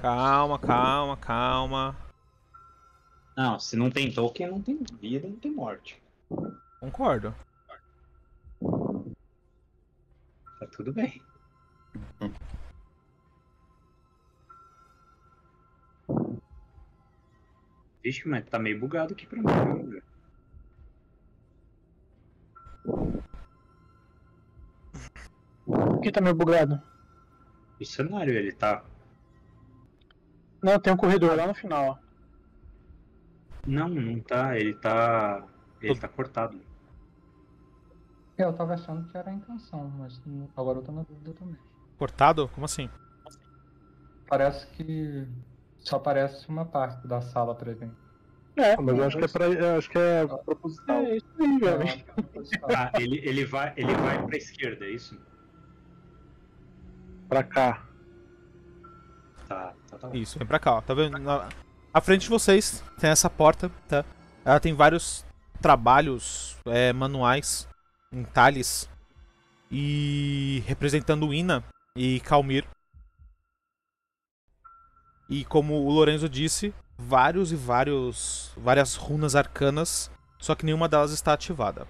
Calma, 0.00 0.58
calma, 0.58 1.16
calma. 1.16 1.96
Não, 3.36 3.58
se 3.60 3.76
não 3.76 3.90
tem 3.90 4.10
token, 4.10 4.50
não 4.50 4.62
tem 4.62 4.78
vida, 5.00 5.28
não 5.28 5.36
tem 5.36 5.52
morte. 5.52 6.02
Concordo. 6.80 7.34
Tá 10.58 10.66
tudo 10.72 10.92
bem. 10.92 11.22
Vixe, 18.02 18.26
mas 18.26 18.44
tá 18.46 18.58
meio 18.58 18.80
bugado 18.80 19.12
aqui 19.12 19.26
pra 19.26 19.38
mim. 19.38 19.90
viu? 19.90 20.02
Por 25.98 26.02
que 26.02 26.12
tá 26.12 26.20
meio 26.20 26.34
bugado? 26.40 26.80
O 27.80 27.84
cenário, 27.84 28.36
ele 28.36 28.52
tá. 28.52 28.84
Não, 30.62 30.78
tem 30.78 30.92
um 30.92 30.96
corredor 30.96 31.34
lá 31.36 31.46
no 31.48 31.54
final, 31.54 31.84
ó. 31.90 31.98
Não, 33.66 33.88
não 33.88 34.20
tá. 34.20 34.58
Ele 34.58 34.74
tá. 34.74 35.46
Ele 35.80 35.98
tá 35.98 36.08
cortado. 36.08 36.60
É, 38.38 38.44
Eu 38.44 38.54
tava 38.54 38.72
achando 38.74 39.06
que 39.06 39.16
era 39.16 39.30
a 39.30 39.34
intenção, 39.34 39.90
mas 39.90 40.18
agora 40.56 40.78
eu 40.78 40.82
tô 40.82 40.92
na 40.92 41.02
dúvida 41.02 41.34
também. 41.34 41.58
Cortado? 41.98 42.48
Como 42.48 42.64
assim? 42.64 42.88
Parece 44.28 44.66
que 44.76 45.26
só 45.78 45.96
aparece 45.96 46.48
uma 46.48 46.64
parte 46.64 47.06
da 47.06 47.20
sala 47.20 47.54
pra 47.54 47.72
gente. 47.74 47.96
É, 48.56 48.76
Mas 48.76 48.98
eu 48.98 49.04
acho 49.04 49.16
que 49.18 49.24
é, 49.24 49.28
pra, 49.28 49.46
eu 49.46 49.78
acho 49.78 49.88
que 49.90 49.98
é 49.98 50.26
proposital. 50.44 50.96
É 51.04 51.16
isso 51.16 51.26
aí, 51.38 51.58
É, 51.62 51.76
velho. 51.76 52.04
Ah, 52.74 52.92
ele, 53.00 53.18
ele, 53.24 53.44
vai, 53.44 53.72
ele 53.76 53.94
vai 53.94 54.24
pra 54.26 54.36
esquerda, 54.36 54.84
é 54.84 54.90
isso? 54.90 55.18
Pra 57.28 57.42
cá. 57.42 57.86
Tá, 59.46 59.74
tá, 59.90 59.98
tá. 59.98 60.10
Isso, 60.14 60.38
vem 60.38 60.46
pra 60.46 60.58
cá, 60.58 60.74
ó. 60.74 60.80
Tá 60.80 60.94
vendo? 60.94 61.18
Na... 61.18 61.48
À 61.92 62.00
frente 62.00 62.22
de 62.22 62.28
vocês 62.28 62.82
tem 62.98 63.10
essa 63.10 63.28
porta, 63.28 63.70
tá? 63.88 64.04
Ela 64.44 64.60
tem 64.60 64.74
vários 64.74 65.24
trabalhos 65.60 66.56
é, 66.66 66.92
manuais, 66.92 67.68
entalhes, 68.12 68.88
e 69.70 70.62
representando 70.66 71.32
Ina 71.32 71.64
e 71.96 72.20
Calmir. 72.20 72.66
E 75.28 75.44
como 75.44 75.74
o 75.74 75.90
Lorenzo 75.90 76.28
disse, 76.28 76.74
vários 76.96 77.52
e 77.52 77.56
vários 77.56 78.52
várias 78.56 78.94
runas 78.94 79.36
arcanas, 79.36 80.10
só 80.38 80.54
que 80.54 80.64
nenhuma 80.64 80.88
delas 80.88 81.12
está 81.12 81.32
ativada. 81.32 81.86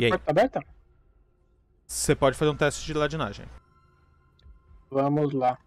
E 0.00 0.04
aí, 0.06 0.10
Porta 0.10 0.30
aberta? 0.30 0.64
você 1.86 2.14
pode 2.14 2.34
fazer 2.38 2.50
um 2.50 2.56
teste 2.56 2.86
de 2.86 2.94
ladinagem. 2.94 3.44
Vamos 4.90 5.34
lá. 5.34 5.58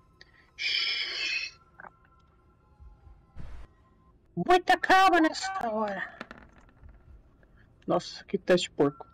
Muita 4.35 4.75
calma 4.75 5.21
nessa 5.21 5.69
hora. 5.69 6.17
Nossa, 7.85 8.23
que 8.23 8.39
teste 8.39 8.71
porco. 8.71 9.05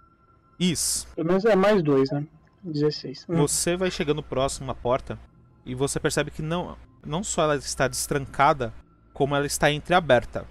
Is, 0.57 1.05
Pelo 1.15 1.27
menos 1.27 1.43
é 1.43 1.55
mais 1.55 1.83
dois, 1.83 2.09
né? 2.11 2.25
16. 2.63 3.25
Hum. 3.27 3.35
você 3.35 3.75
vai 3.75 3.91
chegando 3.91 4.23
próximo 4.23 4.71
à 4.71 4.75
porta 4.75 5.19
e 5.65 5.75
você 5.75 5.99
percebe 5.99 6.31
que 6.31 6.41
não, 6.41 6.77
não 7.05 7.25
só 7.25 7.43
ela 7.43 7.55
está 7.57 7.89
destrancada, 7.89 8.73
como 9.13 9.35
ela 9.35 9.45
está 9.45 9.69
entreaberta. 9.69 10.47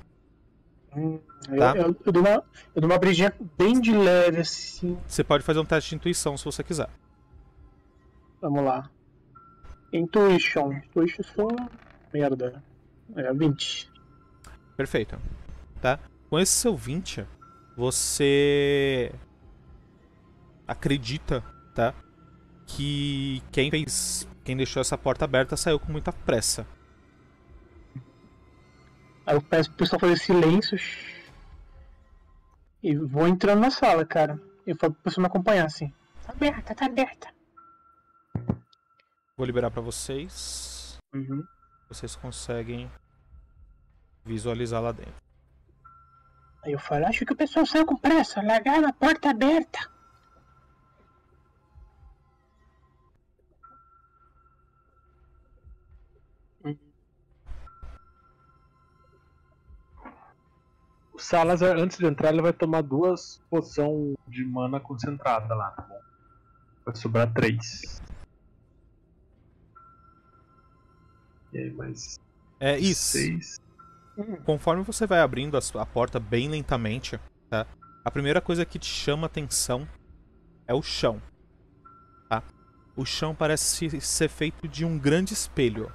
Hum, 0.97 1.19
eu, 1.51 1.59
Tá. 1.59 1.77
eu, 1.77 1.97
eu 2.07 2.13
dou 2.13 2.23
uma, 2.23 2.45
eu 2.75 2.81
dou 2.81 2.91
uma 2.91 2.97
abridinha 2.97 3.35
bem 3.57 3.81
de 3.81 3.93
leve 3.93 4.41
assim. 4.41 4.99
Você 5.07 5.23
pode 5.23 5.45
fazer 5.45 5.61
um 5.61 5.65
teste 5.65 5.91
de 5.91 5.97
intuição 5.97 6.37
se 6.37 6.45
você 6.45 6.63
quiser. 6.63 6.89
Vamos 8.41 8.65
lá. 8.65 8.89
Intuition. 9.93 10.73
Intuition 10.73 11.23
só. 11.25 11.49
Merda. 12.13 12.63
É, 13.17 13.33
20. 13.33 13.91
Perfeito. 14.77 15.19
Tá? 15.81 15.99
Com 16.29 16.39
esse 16.39 16.53
seu 16.53 16.77
20, 16.77 17.27
você 17.77 19.13
acredita, 20.67 21.43
tá? 21.75 21.95
Que 22.67 23.43
quem 23.51 23.71
fez, 23.71 24.29
quem 24.45 24.57
deixou 24.57 24.81
essa 24.81 24.97
porta 24.99 25.25
aberta 25.25 25.57
saiu 25.57 25.79
com 25.81 25.91
muita 25.91 26.13
pressa. 26.13 26.67
Aí 29.29 29.35
eu 29.35 29.43
peço 29.43 29.69
pro 29.69 29.81
pessoal 29.81 30.01
fazer 30.01 30.17
silêncio. 30.17 30.79
E 32.83 32.97
vou 32.97 33.29
entrando 33.29 33.61
na 33.61 33.71
sala, 33.71 34.07
cara. 34.07 34.41
E 34.67 34.75
falo 34.75 34.95
pro 34.95 35.03
pessoal 35.03 35.25
me 35.25 35.27
acompanhar 35.27 35.67
assim. 35.67 35.93
Tá 36.25 36.33
aberta, 36.33 36.75
tá 36.75 36.87
aberta. 36.87 37.29
Vou 39.37 39.45
liberar 39.45 39.71
pra 39.71 39.83
vocês. 39.83 40.99
Uhum. 41.15 41.45
Vocês 41.91 42.17
conseguem 42.17 42.91
visualizar 44.25 44.81
lá 44.81 44.93
dentro. 44.93 45.13
Aí 46.65 46.73
eu 46.73 46.79
falo, 46.79 47.05
acho 47.05 47.27
que 47.27 47.33
o 47.35 47.37
pessoal 47.37 47.67
saiu 47.67 47.85
com 47.85 47.97
pressa, 47.97 48.41
largaram 48.41 48.89
a 48.89 48.93
porta 48.95 49.29
aberta. 49.29 49.79
O 61.19 61.21
Salazar, 61.21 61.77
antes 61.77 61.99
de 61.99 62.07
entrar, 62.07 62.33
ele 62.33 62.41
vai 62.41 62.53
tomar 62.53 62.81
duas 62.81 63.41
poção 63.51 64.15
de 64.29 64.45
mana 64.45 64.79
concentrada 64.79 65.53
lá, 65.53 65.73
tá 65.73 65.83
bom? 65.83 66.01
Vai 66.87 66.95
sobrar 66.95 67.33
três. 67.35 68.01
E 71.53 71.59
aí, 71.59 71.73
mais 71.73 72.15
É 72.61 72.79
isso. 72.79 73.19
seis. 73.19 73.61
Conforme 74.45 74.85
você 74.85 75.09
vai 75.09 75.19
abrindo 75.19 75.57
a, 75.57 75.61
sua- 75.61 75.83
a 75.83 75.87
porta 75.87 76.21
bem 76.21 76.49
lentamente, 76.49 77.19
tá? 77.51 77.67
A 78.05 78.11
primeira 78.13 78.41
coisa 78.41 78.65
que 78.65 78.79
te 78.79 78.87
chama 78.87 79.27
atenção 79.27 79.89
é 80.69 80.75
o 80.75 80.83
chão. 80.83 81.21
Tá? 82.29 82.45
O 82.95 83.05
chão 83.05 83.35
parece 83.35 84.01
ser 84.01 84.29
feito 84.29 84.69
de 84.69 84.85
um 84.85 84.97
grande 84.97 85.33
espelho. 85.35 85.91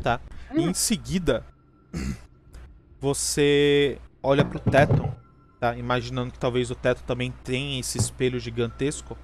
Tá? 0.00 0.20
E 0.54 0.62
em 0.62 0.72
seguida, 0.72 1.44
você 3.00 3.98
olha 4.22 4.44
pro 4.44 4.58
teto, 4.58 5.10
tá? 5.58 5.76
Imaginando 5.76 6.32
que 6.32 6.38
talvez 6.38 6.70
o 6.70 6.74
teto 6.74 7.02
também 7.04 7.32
tenha 7.44 7.80
esse 7.80 7.98
espelho 7.98 8.38
gigantesco, 8.38 9.16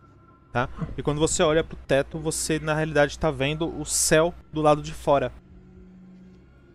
tá? 0.53 0.69
E 0.97 1.03
quando 1.03 1.19
você 1.19 1.43
olha 1.43 1.63
pro 1.65 1.77
teto, 1.77 2.19
você 2.19 2.59
na 2.59 2.75
realidade 2.75 3.13
está 3.13 3.31
vendo 3.31 3.69
o 3.81 3.85
céu 3.85 4.35
do 4.53 4.63
lado 4.63 4.83
de 4.83 4.93
fora 4.93 5.33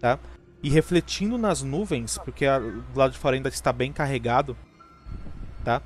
tá? 0.02 0.20
E 0.64 0.70
refletindo 0.70 1.38
nas 1.38 1.62
nuvens, 1.62 2.18
porque 2.18 2.46
a- 2.46 2.60
do 2.60 2.98
lado 3.00 3.12
de 3.14 3.18
fora 3.20 3.36
ainda 3.36 3.50
está 3.50 3.72
bem 3.72 3.94
carregado, 3.94 4.58
tá? 5.64 5.82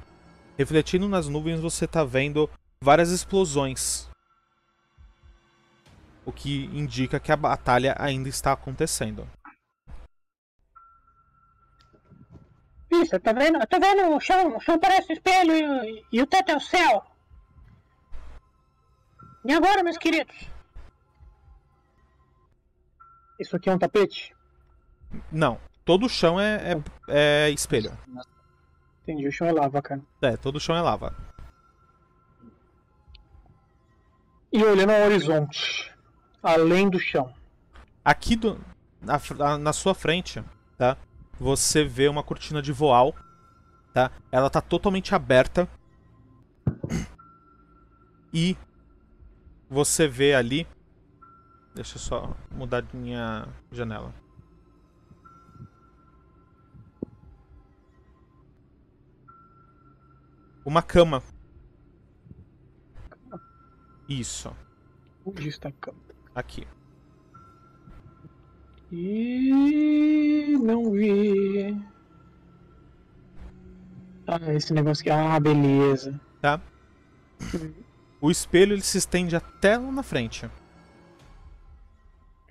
Refletindo 0.57 1.07
nas 1.07 1.27
nuvens, 1.27 1.59
você 1.59 1.85
tá 1.85 2.03
vendo 2.03 2.49
várias 2.81 3.11
explosões. 3.11 4.07
O 6.25 6.31
que 6.31 6.65
indica 6.73 7.19
que 7.19 7.31
a 7.31 7.35
batalha 7.35 7.95
ainda 7.99 8.29
está 8.29 8.53
acontecendo. 8.53 9.27
Isso, 13.01 13.19
tá 13.19 13.33
vendo? 13.33 13.57
Eu 13.59 13.67
tô 13.67 13.79
vendo 13.79 14.15
o 14.15 14.19
chão, 14.19 14.55
o 14.57 14.59
chão 14.59 14.79
parece 14.79 15.11
um 15.11 15.13
espelho 15.15 15.53
e, 15.53 16.05
e 16.11 16.21
o 16.21 16.27
teto 16.27 16.51
é 16.51 16.55
o 16.55 16.59
céu. 16.59 17.05
E 19.43 19.53
agora, 19.53 19.83
meus 19.83 19.97
queridos? 19.97 20.35
Isso 23.39 23.55
aqui 23.55 23.69
é 23.69 23.73
um 23.73 23.77
tapete? 23.79 24.35
Não, 25.31 25.59
todo 25.83 26.05
o 26.05 26.09
chão 26.09 26.39
é, 26.39 26.73
é, 27.07 27.47
é 27.47 27.49
espelho. 27.51 27.91
Entendi, 29.03 29.27
o 29.27 29.31
chão 29.31 29.47
é 29.47 29.51
lava, 29.51 29.81
cara. 29.81 30.01
É, 30.21 30.35
todo 30.37 30.55
o 30.55 30.59
chão 30.59 30.75
é 30.75 30.81
lava. 30.81 31.15
E 34.51 34.63
olhando 34.63 34.91
ao 34.91 35.01
horizonte, 35.03 35.93
além 36.41 36.89
do 36.89 36.99
chão. 36.99 37.33
Aqui 38.03 38.35
do, 38.35 38.59
na- 39.01 39.57
na 39.57 39.73
sua 39.73 39.93
frente, 39.93 40.43
tá? 40.77 40.97
Você 41.39 41.83
vê 41.83 42.07
uma 42.07 42.23
cortina 42.23 42.61
de 42.61 42.71
voal, 42.71 43.13
tá? 43.93 44.11
Ela 44.31 44.49
tá 44.49 44.61
totalmente 44.61 45.13
aberta. 45.13 45.67
E 48.33 48.57
você 49.69 50.07
vê 50.07 50.33
ali. 50.33 50.67
Deixa 51.73 51.95
eu 51.97 51.99
só 52.01 52.35
mudar 52.51 52.81
de 52.81 52.95
minha 52.95 53.47
janela. 53.71 54.13
Uma 60.65 60.81
cama. 60.81 61.21
Isso, 64.07 64.55
Onde 65.25 65.49
está 65.49 65.69
a 65.69 65.71
cama? 65.71 65.97
aqui. 66.35 66.67
E 68.91 70.57
não 70.61 70.91
vi. 70.91 71.75
Ah, 74.27 74.53
esse 74.53 74.73
negócio 74.73 75.01
aqui. 75.01 75.09
Ah, 75.09 75.39
beleza. 75.39 76.19
tá? 76.41 76.61
O 78.21 78.31
espelho 78.31 78.73
ele 78.73 78.81
se 78.81 78.97
estende 78.97 79.35
até 79.35 79.77
lá 79.77 79.91
na 79.91 80.03
frente. 80.03 80.49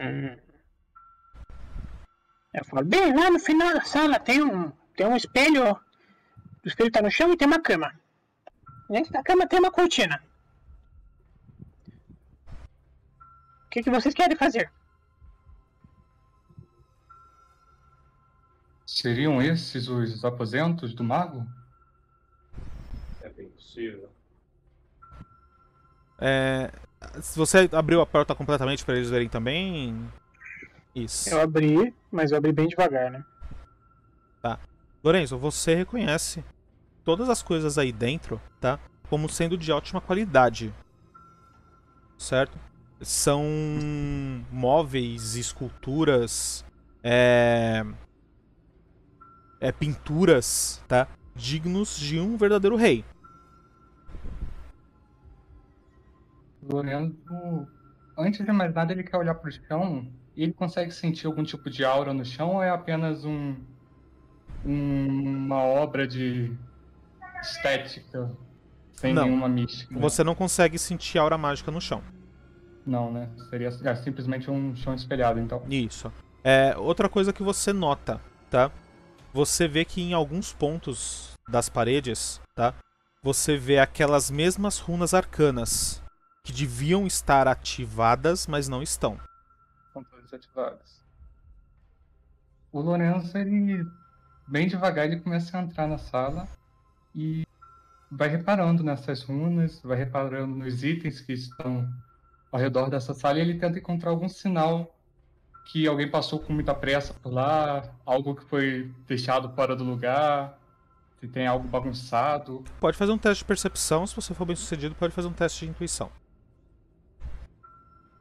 Hum. 0.01 0.37
Eu 2.53 2.65
falo, 2.65 2.85
bem, 2.85 3.13
lá 3.13 3.31
no 3.31 3.41
final 3.41 3.75
da 3.75 3.83
sala 3.83 4.21
tem 4.21 4.43
um, 4.43 4.71
tem 4.97 5.07
um 5.07 5.17
espelho. 5.17 5.73
O 6.65 6.69
espelho 6.69 6.91
tá 6.91 7.03
no 7.03 7.11
chão 7.11 7.33
e 7.33 7.37
tem 7.37 7.49
uma 7.49 7.61
cama. 7.61 7.93
Dentro 8.89 9.13
da 9.13 9.23
cama 9.23 9.47
tem 9.47 9.59
uma 9.59 9.73
cortina. 9.73 10.23
O 13.67 13.71
que, 13.71 13.83
que 13.83 13.91
vocês 13.91 14.15
querem 14.15 14.37
fazer? 14.37 14.71
Seriam 18.95 19.43
esses 19.43 19.89
os 19.89 20.25
aposentos 20.25 20.95
do 20.95 21.03
mago? 21.03 21.45
É 23.21 23.29
bem 23.29 23.49
possível. 23.49 24.09
É, 26.21 26.71
se 27.21 27.37
você 27.37 27.69
abriu 27.73 28.01
a 28.01 28.07
porta 28.07 28.37
completamente 28.37 28.85
para 28.85 28.95
eles 28.95 29.11
verem 29.11 29.29
também. 29.29 30.09
Isso. 30.95 31.29
Eu 31.29 31.41
abri, 31.41 31.93
mas 32.09 32.31
eu 32.31 32.39
abri 32.39 32.53
bem 32.53 32.69
devagar, 32.69 33.11
né? 33.11 33.25
Lorenzo, 35.03 35.37
você 35.37 35.75
reconhece 35.75 36.45
todas 37.05 37.29
as 37.29 37.43
coisas 37.43 37.77
aí 37.77 37.91
dentro, 37.91 38.41
tá? 38.61 38.79
Como 39.11 39.29
sendo 39.29 39.59
de 39.59 39.73
ótima 39.73 40.01
qualidade. 40.01 40.73
Certo? 42.17 42.57
São 43.01 43.45
móveis, 44.53 45.35
esculturas, 45.35 46.65
é... 47.03 47.85
é 49.65 49.73
pinturas, 49.73 50.83
tá? 50.87 51.09
Dignos 51.35 51.97
de 51.99 52.21
um 52.21 52.37
verdadeiro 52.37 52.77
rei. 52.77 53.03
Lorenzo, 56.63 57.67
antes 58.17 58.45
de 58.45 58.53
mais 58.53 58.75
nada, 58.75 58.93
ele 58.93 59.03
quer 59.03 59.17
olhar 59.17 59.35
pro 59.35 59.51
chão 59.51 60.07
e 60.37 60.43
ele 60.43 60.53
consegue 60.53 60.91
sentir 60.91 61.27
algum 61.27 61.43
tipo 61.43 61.71
de 61.71 61.83
aura 61.85 62.13
no 62.13 62.25
chão 62.25 62.57
ou 62.57 62.63
é 62.63 62.69
apenas 62.69 63.25
um, 63.25 63.57
um- 64.67 65.23
uma 65.47 65.63
obra 65.63 66.07
de 66.07 66.53
estética 67.41 68.31
sem 68.93 69.15
Não. 69.15 69.25
nenhuma 69.25 69.49
mística? 69.49 69.99
Você 69.99 70.23
não 70.23 70.35
consegue 70.35 70.79
sentir 70.79 71.19
aura 71.19 71.39
mágica 71.39 71.71
no 71.71 71.81
chão. 71.81 72.03
Não, 72.87 73.11
né? 73.11 73.31
Seria 73.49 73.69
é, 73.83 73.95
simplesmente 73.97 74.51
um 74.51 74.77
chão 74.77 74.95
espelhado, 74.95 75.41
então. 75.41 75.63
Isso. 75.71 76.13
É, 76.43 76.77
outra 76.77 77.09
coisa 77.09 77.33
que 77.33 77.43
você 77.43 77.73
nota, 77.73 78.21
tá? 78.51 78.71
Você 79.35 79.67
vê 79.67 79.85
que 79.85 80.01
em 80.01 80.13
alguns 80.13 80.53
pontos 80.53 81.33
das 81.49 81.69
paredes, 81.69 82.41
tá? 82.55 82.73
Você 83.21 83.57
vê 83.57 83.81
aquelas 83.81 84.31
mesmas 84.31 84.79
runas 84.79 85.13
arcanas 85.13 86.01
que 86.45 86.53
deviam 86.53 87.05
estar 87.05 87.49
ativadas, 87.49 88.47
mas 88.47 88.69
não 88.69 88.81
estão. 88.81 89.19
Estão 89.89 90.05
todas 90.05 90.33
ativadas. 90.33 91.03
O 92.71 92.81
Lorenzo, 92.81 93.37
ele, 93.37 93.85
bem 94.47 94.69
devagar, 94.69 95.07
ele 95.07 95.19
começa 95.19 95.59
a 95.59 95.63
entrar 95.63 95.89
na 95.89 95.99
sala 95.99 96.47
e 97.13 97.45
vai 98.09 98.29
reparando 98.29 98.85
nessas 98.85 99.25
runas, 99.25 99.81
vai 99.83 99.99
reparando 99.99 100.55
nos 100.55 100.85
itens 100.85 101.21
que 101.21 101.33
estão 101.33 101.93
ao 102.53 102.61
redor 102.61 102.89
dessa 102.89 103.13
sala 103.13 103.39
e 103.39 103.41
ele 103.41 103.59
tenta 103.59 103.81
encontrar 103.81 104.11
algum 104.11 104.29
sinal 104.29 104.94
que 105.65 105.87
alguém 105.87 106.09
passou 106.09 106.39
com 106.39 106.53
muita 106.53 106.75
pressa 106.75 107.15
por 107.15 107.33
lá, 107.33 107.91
algo 108.05 108.35
que 108.35 108.45
foi 108.45 108.91
deixado 109.07 109.49
fora 109.55 109.75
do 109.75 109.83
lugar, 109.83 110.59
se 111.19 111.27
tem 111.27 111.47
algo 111.47 111.67
bagunçado. 111.67 112.63
Pode 112.79 112.97
fazer 112.97 113.13
um 113.13 113.19
teste 113.19 113.43
de 113.43 113.47
percepção, 113.47 114.07
se 114.07 114.15
você 114.15 114.35
for 114.35 114.45
bem 114.45 114.57
sucedido, 114.57 114.95
pode 114.95 115.15
fazer 115.15 115.29
um 115.29 115.33
teste 115.33 115.65
de 115.65 115.71
intuição. 115.71 116.11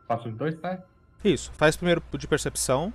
Faço 0.08 0.30
os 0.30 0.36
dois, 0.36 0.56
tá? 0.60 0.82
Isso, 1.24 1.52
faz 1.54 1.76
primeiro 1.76 2.02
de 2.18 2.28
percepção. 2.28 2.94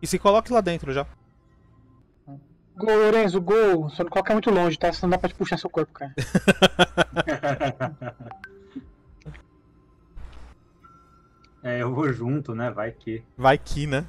E 0.00 0.06
se 0.06 0.18
coloque 0.18 0.52
lá 0.52 0.60
dentro 0.60 0.92
já. 0.92 1.06
Gol, 2.76 3.04
Lorenzo, 3.04 3.40
gol. 3.40 3.90
Só 3.90 4.02
não 4.02 4.10
coloca 4.10 4.32
muito 4.32 4.50
longe, 4.50 4.78
tá? 4.78 4.92
Senão 4.92 5.10
dá 5.10 5.18
pra 5.18 5.28
te 5.28 5.34
puxar 5.34 5.58
seu 5.58 5.70
corpo, 5.70 5.92
cara. 5.92 6.14
é, 11.62 11.82
eu 11.82 11.94
vou 11.94 12.12
junto, 12.12 12.54
né? 12.54 12.70
Vai 12.70 12.92
que. 12.92 13.22
Vai 13.36 13.56
que, 13.56 13.86
né? 13.86 14.06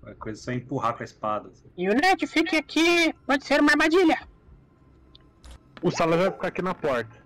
Qualquer 0.00 0.18
coisa 0.18 0.40
é 0.40 0.42
só 0.42 0.52
empurrar 0.52 0.94
com 0.96 1.02
a 1.02 1.04
espada. 1.04 1.48
assim. 1.48 1.70
E 1.76 1.88
o 1.88 1.94
Ned, 1.94 2.26
fique 2.26 2.56
aqui. 2.56 3.14
Pode 3.26 3.44
ser 3.44 3.60
uma 3.60 3.70
armadilha. 3.70 4.26
O 5.80 5.90
Salazar 5.90 6.24
vai 6.26 6.32
ficar 6.32 6.48
aqui 6.48 6.62
na 6.62 6.74
porta. 6.74 7.22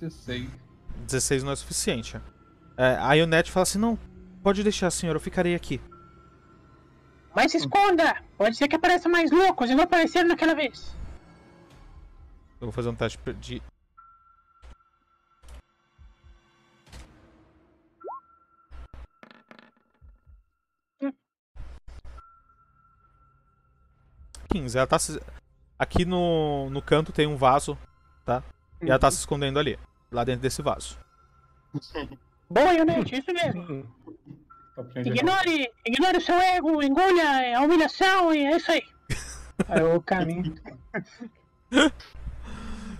16. 0.00 0.48
16 1.06 1.42
não 1.42 1.52
é 1.52 1.56
suficiente. 1.56 2.20
É, 2.76 2.96
aí 3.00 3.22
o 3.22 3.26
Net 3.26 3.50
fala 3.50 3.62
assim: 3.62 3.78
não, 3.78 3.98
pode 4.42 4.62
deixar, 4.62 4.90
senhor, 4.90 5.16
eu 5.16 5.20
ficarei 5.20 5.54
aqui. 5.54 5.80
Mas 7.34 7.50
se 7.50 7.58
esconda. 7.58 8.22
Pode 8.38 8.56
ser 8.56 8.68
que 8.68 8.76
apareça 8.76 9.08
mais 9.08 9.30
loucos 9.30 9.68
e 9.68 9.74
não 9.74 9.84
apareceram 9.84 10.28
naquela 10.28 10.54
vez. 10.54 10.94
Eu 12.60 12.66
vou 12.66 12.72
fazer 12.72 12.88
um 12.88 12.94
teste 12.94 13.18
de. 13.40 13.62
Ela 24.74 24.86
tá 24.86 24.98
se... 24.98 25.20
Aqui 25.78 26.04
no, 26.04 26.70
no 26.70 26.80
canto 26.80 27.12
tem 27.12 27.26
um 27.26 27.36
vaso, 27.36 27.76
tá? 28.24 28.42
E 28.80 28.88
ela 28.88 28.98
tá 28.98 29.10
se 29.10 29.18
escondendo 29.18 29.58
ali, 29.58 29.78
lá 30.10 30.24
dentro 30.24 30.42
desse 30.42 30.62
vaso. 30.62 30.98
Boa, 32.48 32.72
Ionete, 32.72 33.16
isso 33.18 33.32
mesmo. 33.32 33.88
Aprendi 34.76 35.10
Ignore, 35.10 35.72
ignore 35.84 36.18
o 36.18 36.20
seu 36.20 36.38
ego, 36.38 36.82
engolha 36.82 37.58
a 37.58 37.62
humilhação 37.62 38.34
e 38.34 38.44
é 38.44 38.56
isso 38.56 38.70
aí. 38.70 38.82
Aí 39.68 39.82
o 39.94 40.00
caminho. 40.00 40.54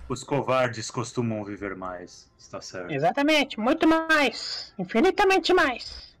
Os 0.07 0.23
covardes 0.23 0.91
costumam 0.91 1.43
viver 1.43 1.75
mais. 1.75 2.29
Está 2.37 2.61
certo. 2.61 2.91
Exatamente, 2.91 3.59
muito 3.59 3.87
mais. 3.87 4.73
Infinitamente 4.77 5.53
mais. 5.53 6.14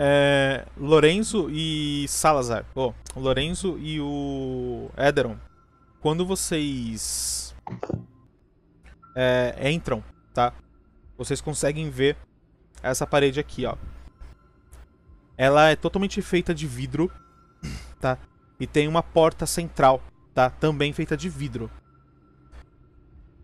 É, 0.00 0.64
Lorenzo 0.76 1.50
e 1.50 2.06
Salazar. 2.06 2.64
Oh, 2.72 2.94
o 3.16 3.20
Lorenzo 3.20 3.76
e 3.80 4.00
o 4.00 4.88
Ederon. 4.96 5.34
Quando 6.00 6.24
vocês 6.24 7.52
é, 9.12 9.72
entram, 9.72 10.04
tá? 10.32 10.52
Vocês 11.16 11.40
conseguem 11.40 11.90
ver 11.90 12.16
essa 12.80 13.04
parede 13.08 13.40
aqui, 13.40 13.66
ó. 13.66 13.74
Ela 15.36 15.70
é 15.70 15.74
totalmente 15.74 16.22
feita 16.22 16.54
de 16.54 16.68
vidro, 16.68 17.10
tá? 17.98 18.18
E 18.60 18.68
tem 18.68 18.86
uma 18.86 19.02
porta 19.02 19.46
central, 19.46 20.00
tá? 20.32 20.48
Também 20.48 20.92
feita 20.92 21.16
de 21.16 21.28
vidro. 21.28 21.68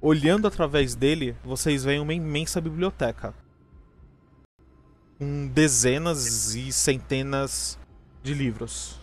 Olhando 0.00 0.46
através 0.46 0.94
dele, 0.94 1.34
vocês 1.42 1.82
veem 1.82 1.98
uma 1.98 2.14
imensa 2.14 2.60
biblioteca 2.60 3.34
com 5.18 5.46
dezenas 5.48 6.54
e 6.54 6.72
centenas 6.72 7.78
de 8.22 8.34
livros. 8.34 9.00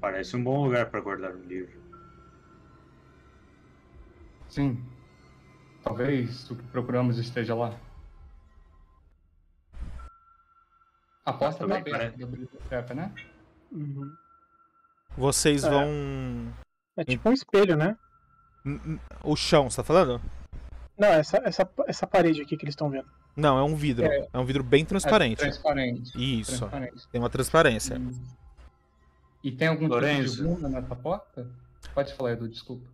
Parece 0.00 0.36
um 0.36 0.42
bom 0.42 0.64
lugar 0.64 0.90
para 0.90 1.00
guardar 1.00 1.32
um 1.34 1.42
livro. 1.44 1.80
Sim. 4.48 4.82
Talvez 5.82 6.50
o 6.50 6.56
que 6.56 6.62
procuramos 6.64 7.18
esteja 7.18 7.54
lá. 7.54 7.78
A 11.24 11.32
porta 11.32 11.58
tá 11.58 11.64
também 11.64 11.78
aberta 11.78 12.18
da 12.18 12.26
biblioteca, 12.26 12.94
né? 12.94 13.14
Uhum. 13.70 14.12
Vocês 15.16 15.62
É. 15.64 15.70
vão. 15.70 16.52
É 16.96 17.04
tipo 17.04 17.28
um 17.28 17.32
espelho, 17.32 17.76
né? 17.76 17.96
O 19.22 19.36
chão, 19.36 19.70
você 19.70 19.76
tá 19.76 19.84
falando? 19.84 20.20
Não, 21.02 21.08
essa, 21.08 21.38
essa, 21.38 21.68
essa 21.88 22.06
parede 22.06 22.40
aqui 22.42 22.56
que 22.56 22.64
eles 22.64 22.74
estão 22.74 22.88
vendo. 22.88 23.08
Não, 23.34 23.58
é 23.58 23.62
um 23.64 23.74
vidro. 23.74 24.06
É. 24.06 24.28
É 24.32 24.38
um 24.38 24.44
vidro 24.44 24.62
bem 24.62 24.84
transparente. 24.84 25.40
É 25.40 25.46
transparente. 25.46 26.40
Isso. 26.40 26.58
transparente. 26.58 27.08
Tem 27.08 27.20
uma 27.20 27.28
transparência. 27.28 28.00
E 29.42 29.50
tem 29.50 29.66
algum 29.66 29.88
Lorenzo. 29.88 30.36
tipo 30.36 30.48
de 30.48 30.54
runa 30.54 30.68
nessa 30.68 30.94
porta? 30.94 31.50
Pode 31.92 32.14
falar, 32.14 32.34
Edu, 32.34 32.48
desculpa. 32.48 32.86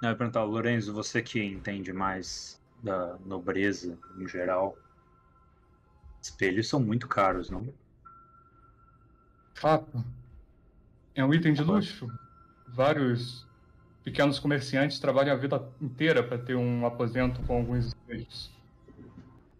Não, 0.00 0.10
eu 0.10 0.12
ia 0.12 0.16
perguntar, 0.16 0.44
Lorenzo, 0.44 0.92
você 0.92 1.20
que 1.20 1.42
entende 1.42 1.92
mais 1.92 2.60
da 2.80 3.16
nobreza 3.26 3.98
em 4.16 4.28
geral. 4.28 4.78
Espelhos 6.22 6.68
são 6.68 6.78
muito 6.78 7.08
caros, 7.08 7.50
não? 7.50 7.74
Fato. 9.52 10.04
É 11.12 11.24
um 11.24 11.34
item 11.34 11.54
de 11.54 11.64
luxo. 11.64 12.06
Vários 12.68 13.44
pequenos 14.04 14.38
comerciantes 14.38 14.98
trabalham 14.98 15.34
a 15.34 15.38
vida 15.38 15.66
inteira 15.80 16.22
para 16.22 16.38
ter 16.38 16.54
um 16.54 16.84
aposento 16.86 17.42
com 17.42 17.56
alguns 17.56 17.86
espelhos. 17.86 18.52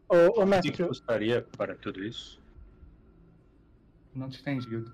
Ô, 0.09 0.15
ô 0.15 0.29
O 0.29 0.33
que 0.35 0.45
mestre, 0.45 0.73
que 0.73 0.85
custaria 0.85 1.43
para 1.57 1.75
tudo 1.75 2.05
isso? 2.05 2.41
Não 4.15 4.29
te 4.29 4.41
entendido. 4.41 4.93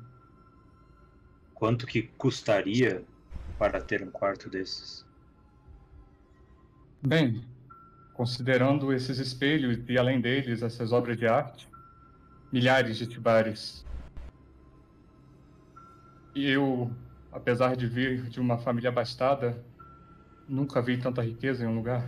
Quanto 1.53 1.87
que 1.87 2.05
custaria 2.17 3.05
para 3.59 3.81
ter 3.83 4.03
um 4.03 4.11
quarto 4.11 4.49
desses? 4.49 5.05
Bem, 7.03 7.45
considerando 8.15 8.93
esses 8.93 9.19
espelhos 9.19 9.79
e 9.89 9.99
além 9.99 10.21
deles 10.21 10.63
essas 10.63 10.93
obras 10.93 11.19
de 11.19 11.27
arte, 11.27 11.69
milhares 12.53 12.97
de 12.97 13.07
tibares. 13.07 13.85
E 16.35 16.49
eu, 16.49 16.91
apesar 17.33 17.77
de 17.77 17.87
vir 17.87 18.23
de 18.23 18.41
uma 18.41 18.59
família 18.59 18.91
abastada, 18.91 19.63
nunca 20.49 20.81
vi 20.83 20.99
tanta 20.99 21.23
riqueza 21.23 21.65
em 21.65 21.67
um 21.67 21.75
lugar. 21.75 22.05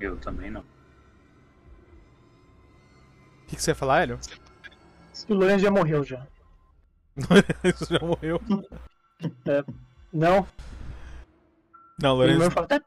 Eu 0.00 0.16
também 0.16 0.50
não. 0.50 0.64
que, 3.46 3.56
que 3.56 3.62
você 3.62 3.70
ia 3.72 3.74
falar, 3.74 4.02
Hélio? 4.02 4.18
O 5.28 5.34
Lourenço 5.34 5.60
já 5.60 5.70
morreu 5.70 6.02
já. 6.02 6.26
Isso 7.62 7.86
já 7.92 8.00
morreu. 8.00 8.40
Não, 10.12 10.46
Não, 12.00 12.10
o 12.12 12.14
Lourenço. 12.14 12.38
irmão 12.38 12.50
fala, 12.50 12.66
tá, 12.66 12.80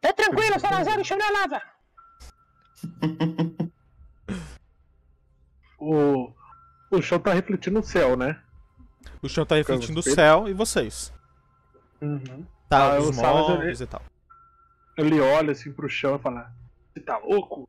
tá 0.00 0.12
tranquilo, 0.12 0.58
Salazar, 0.58 0.98
o 0.98 1.04
chão 1.04 1.16
não 1.16 1.26
é 1.26 1.30
lava. 1.30 1.62
O, 5.82 6.30
o 6.90 7.00
chão 7.00 7.18
tá 7.18 7.32
refletindo 7.32 7.80
o 7.80 7.82
céu, 7.82 8.14
né? 8.14 8.38
O 9.22 9.28
chão 9.28 9.44
tá 9.44 9.54
refletindo 9.56 10.00
o 10.00 10.02
céu 10.02 10.48
e 10.48 10.52
vocês. 10.52 11.12
Uhum. 12.00 12.44
Tá, 12.68 12.94
Ah, 12.94 12.98
os 13.00 13.16
móveis 13.16 13.80
e 13.80 13.86
tal. 13.86 14.02
Ele 14.96 15.20
olha 15.20 15.52
assim 15.52 15.72
pro 15.72 15.88
chão 15.88 16.16
e 16.16 16.18
fala: 16.18 16.50
Você 16.94 17.00
tá 17.00 17.18
louco? 17.18 17.68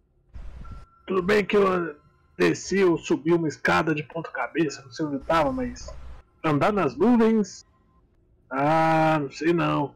Tudo 1.08 1.22
bem 1.22 1.44
que 1.44 1.58
eu 1.58 1.96
desci, 2.38 2.78
eu 2.80 2.98
subi 2.98 3.34
uma 3.34 3.48
escada 3.48 3.94
de 3.94 4.04
ponta 4.04 4.30
cabeça, 4.32 4.82
não 4.84 4.92
sei 4.92 5.06
onde 5.06 5.16
eu 5.16 5.20
tava, 5.22 5.52
mas 5.52 5.94
andar 6.44 6.72
nas 6.72 6.96
nuvens? 6.96 7.66
Ah, 8.50 9.20
não 9.22 9.32
sei 9.32 9.52
não. 9.54 9.94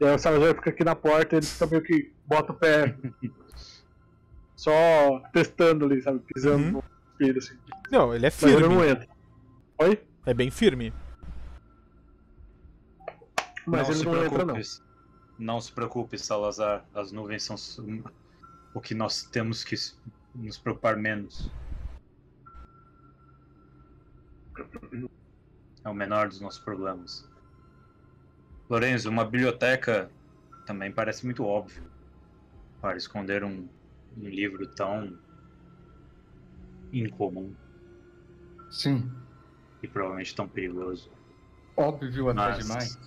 E 0.00 0.04
aí 0.06 0.14
o 0.14 0.18
Salazar 0.18 0.54
fica 0.54 0.70
aqui 0.70 0.84
na 0.84 0.94
porta 0.94 1.36
ele 1.36 1.46
fica 1.46 1.66
meio 1.66 1.82
que 1.82 2.12
bota 2.26 2.52
o 2.52 2.54
pé 2.54 2.94
só 4.56 5.20
testando 5.32 5.84
ali, 5.86 6.00
sabe? 6.02 6.20
Pisando 6.20 6.64
Uhum. 6.64 6.70
no 6.72 6.84
espelho 7.12 7.38
assim. 7.38 7.56
Não, 7.90 8.14
ele 8.14 8.26
é 8.26 8.30
Mas 8.30 8.42
ele 8.42 8.60
não 8.68 8.80
firme. 8.80 8.88
entra. 8.90 9.08
Oi? 9.78 10.02
É 10.28 10.34
bem 10.34 10.50
firme. 10.50 10.92
Mas 13.66 13.88
não 13.88 13.90
ele 13.90 13.94
se 13.94 14.04
não 14.04 14.24
entra 14.24 14.44
não. 14.44 14.54
preocupe. 14.54 14.82
Não 15.38 15.58
se 15.58 15.72
preocupe, 15.72 16.18
Salazar. 16.18 16.84
As 16.94 17.10
nuvens 17.10 17.44
são 17.44 17.56
o 18.74 18.80
que 18.80 18.94
nós 18.94 19.22
temos 19.22 19.64
que 19.64 19.74
nos 20.34 20.58
preocupar 20.58 20.98
menos. 20.98 21.50
É 25.82 25.88
o 25.88 25.94
menor 25.94 26.28
dos 26.28 26.42
nossos 26.42 26.60
problemas. 26.60 27.26
Lorenzo, 28.68 29.08
uma 29.08 29.24
biblioteca 29.24 30.10
também 30.66 30.92
parece 30.92 31.24
muito 31.24 31.42
óbvio 31.42 31.90
para 32.82 32.98
esconder 32.98 33.42
um, 33.42 33.66
um 34.14 34.28
livro 34.28 34.66
tão 34.74 35.18
incomum 36.92 37.54
Sim, 38.70 39.10
e 39.82 39.88
provavelmente 39.88 40.34
tão 40.34 40.48
perigoso. 40.48 41.10
óbvio 41.76 42.28
até 42.30 42.40
Mas 42.40 42.58
demais. 42.58 42.98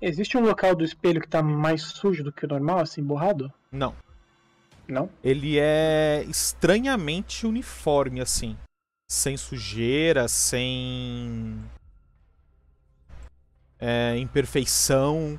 Existe 0.00 0.36
um 0.36 0.42
local 0.42 0.74
do 0.74 0.84
espelho 0.84 1.20
que 1.20 1.28
tá 1.28 1.42
mais 1.42 1.82
sujo 1.82 2.22
do 2.22 2.32
que 2.32 2.44
o 2.44 2.48
normal, 2.48 2.80
assim, 2.80 3.02
borrado? 3.02 3.52
Não. 3.72 3.94
Não? 4.86 5.10
Ele 5.24 5.58
é 5.58 6.24
estranhamente 6.28 7.46
uniforme, 7.46 8.20
assim. 8.20 8.56
Sem 9.10 9.36
sujeira, 9.36 10.28
sem. 10.28 11.60
É, 13.78 14.16
imperfeição. 14.18 15.38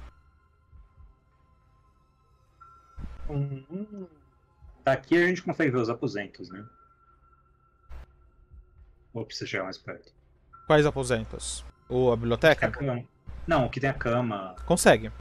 Hum, 3.30 4.08
Daqui 4.84 5.18
a 5.18 5.28
gente 5.28 5.44
consegue 5.44 5.72
ver 5.72 5.80
os 5.80 5.90
aposentos, 5.90 6.50
né? 6.50 6.66
Ou 9.18 9.26
precisa 9.26 9.48
chegar 9.50 9.64
mais 9.64 9.80
perto? 9.80 10.14
Quais 10.68 10.86
aposentos? 10.86 11.66
Ou 11.90 12.12
a 12.12 12.14
A 12.14 12.16
biblioteca? 12.16 12.70
cama. 12.70 13.04
Não, 13.48 13.66
o 13.66 13.70
que 13.70 13.80
tem 13.80 13.90
a 13.90 13.94
cama. 13.94 14.56
Consegue. 14.64 15.12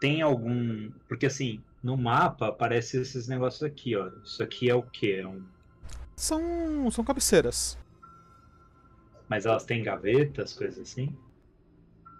Tem 0.00 0.22
algum. 0.22 0.92
Porque 1.08 1.26
assim, 1.26 1.60
no 1.82 1.96
mapa 1.96 2.48
aparece 2.48 2.98
esses 3.00 3.26
negócios 3.26 3.64
aqui, 3.64 3.96
ó. 3.96 4.08
Isso 4.22 4.42
aqui 4.44 4.70
é 4.70 4.74
o 4.76 4.82
quê? 4.82 5.18
É 5.22 5.26
um... 5.26 5.44
São, 6.14 6.88
são 6.92 7.02
cabeceiras. 7.02 7.76
Mas 9.28 9.44
elas 9.46 9.64
têm 9.64 9.82
gavetas, 9.82 10.52
coisas 10.52 10.78
assim? 10.78 11.16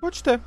Pode 0.01 0.25
ter. 0.25 0.41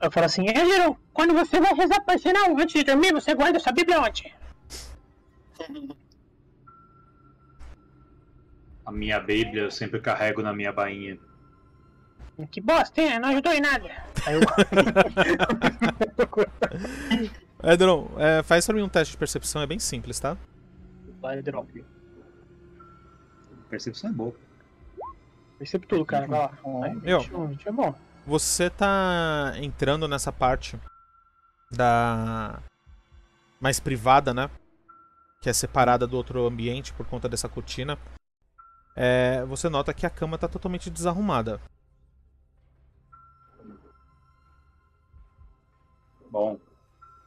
Eu 0.00 0.10
falo 0.10 0.26
assim, 0.26 0.46
Angelo, 0.48 0.98
quando 1.12 1.32
você 1.32 1.60
vai 1.60 1.72
rezar 1.74 2.00
Pai 2.02 2.18
Sinal 2.18 2.50
antes 2.58 2.74
de 2.74 2.84
dormir, 2.84 3.12
você 3.12 3.34
guarda 3.34 3.56
essa 3.56 3.72
Bíblia 3.72 4.00
onde? 4.00 4.34
A 8.84 8.92
minha 8.92 9.18
Bíblia 9.18 9.62
eu 9.62 9.70
sempre 9.70 10.00
carrego 10.00 10.42
na 10.42 10.52
minha 10.52 10.72
bainha. 10.72 11.18
Que 12.50 12.60
bosta, 12.60 13.00
hein? 13.00 13.18
Não 13.18 13.30
ajudou 13.30 13.52
em 13.52 13.60
nada. 13.60 13.90
Aí 14.26 14.34
eu... 14.34 14.40
Edron, 17.72 18.10
é, 18.18 18.42
faz 18.42 18.66
pra 18.66 18.74
mim 18.74 18.82
um 18.82 18.88
teste 18.88 19.12
de 19.12 19.18
percepção, 19.18 19.62
é 19.62 19.66
bem 19.66 19.78
simples, 19.78 20.20
tá? 20.20 20.36
Vai, 21.20 21.40
drop. 21.40 21.82
Percepção 23.70 24.10
é 24.10 24.12
boa. 24.12 24.34
Percebe 25.58 25.86
tudo, 25.86 26.04
cara. 26.04 26.26
Vai 26.26 26.38
lá. 26.38 26.52
Vai, 26.62 26.98
Eu. 27.02 27.20
21, 27.20 27.46
20 27.46 27.68
é 27.68 27.72
bom. 27.72 27.94
Você 28.26 28.68
tá 28.68 29.52
entrando 29.62 30.08
nessa 30.08 30.32
parte 30.32 30.76
da 31.70 32.60
mais 33.60 33.78
privada, 33.78 34.34
né? 34.34 34.50
Que 35.40 35.48
é 35.48 35.52
separada 35.52 36.08
do 36.08 36.16
outro 36.16 36.44
ambiente 36.44 36.92
por 36.92 37.06
conta 37.06 37.28
dessa 37.28 37.48
cortina. 37.48 37.96
É, 38.96 39.44
você 39.44 39.68
nota 39.68 39.94
que 39.94 40.04
a 40.04 40.10
cama 40.10 40.36
tá 40.36 40.48
totalmente 40.48 40.90
desarrumada. 40.90 41.60
Bom, 46.28 46.58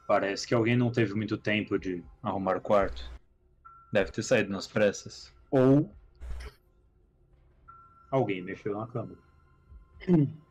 parece 0.06 0.46
que 0.46 0.54
alguém 0.54 0.76
não 0.76 0.92
teve 0.92 1.14
muito 1.14 1.38
tempo 1.38 1.78
de 1.78 2.04
arrumar 2.22 2.58
o 2.58 2.60
quarto. 2.60 3.10
Deve 3.90 4.12
ter 4.12 4.22
saído 4.22 4.52
nas 4.52 4.66
pressas. 4.66 5.32
Ou 5.50 5.90
alguém 8.10 8.42
mexeu 8.42 8.78
na 8.78 8.86
cama. 8.86 9.29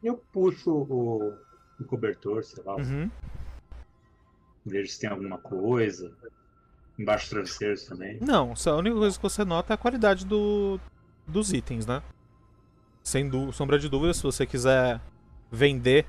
Eu 0.04 0.18
puxo 0.32 0.72
o, 0.72 1.34
o 1.80 1.86
cobertor, 1.86 2.44
sei 2.44 2.64
lá, 2.64 2.76
Uhum. 2.76 3.10
vejo 4.66 4.92
se 4.92 5.00
tem 5.00 5.10
alguma 5.10 5.38
coisa. 5.38 6.12
Embaixo 6.98 7.24
dos 7.26 7.30
travesseiros 7.30 7.84
também. 7.86 8.18
Não, 8.20 8.56
só 8.56 8.72
a 8.74 8.78
única 8.78 8.98
coisa 8.98 9.16
que 9.18 9.24
você 9.24 9.46
nota 9.46 9.74
é 9.74 9.76
a 9.76 9.78
qualidade 9.78 10.26
do, 10.26 10.80
dos 11.26 11.54
itens, 11.54 11.86
né? 11.86 12.04
Sem 13.02 13.30
sombra 13.54 13.80
de 13.80 13.88
dúvida, 13.88 14.14
se 14.14 14.22
você 14.22 14.46
quiser 14.46 15.00
vender 15.50 16.06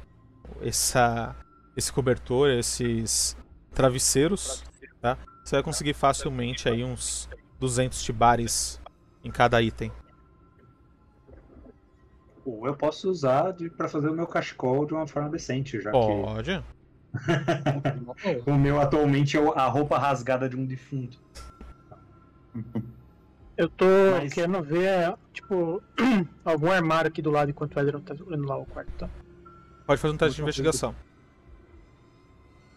essa, 0.61 1.35
esse 1.77 1.93
cobertor, 1.93 2.51
esses 2.51 3.37
travesseiros, 3.73 4.65
tá? 5.01 5.17
Você 5.45 5.57
vai 5.57 5.63
conseguir 5.63 5.95
facilmente 5.95 6.69
aí 6.69 6.85
uns 6.85 7.29
200 7.61 8.03
tibares 8.03 8.81
em 9.25 9.31
cada 9.31 9.63
item. 9.63 9.93
Ou 12.45 12.67
eu 12.67 12.75
posso 12.75 13.11
usar 13.11 13.53
de, 13.53 13.69
pra 13.71 13.89
fazer 13.89 14.09
o 14.09 14.15
meu 14.15 14.27
cachecol 14.27 14.87
de 14.87 14.95
uma 14.95 15.07
forma 15.07 15.29
decente, 15.29 15.81
já 15.81 15.91
Pode. 15.91 16.63
que 16.63 16.63
o 18.51 18.55
meu 18.55 18.81
atualmente 18.81 19.37
é 19.37 19.41
a 19.41 19.67
roupa 19.67 19.99
rasgada 19.99 20.49
de 20.49 20.57
um 20.57 20.65
defunto. 20.65 21.19
Eu 23.57 23.69
tô 23.69 23.85
Mas- 24.13 24.33
querendo 24.33 24.63
ver, 24.63 25.15
tipo, 25.35 25.83
algum 26.45 26.71
armário 26.71 27.09
aqui 27.09 27.21
do 27.21 27.31
lado 27.31 27.51
enquanto 27.51 27.77
o 27.77 27.81
Edron 27.81 28.01
tá 28.01 28.15
olhando 28.25 28.47
lá 28.47 28.57
o 28.57 28.65
quarto, 28.65 28.91
tá? 28.93 29.09
Pode 29.87 30.01
fazer 30.01 30.15
um 30.15 30.17
teste 30.17 30.37
de 30.37 30.43
investigação. 30.43 30.95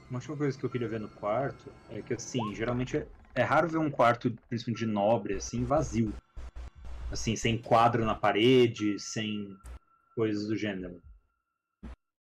Uma 0.10 0.20
última 0.20 0.36
coisa 0.36 0.58
que 0.58 0.64
eu 0.66 0.70
queria 0.70 0.88
ver 0.88 1.00
no 1.00 1.08
quarto 1.10 1.72
é 1.90 2.02
que, 2.02 2.14
assim, 2.14 2.54
geralmente 2.54 2.98
é, 2.98 3.08
é 3.34 3.44
raro 3.44 3.68
ver 3.68 3.78
um 3.78 3.90
quarto, 3.90 4.32
principalmente 4.50 4.86
de 4.86 4.92
nobre, 4.92 5.36
assim, 5.36 5.64
vazio. 5.64 6.14
Assim, 7.14 7.36
sem 7.36 7.60
quadro 7.60 8.04
na 8.04 8.16
parede, 8.16 9.00
sem 9.00 9.56
coisas 10.16 10.48
do 10.48 10.58
gênero. 10.58 11.00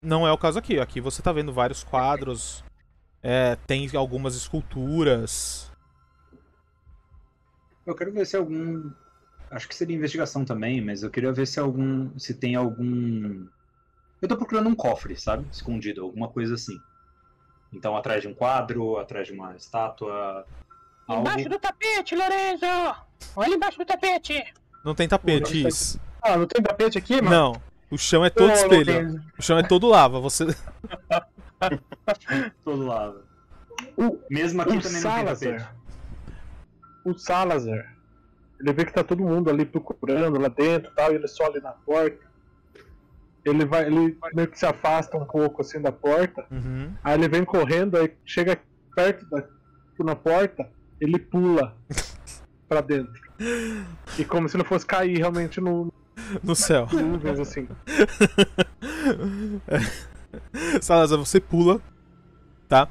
Não 0.01 0.25
é 0.25 0.31
o 0.31 0.39
caso 0.39 0.61
aqui. 0.61 0.79
Aqui 0.79 1.01
você 1.01 1.21
tá 1.21 1.33
vendo 1.33 1.53
vários 1.53 1.83
quadros. 1.83 2.63
é, 3.21 3.57
tem 3.67 3.91
algumas 3.97 4.37
esculturas. 4.37 5.73
Eu 7.85 7.97
quero 7.97 8.13
ver 8.13 8.25
se 8.27 8.37
algum. 8.37 8.93
Acho 9.51 9.67
que 9.67 9.75
seria 9.75 9.97
investigação 9.97 10.45
também, 10.45 10.81
mas 10.81 11.03
eu 11.03 11.11
queria 11.11 11.33
ver 11.33 11.47
se 11.47 11.59
algum. 11.59 12.17
se 12.17 12.35
tem 12.35 12.55
algum. 12.55 13.45
Eu 14.23 14.29
tô 14.29 14.37
procurando 14.37 14.69
um 14.69 14.75
cofre, 14.75 15.17
sabe? 15.17 15.49
Escondido, 15.51 16.03
alguma 16.03 16.29
coisa 16.29 16.55
assim. 16.55 16.79
Então, 17.73 17.97
atrás 17.97 18.23
de 18.23 18.29
um 18.29 18.35
quadro, 18.35 18.99
atrás 18.99 19.27
de 19.27 19.33
uma 19.33 19.57
estátua. 19.57 20.47
Algo. 21.09 21.23
Embaixo 21.23 21.49
do 21.49 21.59
tapete, 21.59 22.15
Lorenzo! 22.15 22.67
Olha 23.35 23.55
embaixo 23.55 23.79
do 23.79 23.85
tapete! 23.85 24.45
Não 24.87 24.95
tem 24.95 25.09
tapetes. 25.09 25.99
Ah, 26.23 26.37
não 26.37 26.47
tem 26.47 26.63
tapete 26.63 26.97
aqui, 26.97 27.21
mano? 27.21 27.31
Não. 27.31 27.63
O 27.91 27.99
chão 27.99 28.25
é 28.25 28.31
todo 28.31 28.51
Ô, 28.51 28.55
espelho. 28.55 28.93
Lorenzo. 28.95 29.21
O 29.37 29.43
chão 29.43 29.59
é 29.59 29.63
todo 29.65 29.89
lava. 29.89 30.21
Você. 30.21 30.47
Todo 32.65 32.85
lado. 32.87 33.25
O, 33.97 34.19
Mesmo 34.31 34.63
aqui 34.63 34.77
o 34.77 34.81
também 34.81 35.01
não 35.03 35.11
tem 35.15 35.25
tapete. 35.25 35.39
Salazar. 35.61 35.77
O 37.05 37.15
Salazar. 37.19 37.97
Ele 38.61 38.73
vê 38.73 38.85
que 38.85 38.93
tá 38.93 39.03
todo 39.03 39.23
mundo 39.23 39.51
ali 39.51 39.65
procurando 39.65 40.39
lá 40.41 40.49
dentro 40.49 40.91
e 40.93 40.95
tal, 40.95 41.13
e 41.13 41.17
ele 41.17 41.27
só 41.29 41.47
ali 41.47 41.61
na 41.61 41.73
porta. 41.73 42.25
ele 43.45 43.65
vai, 43.65 43.87
ele 43.87 44.17
meio 44.35 44.49
que 44.49 44.59
se 44.59 44.67
afasta 44.67 45.17
um 45.17 45.25
pouco 45.25 45.63
assim 45.63 45.81
da 45.81 45.91
porta, 45.93 46.45
Uhum. 46.51 46.93
aí 47.03 47.15
ele 47.15 47.29
vem 47.29 47.45
correndo, 47.45 47.97
aí 47.97 48.13
chega 48.25 48.59
perto 48.95 49.25
da 49.31 49.45
na 49.99 50.15
porta, 50.17 50.69
ele 51.01 51.19
pula 51.19 51.77
pra 52.69 52.81
dentro. 52.81 53.26
E 54.19 54.25
como 54.25 54.49
se 54.49 54.57
ele 54.57 54.65
fosse 54.65 54.87
cair 54.87 55.19
realmente 55.19 55.61
no 55.61 55.93
No 56.43 56.55
céu. 56.57 56.89
nuvens 56.93 57.39
assim. 57.41 57.69
Salazar, 60.81 61.19
você 61.19 61.41
pula, 61.41 61.81
tá? 62.69 62.89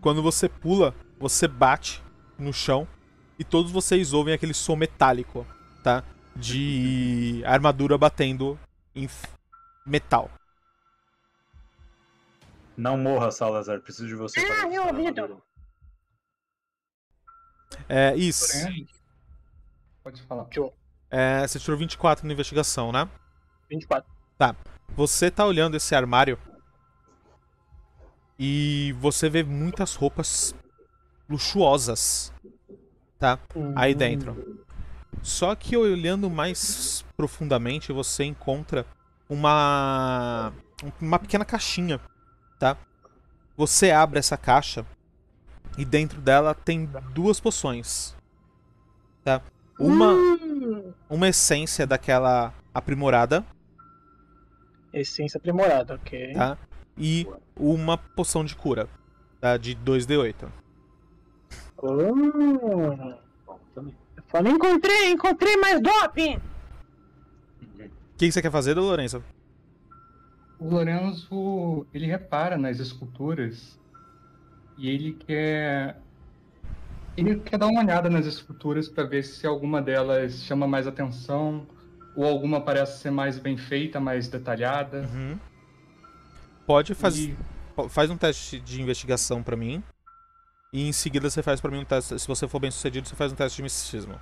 Quando 0.00 0.22
você 0.22 0.48
pula, 0.48 0.94
você 1.18 1.46
bate 1.48 2.02
no 2.38 2.52
chão 2.52 2.86
e 3.38 3.44
todos 3.44 3.70
vocês 3.72 4.12
ouvem 4.12 4.34
aquele 4.34 4.54
som 4.54 4.76
metálico, 4.76 5.46
tá? 5.82 6.04
De 6.36 7.42
armadura 7.44 7.98
batendo 7.98 8.58
em 8.94 9.08
metal. 9.86 10.30
Não 12.76 12.96
morra, 12.96 13.30
Salazar. 13.32 13.80
Preciso 13.80 14.06
de 14.06 14.14
você. 14.14 14.38
Ah, 14.40 14.68
meu 14.68 14.86
ouvido. 14.86 15.42
É 17.88 18.14
isso. 18.14 18.62
Porém, 18.62 18.86
Pode 20.08 20.22
falar. 20.22 20.46
É, 21.10 21.46
você 21.46 21.58
tirou 21.58 21.76
24 21.76 22.26
na 22.26 22.32
investigação, 22.32 22.90
né? 22.90 23.06
24. 23.70 24.10
Você 24.96 25.30
tá 25.30 25.44
olhando 25.44 25.76
esse 25.76 25.94
armário 25.94 26.38
e 28.38 28.94
você 29.00 29.28
vê 29.28 29.42
muitas 29.42 29.94
roupas 29.94 30.54
luxuosas, 31.28 32.32
tá? 33.18 33.38
Aí 33.76 33.94
dentro. 33.94 34.64
Só 35.22 35.54
que 35.54 35.76
olhando 35.76 36.30
mais 36.30 37.04
profundamente, 37.14 37.92
você 37.92 38.24
encontra 38.24 38.86
uma 39.28 40.54
uma 41.02 41.18
pequena 41.18 41.44
caixinha, 41.44 42.00
tá? 42.58 42.78
Você 43.58 43.90
abre 43.90 44.18
essa 44.18 44.38
caixa 44.38 44.86
e 45.76 45.84
dentro 45.84 46.18
dela 46.18 46.54
tem 46.54 46.86
duas 47.12 47.38
poções, 47.38 48.16
tá? 49.22 49.42
Uma 49.78 50.12
Hum, 50.12 50.92
uma 51.08 51.28
essência 51.28 51.86
daquela 51.86 52.52
aprimorada, 52.74 53.44
essência 54.92 55.38
aprimorada, 55.38 55.94
ok. 55.94 56.32
tá? 56.34 56.58
E 56.96 57.26
uma 57.56 57.96
poção 57.96 58.44
de 58.44 58.56
cura, 58.56 58.88
tá? 59.40 59.56
De 59.56 59.74
2d8. 59.76 60.48
Hum, 61.82 63.14
Bom, 63.46 63.60
também. 63.74 63.94
eu 64.16 64.22
falei, 64.26 64.52
encontrei, 64.52 65.10
encontrei 65.12 65.56
mais 65.58 65.80
doping! 65.80 66.40
O 67.62 68.18
que 68.18 68.32
você 68.32 68.42
quer 68.42 68.50
fazer, 68.50 68.74
Lourenço? 68.74 69.22
O 70.58 70.68
Lorenzo, 70.70 71.86
ele 71.94 72.06
repara 72.06 72.58
nas 72.58 72.80
esculturas 72.80 73.78
e 74.76 74.88
ele 74.90 75.12
quer 75.12 76.00
ele 77.20 77.40
quer 77.40 77.58
dar 77.58 77.66
uma 77.66 77.80
olhada 77.82 78.08
nas 78.10 78.26
esculturas 78.26 78.88
para 78.88 79.04
ver 79.04 79.22
se 79.24 79.46
alguma 79.46 79.80
delas 79.82 80.42
chama 80.42 80.66
mais 80.66 80.86
atenção 80.86 81.66
ou 82.16 82.24
alguma 82.24 82.60
parece 82.60 82.98
ser 83.00 83.10
mais 83.10 83.38
bem 83.38 83.56
feita, 83.56 83.98
mais 84.00 84.28
detalhada. 84.28 85.02
Uhum. 85.02 85.38
Pode 86.66 86.94
fazer. 86.94 87.30
E 87.30 87.88
Faz 87.88 88.10
um 88.10 88.16
teste 88.16 88.58
de 88.58 88.82
investigação 88.82 89.40
pra 89.42 89.56
mim. 89.56 89.82
E 90.72 90.88
em 90.88 90.92
seguida 90.92 91.30
você 91.30 91.42
faz 91.42 91.60
pra 91.60 91.70
mim 91.70 91.78
um 91.78 91.84
teste. 91.84 92.18
Se 92.18 92.26
você 92.26 92.48
for 92.48 92.58
bem 92.58 92.70
sucedido, 92.72 93.06
você 93.08 93.14
faz 93.14 93.32
um 93.32 93.36
teste 93.36 93.56
de 93.56 93.62
misticismo. 93.62 94.20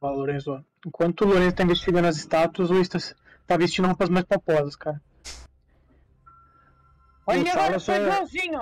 Vai, 0.00 0.12
Lorenzo. 0.14 0.62
Enquanto 0.86 1.22
o 1.22 1.28
Lorenzo 1.28 1.56
tá 1.56 1.62
investigando 1.62 2.08
as 2.08 2.16
estátuas, 2.16 2.68
o 2.70 2.74
Luiz 2.74 2.88
tá, 2.88 3.56
vestindo 3.56 3.86
roupas 3.86 4.08
mais 4.10 4.26
pomposas, 4.26 4.76
cara. 4.76 5.00
Olha, 7.26 7.38
O 7.38 7.48
agora 7.48 7.52
Sala 7.54 7.74
eu 7.76 7.80
sou 7.80 7.94
só 7.94 8.00
é- 8.00 8.04
igualzinho! 8.04 8.60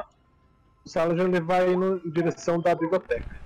O 0.85 0.89
Salazar 0.89 1.27
ele 1.27 1.41
vai 1.41 1.75
no, 1.77 1.97
em 1.99 2.11
direção 2.11 2.61
da 2.61 2.75
biblioteca. 2.75 3.39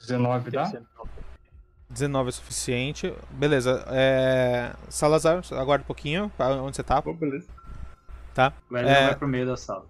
19 0.00 0.50
dá? 0.50 0.72
19 1.90 2.28
é 2.28 2.32
suficiente. 2.32 3.14
Beleza. 3.30 3.84
É... 3.88 4.74
Salazar, 4.88 5.42
aguarda 5.52 5.82
um 5.82 5.86
pouquinho. 5.86 6.30
pra 6.36 6.48
Onde 6.62 6.76
você 6.76 6.82
tá? 6.82 7.02
Pô, 7.02 7.12
beleza. 7.12 7.48
Tá. 8.34 8.52
Edson 8.70 8.86
É. 8.86 9.06
vai 9.06 9.16
pro 9.16 9.28
meio 9.28 9.46
da 9.46 9.56
sala. 9.56 9.86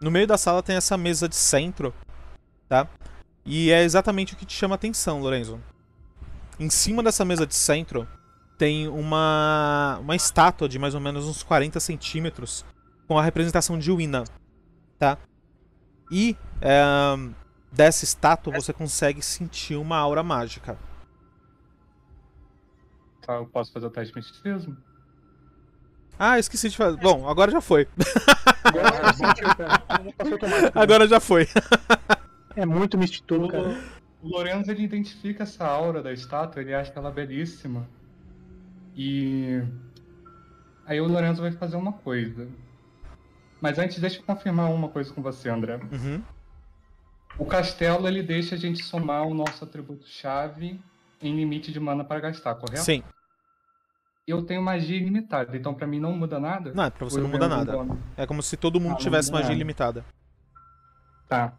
No 0.00 0.10
meio 0.10 0.26
da 0.26 0.36
sala 0.36 0.62
tem 0.62 0.74
essa 0.74 0.96
mesa 0.96 1.28
de 1.28 1.36
centro, 1.36 1.94
tá? 2.68 2.88
E 3.44 3.70
é 3.70 3.82
exatamente 3.82 4.34
o 4.34 4.36
que 4.36 4.46
te 4.46 4.54
chama 4.54 4.74
a 4.74 4.76
atenção, 4.76 5.20
Lorenzo. 5.20 5.60
Em 6.58 6.70
cima 6.70 7.02
dessa 7.02 7.24
mesa 7.24 7.46
de 7.46 7.54
centro 7.54 8.08
tem 8.58 8.88
uma, 8.88 9.98
uma 10.00 10.16
estátua 10.16 10.68
de 10.68 10.78
mais 10.78 10.94
ou 10.94 11.00
menos 11.00 11.26
uns 11.26 11.42
40 11.42 11.78
centímetros 11.78 12.64
com 13.12 13.18
a 13.18 13.22
representação 13.22 13.78
de 13.78 13.92
Wina, 13.92 14.24
tá? 14.98 15.18
E 16.10 16.34
é, 16.62 16.82
dessa 17.70 18.04
estátua 18.04 18.54
você 18.54 18.72
consegue 18.72 19.20
sentir 19.20 19.76
uma 19.76 19.98
aura 19.98 20.22
mágica. 20.22 20.78
Tá, 23.20 23.34
eu 23.34 23.46
posso 23.46 23.70
fazer 23.70 23.86
o 23.86 23.90
teste 23.90 24.14
de 24.14 24.18
misticismo? 24.18 24.76
Ah, 26.18 26.38
esqueci 26.38 26.70
de 26.70 26.76
fazer. 26.76 26.96
Bom, 26.98 27.28
agora 27.28 27.50
já 27.50 27.60
foi. 27.60 27.86
Agora. 30.74 31.06
Já 31.06 31.20
foi. 31.20 31.46
É 32.56 32.64
muito 32.64 32.94
O, 32.94 33.00
mistituto, 33.00 33.48
cara. 33.48 33.78
o 34.22 34.28
Lorenzo 34.28 34.70
ele 34.70 34.84
identifica 34.84 35.42
essa 35.42 35.66
aura 35.66 36.02
da 36.02 36.12
estátua, 36.12 36.62
ele 36.62 36.72
acha 36.72 36.92
ela 36.96 37.10
belíssima. 37.10 37.86
E 38.96 39.62
aí 40.86 40.98
o 40.98 41.06
Lorenzo 41.08 41.42
vai 41.42 41.52
fazer 41.52 41.76
uma 41.76 41.92
coisa. 41.92 42.48
Mas 43.62 43.78
antes 43.78 43.98
deixa 44.00 44.18
eu 44.18 44.24
confirmar 44.24 44.68
uma 44.70 44.88
coisa 44.88 45.10
com 45.14 45.22
você, 45.22 45.48
André. 45.48 45.76
Uhum. 45.76 46.20
O 47.38 47.46
castelo 47.46 48.06
ele 48.08 48.22
deixa 48.22 48.56
a 48.56 48.58
gente 48.58 48.84
somar 48.84 49.22
o 49.22 49.32
nosso 49.32 49.64
atributo 49.64 50.04
chave 50.06 50.78
em 51.22 51.36
limite 51.36 51.70
de 51.72 51.78
mana 51.78 52.02
para 52.04 52.18
gastar, 52.20 52.56
correto? 52.56 52.82
Sim. 52.82 53.02
Eu 54.26 54.42
tenho 54.42 54.60
magia 54.60 54.96
ilimitada, 54.96 55.56
então 55.56 55.72
pra 55.74 55.86
mim 55.86 56.00
não 56.00 56.12
muda 56.12 56.38
nada. 56.40 56.72
Não, 56.74 56.90
pra 56.90 57.04
você 57.04 57.20
não 57.20 57.28
muda 57.28 57.48
nada. 57.48 57.72
bônus? 57.72 57.98
É 58.16 58.26
como 58.26 58.42
se 58.42 58.56
todo 58.56 58.80
mundo 58.80 58.94
Ah, 58.94 58.98
tivesse 58.98 59.30
magia 59.30 59.46
nada. 59.48 59.54
ilimitada. 59.54 60.04
Tá. 61.28 61.52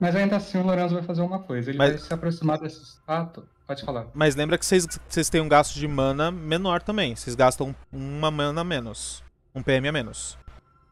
Mas 0.00 0.14
ainda 0.14 0.36
assim 0.36 0.58
o 0.58 0.62
Lorenzo 0.64 0.94
vai 0.94 1.02
fazer 1.02 1.22
uma 1.22 1.40
coisa. 1.40 1.70
Ele 1.70 1.78
Mas- 1.78 1.90
vai 1.90 1.98
se 1.98 2.14
aproximar 2.14 2.58
dessa 2.58 2.80
estátua. 2.80 3.44
Pode 3.66 3.84
falar. 3.84 4.06
Mas 4.14 4.34
lembra 4.36 4.56
que 4.56 4.64
vocês, 4.64 4.86
vocês 5.08 5.28
têm 5.28 5.40
um 5.40 5.48
gasto 5.48 5.74
de 5.74 5.86
mana 5.86 6.30
menor 6.30 6.80
também. 6.80 7.14
Vocês 7.14 7.34
gastam 7.36 7.74
uma 7.92 8.30
mana 8.30 8.60
a 8.60 8.64
menos. 8.64 9.22
Um 9.54 9.62
PM 9.62 9.88
a 9.88 9.92
menos. 9.92 10.38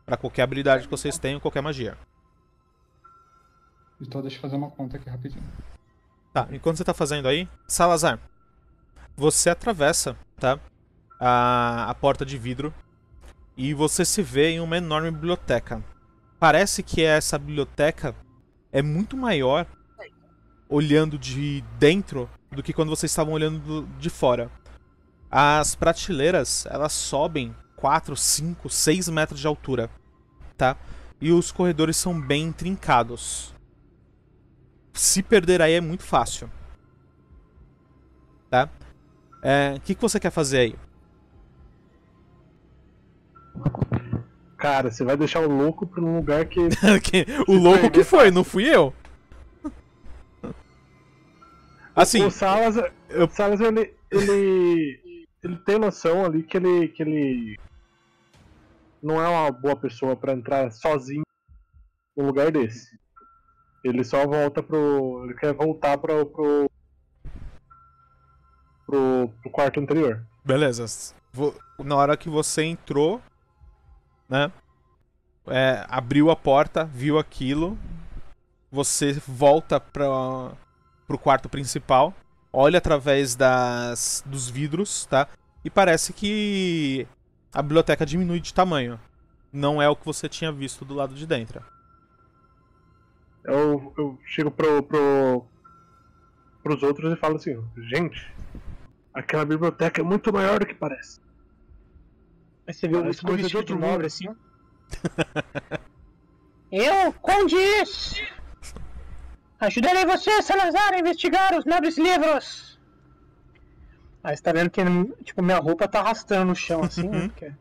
Pra 0.07 0.16
qualquer 0.16 0.42
habilidade 0.42 0.84
que 0.84 0.90
vocês 0.90 1.18
tenham, 1.18 1.40
qualquer 1.40 1.61
magia. 1.61 1.98
Então 4.00 4.20
deixa 4.22 4.36
eu 4.36 4.40
fazer 4.40 4.57
uma 4.57 4.70
conta 4.70 4.96
aqui 4.96 5.11
rapidinho. 5.11 5.42
Tá, 6.32 6.46
enquanto 6.52 6.76
você 6.76 6.84
tá 6.84 6.94
fazendo 6.94 7.26
aí, 7.28 7.48
Salazar, 7.66 8.18
você 9.16 9.50
atravessa, 9.50 10.16
tá? 10.38 10.61
A, 11.18 11.90
a 11.90 11.94
porta 11.94 12.24
de 12.26 12.36
vidro 12.38 12.72
e 13.57 13.72
você 13.72 14.04
se 14.04 14.22
vê 14.22 14.50
em 14.50 14.61
uma 14.61 14.76
enorme 14.76 15.11
biblioteca. 15.11 15.82
Parece 16.38 16.82
que 16.82 17.02
essa 17.02 17.38
biblioteca 17.38 18.14
é 18.70 18.82
muito 18.82 19.16
maior 19.16 19.66
olhando 20.68 21.18
de 21.18 21.64
dentro 21.78 22.28
do 22.50 22.62
que 22.62 22.72
quando 22.74 22.90
vocês 22.90 23.11
estavam 23.11 23.32
olhando 23.32 23.59
do- 23.61 23.86
de 23.98 24.11
fora. 24.11 24.50
As 25.30 25.74
prateleiras, 25.74 26.66
elas 26.66 26.92
sobem 26.92 27.54
4, 27.87 28.16
5, 28.16 28.68
6 28.68 29.09
metros 29.11 29.39
de 29.39 29.47
altura, 29.47 29.89
tá? 30.57 30.76
E 31.20 31.30
os 31.30 31.53
corredores 31.53 31.97
são 31.97 32.20
bem 32.20 32.43
intrincados 32.43 33.55
se 34.93 35.22
perder 35.22 35.62
aí 35.62 35.74
é 35.74 35.80
muito 35.80 36.03
fácil. 36.03 36.51
Tá? 38.51 38.68
É, 39.41 39.74
O 39.76 39.80
que, 39.82 39.95
que 39.95 40.03
você 40.03 40.18
quer 40.18 40.32
fazer 40.32 40.59
aí? 40.59 40.74
Cara, 44.59 44.91
você 44.91 45.05
vai 45.05 45.16
deixar 45.16 45.41
o 45.41 45.49
louco 45.49 45.87
pra 45.87 46.03
um 46.03 46.16
lugar 46.16 46.45
que. 46.47 46.59
Que- 47.01 47.24
o 47.47 47.55
louco 47.55 47.89
que 47.89 48.03
foi, 48.03 48.32
não 48.32 48.43
fui 48.43 48.64
eu. 48.64 48.93
Assim, 51.95 52.24
o 52.24 52.32
Salazar, 52.32 52.93
eu- 53.11 53.26
o 53.26 53.30
Salazar 53.30 53.68
ele, 53.68 53.95
ele. 54.11 55.26
Ele 55.41 55.57
tem 55.59 55.78
noção 55.78 56.24
ali 56.24 56.43
que 56.43 56.57
ele. 56.57 56.89
que 56.89 57.03
ele. 57.03 57.59
Não 59.07 59.22
é 59.22 59.28
uma 59.28 59.52
boa 59.52 59.76
pessoa 59.76 60.16
pra 60.16 60.32
entrar 60.32 60.68
sozinho 60.72 61.22
num 62.16 62.26
lugar 62.26 62.50
desse. 62.50 62.98
Ele 63.84 64.02
só 64.02 64.26
volta 64.26 64.61
pro. 64.61 65.22
Ele 65.22 65.34
quer 65.34 65.54
voltar 65.54 65.96
pro. 65.96 66.26
pro. 66.26 66.68
pro, 68.84 69.28
pro 69.40 69.50
quarto 69.52 69.78
anterior. 69.78 70.26
beleza. 70.44 70.84
Na 71.78 71.94
hora 71.94 72.16
que 72.16 72.28
você 72.28 72.64
entrou, 72.64 73.22
né? 74.28 74.50
é, 75.46 75.86
abriu 75.88 76.28
a 76.28 76.34
porta, 76.34 76.84
viu 76.84 77.16
aquilo. 77.16 77.78
Você 78.72 79.12
volta 79.24 79.78
pra, 79.78 80.09
pro 81.07 81.16
quarto 81.16 81.48
principal. 81.48 82.12
olha 82.52 82.78
através 82.78 83.36
das 83.36 84.20
dos 84.26 84.50
vidros, 84.50 85.07
tá? 85.07 85.28
E 85.64 85.70
parece 85.70 86.12
que 86.12 87.07
a 87.57 87.62
biblioteca 87.62 88.04
diminui 88.04 88.38
de 88.38 88.52
tamanho. 88.52 89.00
Não 89.50 89.80
é 89.80 89.88
o 89.88 89.96
que 89.96 90.04
você 90.04 90.28
tinha 90.28 90.52
visto 90.52 90.84
do 90.84 90.92
lado 90.92 91.14
de 91.14 91.26
dentro. 91.26 91.64
Eu, 93.42 93.94
eu 93.96 94.18
chego 94.26 94.50
pro, 94.50 94.82
pro, 94.82 95.42
pros 96.62 96.82
outros 96.82 97.11
e 97.11 97.16
falo 97.16 97.36
assim, 97.36 97.59
gente, 97.88 98.30
aquela 99.14 99.46
biblioteca 99.46 100.02
é 100.02 100.04
muito 100.04 100.30
maior 100.30 100.59
do 100.59 100.66
que 100.66 100.74
parece. 100.74 101.18
Mas 102.66 102.76
você 102.76 102.88
viu 102.88 103.00
Parece 103.00 103.24
muito 103.24 103.36
coisa 103.36 103.48
de 103.48 103.57
outro 103.57 103.78
nobre 103.78 104.07
assim? 104.09 104.26
Eu, 106.70 107.11
Condes! 107.14 108.22
Ajudarei 109.59 110.04
você, 110.04 110.42
Salazar, 110.42 110.92
a 110.92 110.98
investigar 110.98 111.59
os 111.59 111.64
nobres 111.64 111.96
livros! 111.96 112.66
Aí 114.27 114.37
você 114.37 114.43
tá 114.43 114.51
vendo 114.51 114.70
que 114.70 114.83
tipo, 115.22 115.41
minha 115.41 115.61
roupa 115.61 115.87
tá 115.87 116.01
arrastando 116.01 116.47
no 116.47 116.57
chão 116.57 116.83
assim, 116.83 117.09
né? 117.09 117.29
Porque... 117.29 117.53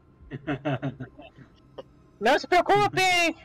Não 2.20 2.40
se 2.40 2.48
preocupem! 2.48 3.36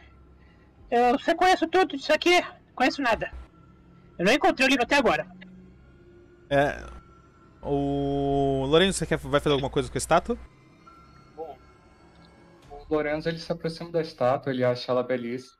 Eu 0.90 1.18
você 1.18 1.34
conheço 1.34 1.68
tudo 1.68 1.98
disso 1.98 2.14
aqui, 2.14 2.42
conheço 2.74 3.02
nada. 3.02 3.30
Eu 4.18 4.24
não 4.24 4.32
encontrei 4.32 4.66
o 4.66 4.70
livro 4.70 4.84
até 4.84 4.96
agora. 4.96 5.26
É. 6.48 6.82
O. 7.60 8.64
Lourenço, 8.66 9.00
você 9.00 9.06
quer, 9.06 9.18
vai 9.18 9.38
fazer 9.38 9.52
alguma 9.52 9.68
coisa 9.68 9.90
com 9.90 9.98
a 9.98 9.98
estátua? 9.98 10.38
Bom, 11.36 11.58
o 12.70 12.86
Lorenzo 12.94 13.28
ele 13.28 13.38
se 13.38 13.52
aproxima 13.52 13.92
da 13.92 14.00
estátua, 14.00 14.50
ele 14.50 14.64
acha 14.64 14.90
ela 14.90 15.02
belíssima. 15.02 15.58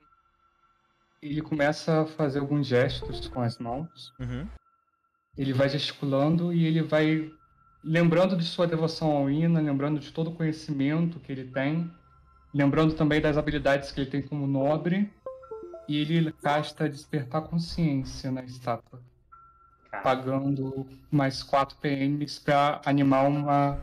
E 1.22 1.26
ele 1.26 1.42
começa 1.42 2.00
a 2.00 2.06
fazer 2.06 2.38
alguns 2.38 2.66
gestos 2.66 3.28
com 3.28 3.42
as 3.42 3.58
mãos. 3.58 4.14
Uhum. 4.18 4.48
Ele 5.36 5.52
vai 5.52 5.68
gesticulando 5.68 6.54
e 6.54 6.64
ele 6.64 6.80
vai 6.80 7.30
lembrando 7.82 8.36
de 8.36 8.44
sua 8.44 8.66
devoção 8.66 9.10
ao 9.10 9.30
Ina, 9.30 9.60
lembrando 9.60 9.98
de 9.98 10.12
todo 10.12 10.30
o 10.30 10.34
conhecimento 10.34 11.18
que 11.18 11.32
ele 11.32 11.44
tem, 11.44 11.90
lembrando 12.52 12.94
também 12.94 13.20
das 13.20 13.36
habilidades 13.36 13.90
que 13.92 14.00
ele 14.00 14.10
tem 14.10 14.22
como 14.22 14.46
nobre. 14.46 15.10
E 15.88 15.96
ele 15.96 16.30
casta 16.30 16.88
despertar 16.88 17.42
consciência 17.42 18.30
na 18.30 18.44
estátua, 18.44 19.02
pagando 20.04 20.86
mais 21.10 21.42
4 21.42 21.76
PMs 21.78 22.38
para 22.38 22.80
animar 22.84 23.26
uma 23.26 23.76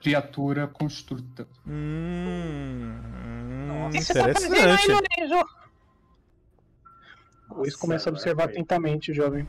criatura 0.00 0.68
construta. 0.68 1.48
Hum, 1.66 2.92
hum, 2.94 3.68
tá 3.68 3.98
aí, 3.98 4.00
interessante. 4.00 4.92
Lorenzo? 4.92 5.46
O 7.50 7.54
Luiz 7.54 7.74
começa 7.74 8.10
a 8.10 8.12
observar 8.12 8.44
atentamente 8.44 9.10
o 9.10 9.14
jovem. 9.14 9.48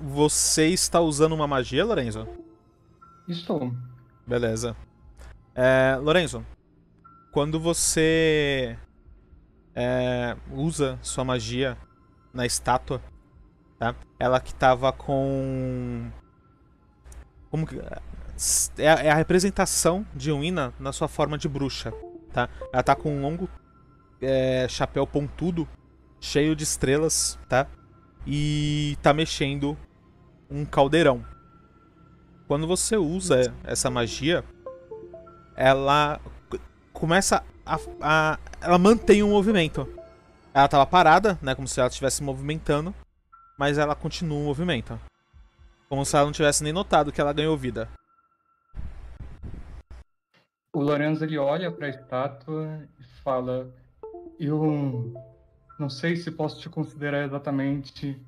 Você 0.00 0.68
está 0.68 1.00
usando 1.00 1.32
uma 1.32 1.46
magia, 1.46 1.84
Lorenzo? 1.84 2.28
Estou. 3.28 3.74
Beleza. 4.26 4.76
É, 5.54 5.96
Lorenzo, 6.00 6.44
quando 7.30 7.58
você 7.60 8.76
é, 9.74 10.36
usa 10.50 10.98
sua 11.02 11.24
magia 11.24 11.76
na 12.32 12.44
estátua, 12.44 13.00
tá? 13.78 13.94
Ela 14.18 14.40
que 14.40 14.54
tava 14.54 14.92
com. 14.92 16.10
Como 17.50 17.66
que. 17.66 17.80
É 18.78 18.88
a, 18.88 18.94
é 18.94 19.10
a 19.10 19.14
representação 19.14 20.04
de 20.14 20.32
Wina 20.32 20.74
na 20.78 20.92
sua 20.92 21.06
forma 21.06 21.38
de 21.38 21.48
bruxa, 21.48 21.92
tá? 22.32 22.48
Ela 22.72 22.82
tá 22.82 22.96
com 22.96 23.16
um 23.16 23.22
longo 23.22 23.48
é, 24.20 24.66
chapéu 24.68 25.06
pontudo, 25.06 25.68
cheio 26.20 26.56
de 26.56 26.64
estrelas, 26.64 27.38
tá? 27.48 27.68
E 28.26 28.96
tá 29.02 29.12
mexendo 29.12 29.76
um 30.50 30.64
caldeirão. 30.64 31.24
Quando 32.46 32.66
você 32.66 32.96
usa 32.96 33.54
essa 33.64 33.90
magia, 33.90 34.44
ela 35.56 36.20
começa 36.92 37.42
a, 37.64 37.78
a- 38.00 38.38
ela 38.60 38.78
mantém 38.78 39.22
o 39.22 39.28
movimento. 39.28 39.88
Ela 40.52 40.68
tava 40.68 40.86
parada, 40.86 41.38
né, 41.42 41.54
como 41.54 41.66
se 41.66 41.80
ela 41.80 41.88
estivesse 41.88 42.22
movimentando, 42.22 42.94
mas 43.58 43.76
ela 43.78 43.94
continua 43.94 44.38
o 44.38 44.44
movimento. 44.44 44.98
Como 45.88 46.04
se 46.04 46.16
ela 46.16 46.24
não 46.26 46.32
tivesse 46.32 46.62
nem 46.62 46.72
notado 46.72 47.12
que 47.12 47.20
ela 47.20 47.32
ganhou 47.32 47.56
vida. 47.56 47.88
O 50.72 50.80
Lorenzo 50.82 51.24
ele 51.24 51.38
olha 51.38 51.70
para 51.70 51.86
a 51.86 51.90
estátua 51.90 52.88
e 52.98 53.04
fala: 53.22 53.72
Eu 54.38 55.14
não 55.78 55.88
sei 55.88 56.16
se 56.16 56.30
posso 56.30 56.60
te 56.60 56.68
considerar 56.68 57.24
exatamente 57.24 58.20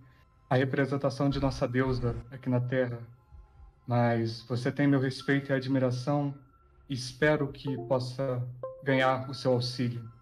a 0.49 0.57
representação 0.57 1.29
de 1.29 1.41
nossa 1.41 1.67
deusa 1.67 2.17
aqui 2.31 2.49
na 2.49 2.61
Terra, 2.61 2.99
mas 3.87 4.43
você 4.43 4.71
tem 4.71 4.87
meu 4.87 5.01
respeito 5.01 5.51
e 5.51 5.55
admiração 5.55 6.35
e 6.89 6.95
espero 6.95 7.49
que 7.49 7.77
possa 7.87 8.43
ganhar 8.83 9.29
o 9.29 9.35
seu 9.35 9.53
auxílio. 9.53 10.17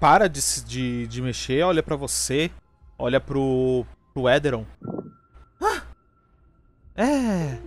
Para 0.00 0.28
de, 0.28 0.40
de, 0.64 1.06
de 1.06 1.20
mexer, 1.20 1.62
olha 1.62 1.82
pra 1.82 1.94
você, 1.94 2.50
olha 2.98 3.20
pro, 3.20 3.84
pro 4.14 4.30
Ederon. 4.30 4.64
Ah! 5.60 5.82
É. 6.96 7.58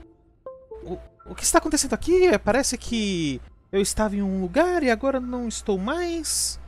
O, 0.83 0.97
o 1.27 1.35
que 1.35 1.43
está 1.43 1.59
acontecendo 1.59 1.93
aqui? 1.93 2.35
Parece 2.39 2.75
que 2.75 3.39
eu 3.71 3.79
estava 3.79 4.15
em 4.15 4.23
um 4.23 4.41
lugar 4.41 4.81
e 4.81 4.89
agora 4.89 5.19
não 5.19 5.47
estou 5.47 5.77
mais. 5.77 6.59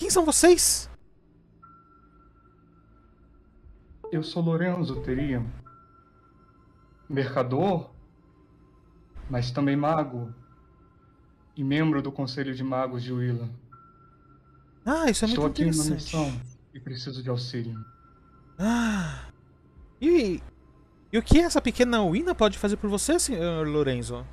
Quem 0.00 0.08
são 0.08 0.24
vocês? 0.24 0.88
Eu 4.10 4.22
sou 4.22 4.42
Lorenzo, 4.42 5.02
teria 5.02 5.44
mercador, 7.06 7.90
mas 9.28 9.50
também 9.50 9.76
mago 9.76 10.34
e 11.54 11.62
membro 11.62 12.00
do 12.00 12.10
Conselho 12.10 12.54
de 12.54 12.64
Magos 12.64 13.02
de 13.02 13.12
Willa. 13.12 13.46
Ah, 14.86 15.10
isso 15.10 15.26
é 15.26 15.28
Estou 15.28 15.44
muito 15.44 15.52
aqui 15.52 15.70
numa 15.70 15.84
interessante. 15.84 16.16
missão 16.16 16.40
e 16.72 16.80
preciso 16.80 17.22
de 17.22 17.28
auxílio. 17.28 17.84
Ah. 18.58 19.28
E, 20.00 20.42
e 21.12 21.18
o 21.18 21.22
que 21.22 21.38
essa 21.40 21.60
pequena 21.60 22.02
Wina 22.02 22.34
pode 22.34 22.56
fazer 22.56 22.78
por 22.78 22.88
você, 22.88 23.18
senhor 23.18 23.68
Lorenzo? 23.68 24.26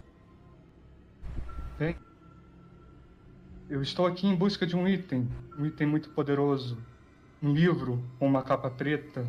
Eu 3.69 3.81
estou 3.81 4.05
aqui 4.07 4.25
em 4.27 4.35
busca 4.35 4.65
de 4.65 4.75
um 4.75 4.87
item, 4.87 5.29
um 5.57 5.65
item 5.65 5.87
muito 5.87 6.09
poderoso. 6.09 6.77
Um 7.41 7.53
livro 7.53 8.01
com 8.17 8.25
uma 8.27 8.41
capa 8.41 8.69
preta 8.69 9.27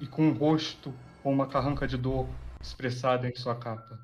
e 0.00 0.06
com 0.06 0.28
um 0.28 0.32
rosto 0.32 0.92
com 1.22 1.32
uma 1.32 1.46
carranca 1.46 1.86
de 1.86 1.96
dor 1.96 2.28
expressada 2.60 3.28
em 3.28 3.34
sua 3.34 3.54
capa. 3.54 3.98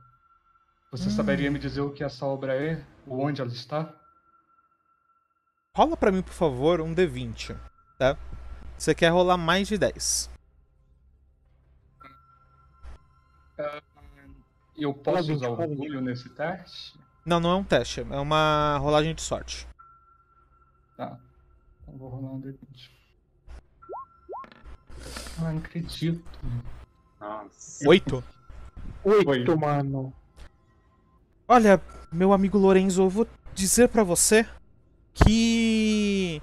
Você 0.90 1.08
Hum. 1.08 1.10
saberia 1.10 1.50
me 1.50 1.58
dizer 1.58 1.80
o 1.80 1.90
que 1.92 2.04
essa 2.04 2.24
obra 2.24 2.54
é? 2.54 2.84
Ou 3.06 3.20
onde 3.26 3.40
ela 3.40 3.50
está? 3.50 3.92
Rola 5.76 5.96
pra 5.96 6.12
mim, 6.12 6.22
por 6.22 6.34
favor, 6.34 6.80
um 6.80 6.94
D20, 6.94 7.56
tá? 7.98 8.16
Você 8.78 8.94
quer 8.94 9.08
rolar 9.08 9.36
mais 9.36 9.68
de 9.68 9.78
10. 9.78 10.30
Eu 14.76 14.94
posso 14.94 15.32
usar 15.34 15.48
vinte. 15.50 15.60
orgulho 15.60 16.00
nesse 16.00 16.28
teste? 16.30 16.98
Não, 17.24 17.38
não 17.38 17.50
é 17.52 17.56
um 17.56 17.64
teste, 17.64 18.00
é 18.00 18.18
uma 18.18 18.76
rolagem 18.78 19.14
de 19.14 19.22
sorte. 19.22 19.66
Tá. 20.96 21.18
Então 21.82 21.96
vou 21.96 22.08
rolar 22.08 22.32
um 22.32 22.40
D20. 22.40 22.56
Ah, 25.38 25.52
não 25.52 25.58
acredito. 25.58 26.22
Nossa. 27.20 27.88
8. 27.88 28.24
Oito, 29.04 29.58
mano. 29.58 30.12
Olha, 31.48 31.80
meu 32.12 32.32
amigo 32.32 32.58
Lorenzo, 32.58 33.02
eu 33.02 33.08
vou 33.08 33.26
dizer 33.54 33.88
pra 33.88 34.04
você 34.04 34.46
que 35.12 36.40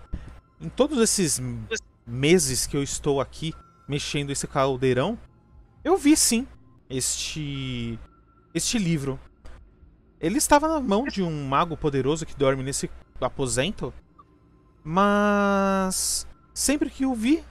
em 0.60 0.70
todos 0.70 1.00
esses 1.00 1.42
meses 2.06 2.68
que 2.68 2.76
eu 2.76 2.84
estou 2.84 3.22
aqui 3.22 3.54
mexendo 3.88 4.32
esse 4.32 4.48
caldeirão, 4.48 5.18
eu 5.84 5.98
vi 5.98 6.16
sim 6.18 6.48
este 6.90 7.98
este 8.54 8.78
livro. 8.78 9.20
Ele 10.20 10.38
estava 10.38 10.68
na 10.68 10.80
mão 10.80 11.06
de 11.06 11.24
um 11.24 11.48
mago 11.48 11.78
poderoso 11.78 12.26
que 12.26 12.36
dorme 12.36 12.62
nesse 12.62 12.90
aposento, 13.22 13.94
mas 14.92 16.26
sempre 16.52 16.90
que 16.90 17.06
o 17.06 17.14
vi 17.14 17.44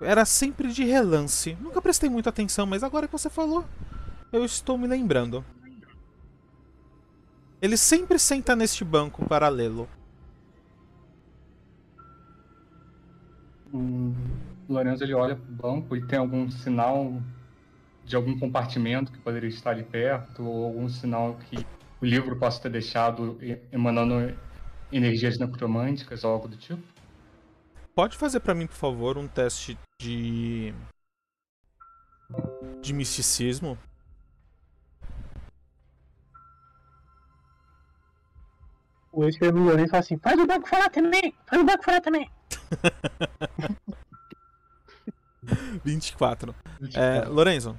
era 0.00 0.24
sempre 0.24 0.72
de 0.72 0.82
relance. 0.82 1.56
Nunca 1.60 1.80
prestei 1.80 2.10
muita 2.10 2.30
atenção, 2.30 2.66
mas 2.66 2.82
agora 2.82 3.06
que 3.06 3.12
você 3.12 3.30
falou, 3.30 3.64
eu 4.32 4.44
estou 4.44 4.76
me 4.76 4.88
lembrando. 4.88 5.44
Ele 7.62 7.76
sempre 7.76 8.18
senta 8.18 8.56
neste 8.56 8.84
banco 8.84 9.24
paralelo. 9.24 9.88
Hum, 13.72 14.12
o 14.68 14.72
Lorenzo 14.72 15.04
ele 15.04 15.14
olha 15.14 15.36
pro 15.36 15.54
banco 15.54 15.96
e 15.96 16.04
tem 16.04 16.18
algum 16.18 16.50
sinal 16.50 17.22
de 18.04 18.16
algum 18.16 18.36
compartimento 18.36 19.12
que 19.12 19.18
poderia 19.18 19.48
estar 19.48 19.70
ali 19.70 19.84
perto, 19.84 20.42
ou 20.42 20.64
algum 20.64 20.88
sinal 20.88 21.36
que 21.48 21.64
o 22.00 22.04
livro 22.04 22.36
possa 22.36 22.62
ter 22.62 22.70
deixado 22.70 23.38
emanando 23.70 24.34
energias 24.92 25.38
necromânticas 25.38 26.24
ou 26.24 26.32
algo 26.32 26.48
do 26.48 26.56
tipo? 26.56 26.82
pode 27.94 28.16
fazer 28.16 28.40
pra 28.40 28.54
mim, 28.54 28.66
por 28.66 28.76
favor, 28.76 29.16
um 29.16 29.28
teste 29.28 29.78
de. 30.00 30.74
de 32.82 32.92
misticismo? 32.92 33.78
O 39.12 39.24
ex-fermilhões 39.24 39.88
fala 39.88 40.00
assim: 40.00 40.18
faz 40.18 40.38
o 40.38 40.46
banco 40.46 40.68
falar 40.68 40.90
também, 40.90 41.32
faz 41.46 41.62
o 41.62 41.64
banco 41.64 41.84
falar 41.84 42.00
também. 42.00 42.28
24. 45.84 46.54
É, 46.94 47.24
Lorenzo, 47.28 47.78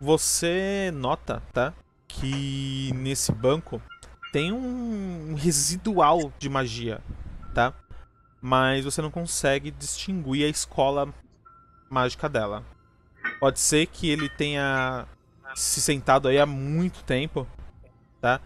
você 0.00 0.90
nota, 0.92 1.42
tá? 1.52 1.72
Que 2.08 2.90
nesse 2.94 3.30
banco 3.32 3.80
tem 4.34 4.50
um 4.50 5.34
residual 5.34 6.32
de 6.40 6.48
magia, 6.48 7.00
tá? 7.54 7.72
Mas 8.42 8.84
você 8.84 9.00
não 9.00 9.08
consegue 9.08 9.70
distinguir 9.70 10.44
a 10.44 10.48
escola 10.48 11.14
mágica 11.88 12.28
dela. 12.28 12.64
Pode 13.38 13.60
ser 13.60 13.86
que 13.86 14.10
ele 14.10 14.28
tenha 14.28 15.06
se 15.54 15.80
sentado 15.80 16.26
aí 16.26 16.36
há 16.40 16.44
muito 16.44 17.04
tempo, 17.04 17.46
tá? 18.20 18.40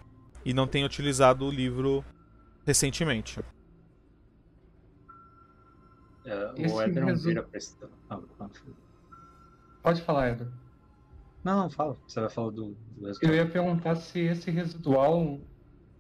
E 0.45 0.53
não 0.53 0.67
tenha 0.67 0.85
utilizado 0.85 1.47
o 1.47 1.51
livro 1.51 2.05
recentemente. 2.67 3.41
Esse 6.55 6.75
o 6.75 6.83
Éder 6.83 7.07
não 7.07 7.17
vira 7.17 7.43
pra 7.43 7.57
esse. 7.57 7.75
Ah, 8.11 8.21
ah, 8.41 8.49
Pode 9.83 10.03
falar, 10.03 10.33
Edo. 10.33 10.53
Não, 11.43 11.63
não, 11.63 11.71
fala. 11.71 11.97
Você 12.07 12.21
vai 12.21 12.29
falar 12.29 12.51
do, 12.51 12.77
do 12.95 13.11
Eu 13.23 13.35
ia 13.35 13.49
perguntar 13.49 13.97
se 13.97 14.21
esse 14.21 14.51
residual 14.51 15.41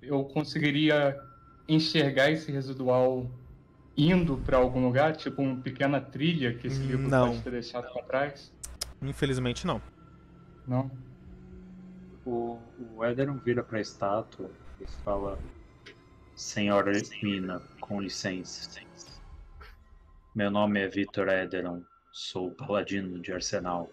eu 0.02 0.24
conseguiria 0.24 1.20
enxergar 1.68 2.30
esse 2.30 2.50
residual 2.50 3.30
indo 3.96 4.36
para 4.38 4.56
algum 4.56 4.84
lugar, 4.84 5.16
tipo 5.16 5.42
uma 5.42 5.60
pequena 5.60 6.00
trilha 6.00 6.54
que 6.54 6.68
esse 6.68 6.80
livro 6.80 7.08
Não. 7.08 7.30
pode 7.30 7.42
ter 7.42 7.50
deixado 7.50 7.92
para 7.92 8.02
trás. 8.02 8.52
Infelizmente 9.02 9.66
não. 9.66 9.82
Não. 10.66 10.90
O, 12.24 12.58
o 12.94 13.04
Éder 13.04 13.32
vira 13.32 13.62
pra 13.62 13.80
estátua 13.80 14.50
e 14.80 14.86
fala: 15.02 15.38
Senhora 16.36 16.92
Mina, 17.22 17.60
com 17.80 18.00
licença. 18.00 18.80
Meu 20.34 20.50
nome 20.50 20.80
é 20.80 20.88
Vitor 20.88 21.28
Ederon, 21.28 21.80
sou 22.12 22.52
paladino 22.52 23.18
de 23.20 23.32
Arsenal. 23.32 23.90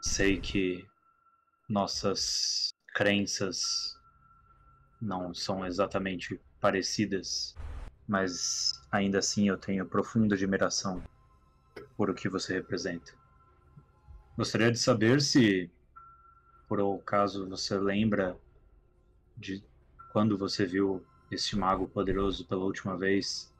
Sei 0.00 0.38
que 0.38 0.86
nossas 1.68 2.72
crenças 2.94 3.93
não 5.00 5.34
são 5.34 5.66
exatamente 5.66 6.40
parecidas, 6.60 7.56
mas 8.06 8.72
ainda 8.90 9.18
assim 9.18 9.48
eu 9.48 9.56
tenho 9.56 9.86
profunda 9.86 10.34
admiração 10.34 11.04
por 11.96 12.10
o 12.10 12.14
que 12.14 12.28
você 12.28 12.54
representa. 12.54 13.12
Gostaria 14.36 14.70
de 14.70 14.78
saber 14.78 15.20
se 15.20 15.70
por 16.68 16.80
acaso 16.80 17.48
você 17.48 17.78
lembra 17.78 18.36
de 19.36 19.64
quando 20.12 20.38
você 20.38 20.64
viu 20.64 21.04
este 21.30 21.56
mago 21.56 21.88
poderoso 21.88 22.46
pela 22.46 22.64
última 22.64 22.96
vez, 22.96 23.52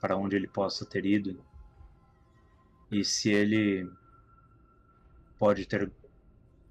para 0.00 0.16
onde 0.16 0.36
ele 0.36 0.46
possa 0.46 0.84
ter 0.84 1.04
ido, 1.06 1.42
e 2.90 3.04
se 3.04 3.30
ele 3.30 3.90
pode 5.38 5.66
ter, 5.66 5.90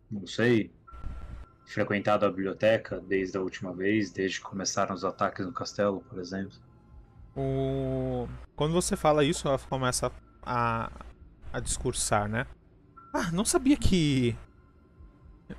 não 0.10 0.26
sei, 0.26 0.72
frequentado 1.66 2.26
a 2.26 2.30
biblioteca 2.30 3.00
desde 3.00 3.38
a 3.38 3.42
última 3.42 3.74
vez, 3.74 4.12
desde 4.12 4.40
que 4.40 4.46
começaram 4.46 4.94
os 4.94 5.04
ataques 5.04 5.46
no 5.46 5.52
castelo, 5.52 6.02
por 6.02 6.20
exemplo. 6.20 6.58
O... 7.36 8.28
Quando 8.56 8.74
você 8.74 8.96
fala 8.96 9.24
isso, 9.24 9.48
ela 9.48 9.58
começa 9.58 10.12
a, 10.44 10.92
a 11.52 11.60
discursar, 11.60 12.28
né? 12.28 12.46
Ah, 13.14 13.32
não 13.32 13.46
sabia 13.46 13.78
que 13.78 14.36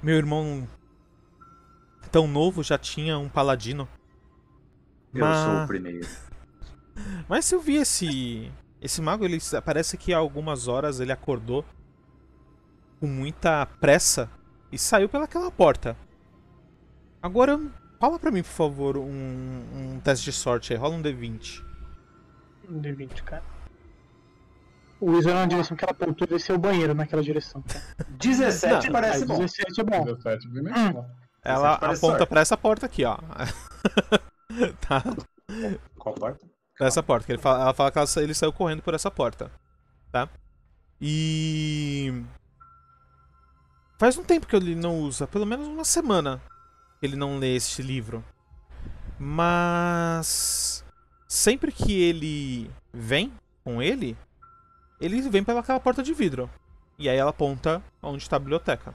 meu 0.02 0.16
irmão 0.16 0.68
tão 2.10 2.26
novo 2.28 2.62
já 2.62 2.78
tinha 2.78 3.18
um 3.18 3.28
paladino. 3.28 3.88
Eu 5.12 5.24
sou 5.24 5.50
o 5.50 5.54
Mas, 5.54 5.66
primeiro. 5.66 6.08
mas 7.28 7.44
se 7.44 7.54
eu 7.54 7.60
vi 7.60 7.76
esse 7.76 8.52
esse 8.80 9.00
mago, 9.00 9.24
ele 9.24 9.38
parece 9.64 9.96
que 9.96 10.12
há 10.12 10.18
algumas 10.18 10.68
horas 10.68 11.00
ele 11.00 11.10
acordou 11.10 11.64
com 13.00 13.06
muita 13.06 13.64
pressa 13.64 14.30
e 14.74 14.78
saiu 14.78 15.08
pelaquela 15.08 15.50
porta. 15.50 15.96
Agora, 17.22 17.58
rola 18.00 18.18
pra 18.18 18.30
mim, 18.30 18.42
por 18.42 18.48
favor, 18.50 18.96
um, 18.98 19.62
um 19.94 20.00
teste 20.00 20.24
de 20.26 20.32
sorte 20.32 20.72
aí. 20.72 20.78
Rola 20.78 20.96
um 20.96 21.02
D20. 21.02 21.62
Um 22.68 22.80
D20, 22.82 23.22
cara. 23.22 23.42
O 25.00 25.10
Luiz 25.10 25.26
era 25.26 25.40
na 25.40 25.46
direção 25.46 25.76
que 25.76 25.84
ela 25.84 25.92
apontou, 25.92 26.26
deve 26.26 26.40
ser 26.42 26.52
o 26.54 26.58
banheiro 26.58 26.94
naquela 26.94 27.22
direção. 27.22 27.62
Tá? 27.96 28.04
17 28.18 28.86
Não, 28.86 28.92
parece 28.92 29.24
bom. 29.24 29.38
17 29.38 29.80
é 29.80 29.84
bom. 29.84 30.04
17 30.04 30.48
bem 30.48 30.62
Hum. 30.62 30.64
melhor. 30.64 31.10
Ela 31.44 31.74
aponta 31.74 31.96
sorte. 31.96 32.26
pra 32.26 32.40
essa 32.40 32.56
porta 32.56 32.86
aqui, 32.86 33.04
ó. 33.04 33.16
tá? 34.80 35.02
Qual 35.98 36.14
porta? 36.14 36.46
Pra 36.76 36.86
essa 36.86 37.02
porta. 37.02 37.26
que 37.26 37.32
ele 37.32 37.40
fala, 37.40 37.62
ela 37.62 37.74
fala 37.74 37.92
que 37.92 37.98
ela 37.98 38.08
ele 38.16 38.34
saiu 38.34 38.52
correndo 38.52 38.82
por 38.82 38.94
essa 38.94 39.10
porta. 39.10 39.50
Tá? 40.10 40.28
E. 41.00 42.24
Faz 43.98 44.18
um 44.18 44.24
tempo 44.24 44.46
que 44.46 44.56
ele 44.56 44.74
não 44.74 44.98
usa, 45.00 45.26
pelo 45.26 45.46
menos 45.46 45.66
uma 45.66 45.84
semana 45.84 46.42
que 46.98 47.06
ele 47.06 47.16
não 47.16 47.38
lê 47.38 47.54
este 47.54 47.82
livro. 47.82 48.24
Mas. 49.18 50.84
Sempre 51.28 51.72
que 51.72 52.00
ele 52.00 52.70
vem 52.92 53.32
com 53.64 53.82
ele, 53.82 54.16
ele 55.00 55.20
vem 55.22 55.42
pelaquela 55.42 55.80
porta 55.80 56.02
de 56.02 56.14
vidro. 56.14 56.48
E 56.98 57.08
aí 57.08 57.16
ela 57.16 57.30
aponta 57.30 57.82
onde 58.02 58.22
está 58.22 58.36
a 58.36 58.38
biblioteca. 58.38 58.94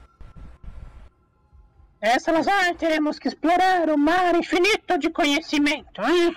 É, 2.00 2.18
Salazar, 2.18 2.74
teremos 2.76 3.18
que 3.18 3.28
explorar 3.28 3.90
o 3.90 3.98
mar 3.98 4.34
infinito 4.34 4.98
de 4.98 5.10
conhecimento, 5.10 6.00
hein? 6.00 6.34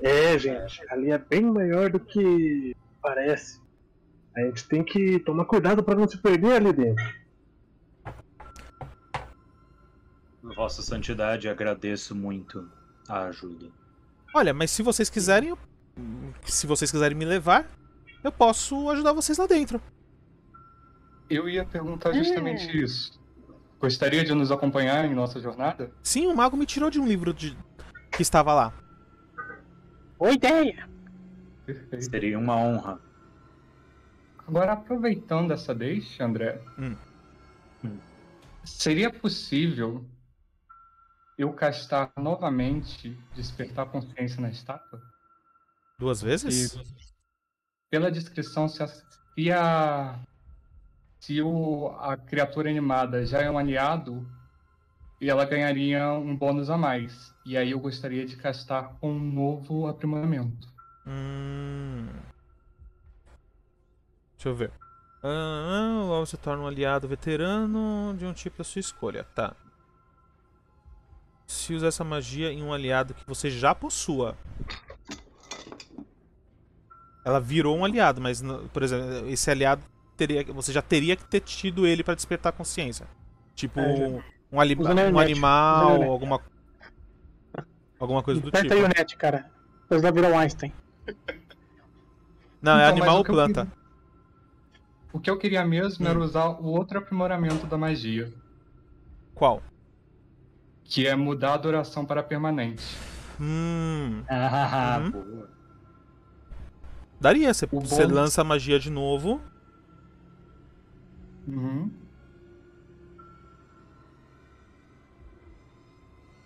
É, 0.00 0.38
gente, 0.38 0.80
ali 0.92 1.10
é 1.10 1.18
bem 1.18 1.42
maior 1.42 1.90
do 1.90 1.98
que 1.98 2.76
parece. 3.02 3.60
A 4.38 4.42
gente 4.42 4.68
tem 4.68 4.84
que 4.84 5.18
tomar 5.18 5.44
cuidado 5.46 5.82
pra 5.82 5.96
não 5.96 6.06
se 6.06 6.16
perder 6.16 6.52
ali 6.52 6.72
dentro. 6.72 7.04
Vossa 10.54 10.80
Santidade, 10.80 11.48
agradeço 11.48 12.14
muito 12.14 12.70
a 13.08 13.24
ajuda. 13.24 13.66
Olha, 14.32 14.54
mas 14.54 14.70
se 14.70 14.80
vocês 14.82 15.10
quiserem, 15.10 15.48
eu- 15.50 15.58
se 16.44 16.66
vocês 16.68 16.88
quiserem 16.90 17.16
me 17.18 17.24
levar, 17.24 17.66
eu 18.22 18.30
posso 18.30 18.88
ajudar 18.90 19.12
vocês 19.12 19.36
lá 19.38 19.46
dentro. 19.46 19.80
Eu 21.28 21.48
ia 21.48 21.64
perguntar 21.64 22.12
justamente 22.12 22.80
isso. 22.80 23.18
Gostaria 23.80 24.24
de 24.24 24.32
nos 24.34 24.52
acompanhar 24.52 25.04
em 25.04 25.14
nossa 25.14 25.40
jornada? 25.40 25.90
Sim, 26.02 26.28
o 26.28 26.36
mago 26.36 26.56
me 26.56 26.64
tirou 26.64 26.90
de 26.90 27.00
um 27.00 27.06
livro 27.06 27.34
de... 27.34 27.56
que 28.12 28.22
estava 28.22 28.54
lá. 28.54 28.72
Boa 30.16 30.32
ideia. 30.32 30.88
Perfeito. 31.66 32.04
Seria 32.10 32.38
uma 32.38 32.56
honra. 32.56 33.00
Agora, 34.48 34.72
aproveitando 34.72 35.52
essa 35.52 35.74
deixa, 35.74 36.24
André, 36.24 36.58
Hum. 36.78 36.96
Seria 38.64 39.10
possível 39.10 40.04
eu 41.36 41.52
castar 41.52 42.10
novamente 42.16 43.16
Despertar 43.34 43.86
Consciência 43.86 44.40
na 44.40 44.48
estátua? 44.48 45.02
Duas 45.98 46.22
vezes? 46.22 46.74
E 46.74 46.78
pela 47.90 48.10
descrição, 48.10 48.68
se 48.68 48.82
a, 48.82 48.86
se 48.86 49.52
a, 49.52 50.18
se 51.20 51.42
o, 51.42 51.88
a 51.98 52.16
criatura 52.16 52.70
animada 52.70 53.26
já 53.26 53.42
é 53.42 53.50
um 53.50 53.58
aliado, 53.58 54.26
e 55.20 55.28
ela 55.28 55.44
ganharia 55.44 56.10
um 56.12 56.34
bônus 56.34 56.70
a 56.70 56.78
mais. 56.78 57.34
E 57.44 57.56
aí 57.56 57.72
eu 57.72 57.80
gostaria 57.80 58.24
de 58.24 58.36
castar 58.36 58.94
com 58.98 59.12
um 59.12 59.32
novo 59.32 59.86
aprimoramento. 59.86 60.68
Hum... 61.06 62.27
Deixa 64.38 64.48
eu 64.50 64.54
ver. 64.54 64.70
Ah, 65.22 66.04
o 66.06 66.12
alvo 66.12 66.26
se 66.26 66.36
torna 66.36 66.62
um 66.62 66.66
aliado 66.68 67.08
veterano 67.08 68.14
de 68.16 68.24
um 68.24 68.32
tipo 68.32 68.56
da 68.58 68.62
sua 68.64 68.78
escolha. 68.78 69.24
Tá. 69.34 69.52
Se 71.46 71.74
usar 71.74 71.88
essa 71.88 72.04
magia 72.04 72.52
em 72.52 72.62
um 72.62 72.72
aliado 72.72 73.14
que 73.14 73.26
você 73.26 73.50
já 73.50 73.74
possua. 73.74 74.36
Ela 77.24 77.40
virou 77.40 77.76
um 77.76 77.84
aliado, 77.84 78.20
mas, 78.20 78.42
por 78.72 78.82
exemplo, 78.82 79.28
esse 79.28 79.50
aliado 79.50 79.82
teria, 80.16 80.44
você 80.44 80.72
já 80.72 80.80
teria 80.82 81.16
que 81.16 81.24
ter 81.24 81.40
tido 81.40 81.86
ele 81.86 82.02
pra 82.04 82.14
despertar 82.14 82.50
a 82.50 82.52
consciência. 82.56 83.06
Tipo, 83.54 83.80
É, 83.80 83.84
um, 83.84 84.22
um, 84.52 84.60
ali- 84.60 84.76
um 84.76 85.18
animal, 85.18 86.02
alguma 86.04 86.40
alguma 87.98 88.22
coisa 88.22 88.40
do 88.40 88.48
Aperta 88.48 88.68
tipo. 88.68 88.74
aí 88.74 88.84
o 88.84 88.88
net, 88.88 89.16
cara. 89.16 89.50
Depois 89.82 90.00
vai 90.00 90.12
virar 90.12 90.30
o 90.30 90.38
Einstein. 90.38 90.72
Não, 92.62 92.72
é 92.78 92.84
Então, 92.84 92.88
animal 92.96 93.16
ou 93.18 93.24
planta. 93.24 93.68
O 95.12 95.18
que 95.20 95.30
eu 95.30 95.38
queria 95.38 95.64
mesmo 95.64 96.06
era 96.06 96.18
Hum. 96.18 96.22
usar 96.22 96.48
o 96.48 96.66
outro 96.66 96.98
aprimoramento 96.98 97.66
da 97.66 97.78
magia. 97.78 98.32
Qual? 99.34 99.62
que 100.90 101.06
é 101.06 101.14
mudar 101.14 101.52
a 101.52 101.56
duração 101.58 102.06
para 102.06 102.22
permanente. 102.22 102.82
Hum. 103.38 104.22
Ah, 104.30 104.98
Uhum. 105.00 105.10
boa. 105.10 105.48
Daria, 107.20 107.52
você, 107.52 107.66
bônus- 107.66 107.90
lança 108.10 108.40
a 108.40 108.44
magia 108.44 108.78
de 108.78 108.88
novo. 108.90 109.38
Uhum. 111.46 111.90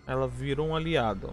Ela 0.07 0.27
vira 0.27 0.61
um 0.61 0.75
aliado. 0.75 1.33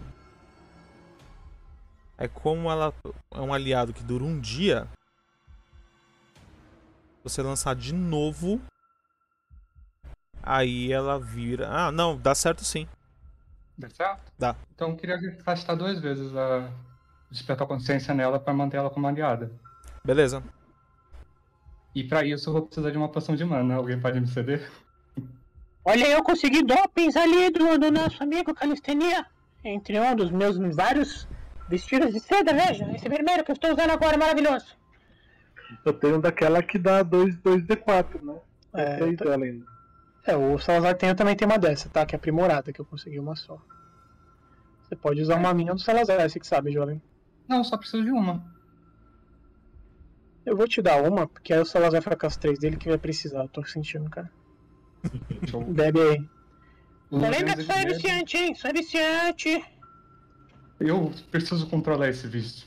É 2.16 2.28
como 2.28 2.70
ela 2.70 2.92
é 3.34 3.40
um 3.40 3.52
aliado 3.52 3.92
que 3.92 4.04
dura 4.04 4.22
um 4.24 4.38
dia. 4.38 4.86
Você 7.22 7.42
lançar 7.42 7.74
de 7.74 7.94
novo. 7.94 8.60
Aí 10.42 10.92
ela 10.92 11.18
vira. 11.18 11.68
Ah, 11.68 11.92
não, 11.92 12.16
dá 12.16 12.34
certo 12.34 12.64
sim. 12.64 12.88
Dá 13.76 13.88
certo? 13.90 14.32
Dá. 14.38 14.56
Então 14.74 14.90
eu 14.90 14.96
queria 14.96 15.18
gastar 15.44 15.74
duas 15.74 16.00
vezes 16.00 16.34
a 16.34 16.70
despertar 17.30 17.66
consciência 17.66 18.14
nela 18.14 18.40
para 18.40 18.54
manter 18.54 18.78
ela 18.78 18.90
como 18.90 19.06
aliada. 19.06 19.52
Beleza. 20.04 20.42
E 21.94 22.04
para 22.04 22.24
isso 22.24 22.48
eu 22.48 22.54
vou 22.54 22.62
precisar 22.62 22.90
de 22.90 22.96
uma 22.96 23.08
poção 23.08 23.36
de 23.36 23.44
mana. 23.44 23.74
Alguém 23.74 24.00
pode 24.00 24.20
me 24.20 24.26
ceder? 24.26 24.70
Olha, 25.84 26.06
eu 26.06 26.22
consegui 26.22 26.62
dopings 26.62 27.16
ali 27.16 27.50
do, 27.50 27.78
do 27.78 27.90
nosso 27.90 28.22
amigo 28.22 28.54
Calistenia. 28.54 29.26
Entre 29.62 29.98
um 30.00 30.14
dos 30.14 30.30
meus 30.30 30.56
vários 30.74 31.28
vestidos 31.68 32.12
de 32.12 32.20
seda, 32.20 32.52
veja. 32.54 32.90
Esse 32.92 33.08
vermelho 33.08 33.44
que 33.44 33.50
eu 33.50 33.54
estou 33.54 33.72
usando 33.72 33.90
agora 33.90 34.14
é 34.14 34.18
maravilhoso. 34.18 34.79
Eu 35.84 35.92
tenho 35.92 36.20
daquela 36.20 36.62
que 36.62 36.78
dá 36.78 37.02
2, 37.02 37.36
2D4, 37.38 38.22
né? 38.22 38.40
É, 38.74 38.82
É, 38.82 38.96
três 38.96 39.16
tá- 39.16 39.24
dela 39.24 39.44
ainda. 39.44 39.64
É, 40.26 40.36
o 40.36 40.58
Salazar 40.58 40.96
tem, 40.96 41.08
eu 41.08 41.14
também 41.16 41.34
tem 41.34 41.46
uma 41.48 41.58
dessa, 41.58 41.88
tá? 41.88 42.04
Que 42.04 42.14
é 42.14 42.18
aprimorada, 42.18 42.72
que 42.72 42.80
eu 42.80 42.84
consegui 42.84 43.18
uma 43.18 43.34
só. 43.34 43.58
Você 44.82 44.94
pode 44.96 45.20
usar 45.22 45.36
uma 45.36 45.54
minha 45.54 45.72
do 45.72 45.80
Salazar, 45.80 46.28
você 46.28 46.38
que 46.38 46.46
sabe, 46.46 46.72
jovem. 46.72 47.00
Não, 47.48 47.64
só 47.64 47.76
preciso 47.76 48.04
de 48.04 48.10
uma. 48.10 48.44
Eu 50.44 50.56
vou 50.56 50.66
te 50.66 50.82
dar 50.82 51.02
uma, 51.02 51.26
porque 51.26 51.52
aí 51.52 51.60
o 51.60 51.64
Salazar 51.64 52.02
fica 52.02 52.16
com 52.16 52.26
as 52.26 52.36
três 52.36 52.58
dele 52.58 52.76
que 52.76 52.88
vai 52.88 52.98
precisar. 52.98 53.42
Eu 53.42 53.48
tô 53.48 53.64
sentindo, 53.64 54.08
cara. 54.10 54.30
Show. 55.48 55.62
Bebe 55.72 56.00
aí. 56.00 56.28
Lembra 57.10 57.54
que 57.56 57.62
é 57.62 57.64
bebe. 57.64 57.94
viciante, 57.94 58.36
hein? 58.36 58.54
É 58.64 58.72
viciante. 58.72 59.64
Eu 60.78 61.12
preciso 61.30 61.66
controlar 61.68 62.08
esse 62.08 62.26
vício. 62.26 62.66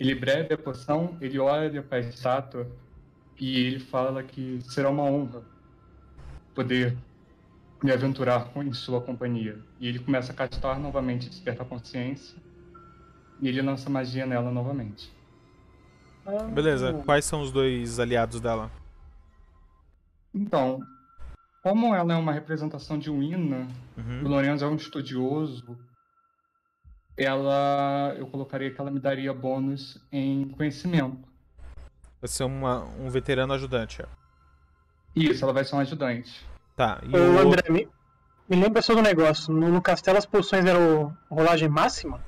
Ele 0.00 0.14
bebe 0.14 0.54
a 0.54 0.58
poção, 0.58 1.16
ele 1.20 1.38
olha 1.38 1.82
para 1.82 1.98
a 1.98 2.00
estátua 2.00 2.66
e 3.38 3.60
ele 3.60 3.78
fala 3.78 4.22
que 4.22 4.58
será 4.62 4.88
uma 4.88 5.02
honra 5.04 5.42
poder 6.54 6.96
me 7.84 7.92
aventurar 7.92 8.46
com- 8.46 8.62
em 8.62 8.72
sua 8.72 9.00
companhia. 9.02 9.58
E 9.78 9.86
ele 9.86 9.98
começa 9.98 10.32
a 10.32 10.34
castar 10.34 10.78
novamente 10.80 11.28
Despertar 11.28 11.66
Consciência 11.66 12.36
e 13.40 13.48
ele 13.48 13.60
lança 13.60 13.90
magia 13.90 14.24
nela 14.24 14.50
novamente. 14.50 15.12
Beleza. 16.54 16.94
Quais 17.04 17.24
são 17.26 17.42
os 17.42 17.52
dois 17.52 17.98
aliados 17.98 18.40
dela? 18.40 18.70
Então, 20.34 20.80
como 21.62 21.94
ela 21.94 22.12
é 22.14 22.16
uma 22.16 22.32
representação 22.32 22.98
de 22.98 23.10
Wina, 23.10 23.66
o 23.96 24.00
Uhum. 24.00 24.28
Lorenzo 24.28 24.64
é 24.64 24.68
um 24.68 24.76
estudioso, 24.76 25.76
ela 27.16 28.14
eu 28.18 28.26
colocaria 28.26 28.70
que 28.70 28.80
ela 28.80 28.90
me 28.90 29.00
daria 29.00 29.32
bônus 29.32 29.98
em 30.10 30.48
conhecimento. 30.48 31.18
Vai 32.20 32.28
ser 32.28 32.44
uma, 32.44 32.84
um 32.98 33.08
veterano 33.08 33.52
ajudante. 33.52 34.02
Isso, 35.14 35.44
ela 35.44 35.52
vai 35.52 35.64
ser 35.64 35.76
um 35.76 35.80
ajudante. 35.80 36.46
Tá. 36.76 37.00
E 37.02 37.16
Ô, 37.16 37.34
o 37.34 37.38
André, 37.38 37.70
me, 37.70 37.88
me 38.48 38.56
lembra 38.56 38.82
só 38.82 38.94
do 38.94 39.02
negócio. 39.02 39.52
No, 39.52 39.68
no 39.68 39.82
castelo 39.82 40.18
as 40.18 40.26
poções 40.26 40.64
eram 40.64 41.16
rolagem 41.30 41.68
máxima? 41.68 42.20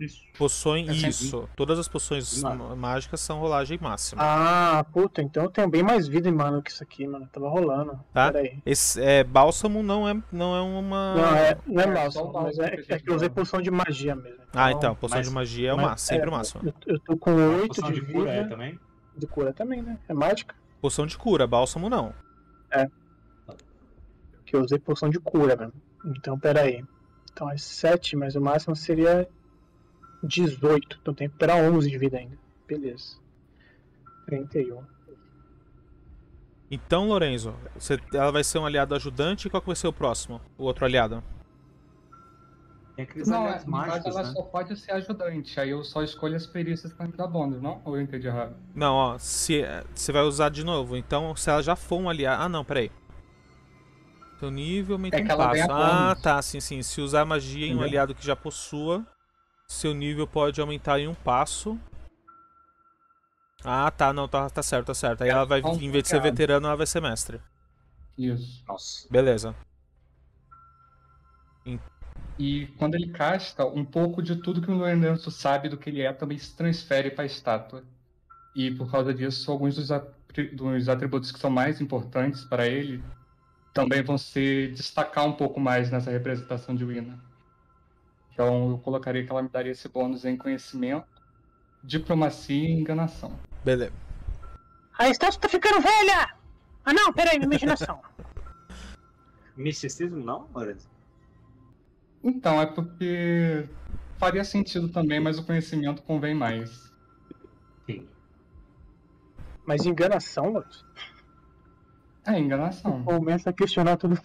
Isso. 0.00 0.20
poções. 0.36 0.88
É 1.04 1.08
Isso. 1.08 1.48
Todas 1.54 1.78
as 1.78 1.86
poções 1.86 2.42
Mano. 2.42 2.76
mágicas 2.76 3.20
são 3.20 3.38
rolagem 3.38 3.78
máxima. 3.80 4.20
Ah, 4.24 4.84
puta, 4.92 5.22
então 5.22 5.44
eu 5.44 5.50
tenho 5.50 5.68
bem 5.68 5.82
mais 5.82 6.08
vida 6.08 6.28
em 6.28 6.32
mano 6.32 6.60
que 6.62 6.70
isso 6.70 6.82
aqui, 6.82 7.06
mano. 7.06 7.28
Tava 7.32 7.48
rolando. 7.48 7.98
Tá. 8.12 8.32
Esse 8.66 9.00
é, 9.00 9.22
bálsamo 9.22 9.82
não 9.82 10.08
é, 10.08 10.20
não 10.32 10.56
é 10.56 10.60
uma. 10.60 11.14
Não, 11.14 11.36
é, 11.36 11.58
não 11.66 11.80
é 11.82 11.84
É, 11.84 11.86
máximo, 11.86 12.12
só 12.12 12.24
o 12.24 12.32
mas 12.32 12.56
bálsamo 12.56 12.62
é, 12.68 12.84
é 12.94 12.98
que 12.98 13.10
eu 13.10 13.14
usei 13.14 13.28
poção 13.28 13.60
de 13.62 13.70
magia 13.70 14.16
mesmo. 14.16 14.40
Ah, 14.52 14.72
então. 14.72 14.94
Poção 14.96 15.18
mas- 15.18 15.28
de 15.28 15.32
magia 15.34 15.70
é 15.70 15.74
o 15.74 15.76
máximo, 15.76 15.98
sempre 16.08 16.26
é, 16.26 16.28
o 16.28 16.32
máximo. 16.36 16.62
Eu, 16.64 16.74
eu 16.94 16.98
tô 17.00 17.16
com 17.16 17.32
8 17.34 17.68
Poção 17.68 17.92
de, 17.92 18.00
de 18.00 18.12
cura 18.12 18.30
é 18.30 18.36
vida. 18.38 18.48
também? 18.50 18.80
De 19.16 19.26
cura 19.26 19.52
também, 19.52 19.82
né? 19.82 19.98
É 20.08 20.14
mágica. 20.14 20.54
Poção 20.80 21.06
de 21.06 21.16
cura, 21.16 21.46
bálsamo 21.46 21.88
não. 21.88 22.12
Que 24.44 24.56
eu 24.56 24.62
usei 24.62 24.78
poção 24.78 25.08
de 25.08 25.18
cura, 25.20 25.54
velho. 25.56 25.72
Então, 26.04 26.38
pera 26.38 26.62
aí. 26.62 26.84
Então 27.32 27.50
é 27.50 27.56
7, 27.56 28.16
mas 28.16 28.34
o 28.34 28.40
máximo 28.40 28.74
seria 28.76 29.28
18. 30.22 30.98
Então 31.00 31.14
tem 31.14 31.28
que 31.28 31.34
esperar 31.34 31.56
11 31.56 31.90
de 31.90 31.98
vida 31.98 32.18
ainda. 32.18 32.38
Beleza. 32.66 33.16
31. 34.26 34.82
Então, 36.70 37.08
Lorenzo, 37.08 37.54
você- 37.74 37.98
ela 38.14 38.32
vai 38.32 38.42
ser 38.42 38.58
um 38.58 38.64
aliado 38.64 38.94
ajudante 38.94 39.46
e 39.46 39.50
qual 39.50 39.60
que 39.60 39.66
vai 39.66 39.76
ser 39.76 39.88
o 39.88 39.92
próximo? 39.92 40.40
O 40.56 40.64
outro 40.64 40.84
aliado? 40.86 41.22
Tem 42.96 43.04
aqueles 43.04 43.28
Não, 43.28 43.38
é, 43.38 43.40
aliados 43.40 43.64
caso 43.64 43.70
mágicos, 43.70 44.16
ela 44.16 44.22
né? 44.22 44.32
só 44.32 44.42
pode 44.42 44.76
ser 44.78 44.92
ajudante, 44.92 45.60
aí 45.60 45.70
eu 45.70 45.82
só 45.82 46.02
escolho 46.02 46.36
as 46.36 46.46
perícias 46.46 46.92
que 46.92 47.02
me 47.02 47.12
dá 47.12 47.26
bônus, 47.26 47.60
não? 47.60 47.80
Ou 47.84 47.96
eu 47.96 48.02
entendi 48.02 48.26
errado? 48.26 48.54
Não, 48.74 48.94
ó, 48.94 49.18
se 49.18 49.62
você 49.94 50.12
vai 50.12 50.22
usar 50.22 50.48
de 50.50 50.64
novo. 50.64 50.96
Então, 50.96 51.34
se 51.36 51.50
ela 51.50 51.62
já 51.62 51.74
for 51.76 51.96
um 52.00 52.08
aliado. 52.08 52.42
Ah, 52.42 52.48
não, 52.48 52.64
peraí. 52.64 52.90
Seu 54.38 54.50
nível 54.50 54.96
aumenta 54.96 55.18
É 55.18 55.20
um 55.20 55.26
que 55.26 55.36
passo. 55.36 55.70
Ah, 55.70 56.16
tá, 56.20 56.42
sim, 56.42 56.58
sim. 56.60 56.82
Se 56.82 57.00
usar 57.00 57.24
magia 57.24 57.66
em 57.66 57.76
um 57.76 57.82
aliado 57.82 58.14
que 58.14 58.26
já 58.26 58.34
possua, 58.34 59.06
seu 59.72 59.94
nível 59.94 60.26
pode 60.26 60.60
aumentar 60.60 60.98
em 60.98 61.08
um 61.08 61.14
passo. 61.14 61.78
Ah, 63.64 63.90
tá, 63.90 64.12
não, 64.12 64.28
tá, 64.28 64.50
tá 64.50 64.62
certo, 64.62 64.86
tá 64.86 64.94
certo. 64.94 65.22
Aí 65.22 65.30
ela 65.30 65.44
vai, 65.44 65.60
em 65.60 65.90
vez 65.90 66.04
de 66.04 66.08
ser 66.08 66.20
veterano, 66.20 66.66
ela 66.66 66.76
vai 66.76 66.86
ser 66.86 67.00
mestre. 67.00 67.40
Isso. 68.18 68.64
Nossa. 68.66 69.08
Beleza. 69.10 69.54
E 72.38 72.66
quando 72.78 72.94
ele 72.96 73.08
casta, 73.08 73.64
um 73.64 73.84
pouco 73.84 74.22
de 74.22 74.36
tudo 74.36 74.60
que 74.60 74.70
o 74.70 74.74
Lorenzo 74.74 75.30
sabe 75.30 75.68
do 75.68 75.76
que 75.76 75.90
ele 75.90 76.02
é 76.02 76.12
também 76.12 76.38
se 76.38 76.56
transfere 76.56 77.10
para 77.10 77.22
a 77.22 77.26
estátua. 77.26 77.84
E 78.54 78.70
por 78.70 78.90
causa 78.90 79.14
disso, 79.14 79.50
alguns 79.50 79.76
dos, 79.76 79.88
dos 80.52 80.88
atributos 80.88 81.30
que 81.30 81.38
são 81.38 81.50
mais 81.50 81.80
importantes 81.80 82.44
para 82.44 82.66
ele 82.66 83.02
também 83.72 84.02
vão 84.02 84.18
se 84.18 84.68
destacar 84.68 85.24
um 85.24 85.32
pouco 85.32 85.58
mais 85.58 85.90
nessa 85.90 86.10
representação 86.10 86.74
de 86.74 86.84
Wina. 86.84 87.18
Então 88.32 88.70
eu 88.70 88.78
colocaria 88.78 89.24
que 89.24 89.30
ela 89.30 89.42
me 89.42 89.48
daria 89.48 89.72
esse 89.72 89.88
bônus 89.88 90.24
em 90.24 90.36
conhecimento, 90.36 91.06
diplomacia 91.82 92.68
e 92.68 92.72
enganação. 92.72 93.32
Beleza. 93.64 93.92
A 94.98 95.08
estátua 95.08 95.40
tá 95.40 95.48
ficando 95.48 95.80
velha! 95.80 96.34
Ah 96.84 96.92
não, 96.92 97.12
pera 97.12 97.30
aí, 97.30 97.38
minha 97.38 97.48
imaginação. 97.48 98.00
Misticismo 99.56 100.24
não, 100.24 100.48
Lorenzo? 100.54 100.88
Então, 102.24 102.60
é 102.60 102.66
porque 102.66 103.68
faria 104.16 104.44
sentido 104.44 104.88
também, 104.88 105.20
mas 105.20 105.38
o 105.38 105.44
conhecimento 105.44 106.02
convém 106.02 106.34
mais. 106.34 106.92
Sim. 107.86 108.08
Mas 109.66 109.84
enganação, 109.84 110.52
mano? 110.52 110.66
É, 112.24 112.38
enganação. 112.38 113.02
Começa 113.02 113.50
a 113.50 113.52
questionar 113.52 113.96
tudo. 113.96 114.18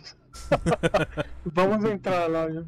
Vamos 1.45 1.83
entrar 1.83 2.29
lá, 2.29 2.51
já. 2.51 2.63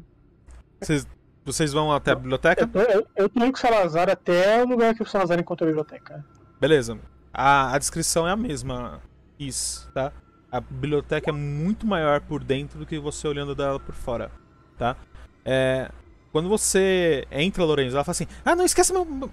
Vocês, 0.80 1.06
vocês 1.44 1.72
vão 1.72 1.92
até 1.92 2.12
a 2.12 2.14
biblioteca? 2.14 2.62
Eu, 2.62 2.68
tô, 2.68 2.78
eu, 2.80 3.06
eu 3.16 3.28
tô 3.28 3.40
indo 3.40 3.52
com 3.52 3.58
o 3.58 3.60
Salazar 3.60 4.08
até 4.10 4.62
o 4.62 4.66
lugar 4.68 4.94
que 4.94 5.02
o 5.02 5.06
Salazar 5.06 5.38
encontrou 5.38 5.66
a 5.66 5.70
biblioteca. 5.70 6.24
Beleza. 6.60 6.98
A, 7.32 7.74
a 7.74 7.78
descrição 7.78 8.26
é 8.26 8.30
a 8.32 8.36
mesma. 8.36 9.00
Isso, 9.38 9.90
tá? 9.92 10.12
A 10.52 10.60
biblioteca 10.60 11.30
é 11.30 11.32
muito 11.32 11.86
maior 11.86 12.20
por 12.20 12.42
dentro 12.42 12.78
do 12.78 12.84
que 12.86 12.98
você 12.98 13.26
olhando 13.28 13.54
dela 13.54 13.78
por 13.80 13.94
fora, 13.94 14.30
tá? 14.76 14.96
É, 15.44 15.88
quando 16.32 16.48
você 16.48 17.26
entra, 17.30 17.64
Lorenzo, 17.64 17.96
ela 17.96 18.04
fala 18.04 18.12
assim: 18.12 18.26
Ah, 18.44 18.54
não 18.56 18.64
esqueça 18.64 18.92
meu. 18.92 19.04
meu- 19.04 19.30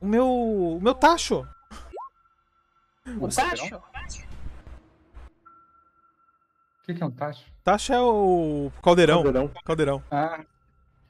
O 0.00 0.06
meu. 0.06 0.26
O 0.28 0.80
meu 0.80 0.94
tacho! 0.94 1.46
O 3.20 3.28
tacho? 3.28 3.76
O 3.76 3.80
que 6.84 6.94
que 6.94 7.02
é 7.02 7.06
um 7.06 7.10
tacho? 7.10 7.44
Tacho 7.62 7.92
é 7.92 8.00
o 8.00 8.70
caldeirão. 8.82 9.22
Caldeirão. 9.22 9.50
Caldeirão. 9.64 10.02
Ah, 10.10 10.40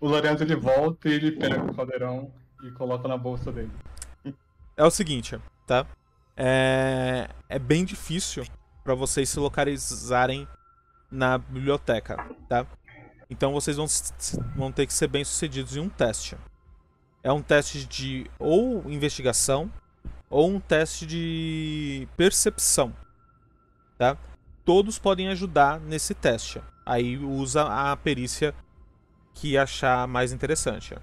o 0.00 0.08
Lorenzo 0.08 0.42
ele 0.44 0.56
volta 0.56 1.08
e 1.08 1.12
ele 1.12 1.32
pega 1.32 1.62
o 1.62 1.74
caldeirão 1.74 2.32
e 2.62 2.70
coloca 2.72 3.08
na 3.08 3.16
bolsa 3.16 3.50
dele. 3.52 3.70
É 4.76 4.84
o 4.84 4.90
seguinte, 4.90 5.38
tá? 5.66 5.86
É, 6.36 7.28
é 7.48 7.58
bem 7.58 7.84
difícil 7.84 8.44
pra 8.84 8.94
vocês 8.94 9.28
se 9.28 9.40
localizarem 9.40 10.46
na 11.10 11.38
biblioteca, 11.38 12.16
tá? 12.48 12.66
Então 13.30 13.52
vocês 13.52 13.76
vão, 13.76 13.86
vão 14.56 14.72
ter 14.72 14.86
que 14.86 14.92
ser 14.92 15.08
bem 15.08 15.24
sucedidos 15.24 15.76
em 15.76 15.80
um 15.80 15.88
teste. 15.88 16.36
É 17.22 17.32
um 17.32 17.42
teste 17.42 17.84
de 17.84 18.30
ou 18.38 18.88
investigação 18.90 19.70
ou 20.30 20.48
um 20.48 20.60
teste 20.60 21.06
de 21.06 22.06
percepção, 22.16 22.94
tá? 23.98 24.16
Todos 24.64 24.98
podem 24.98 25.28
ajudar 25.28 25.80
nesse 25.80 26.14
teste. 26.14 26.62
Aí 26.86 27.18
usa 27.18 27.64
a 27.64 27.96
perícia 27.96 28.54
que 29.40 29.56
achar 29.56 30.06
mais 30.08 30.32
interessante. 30.32 30.96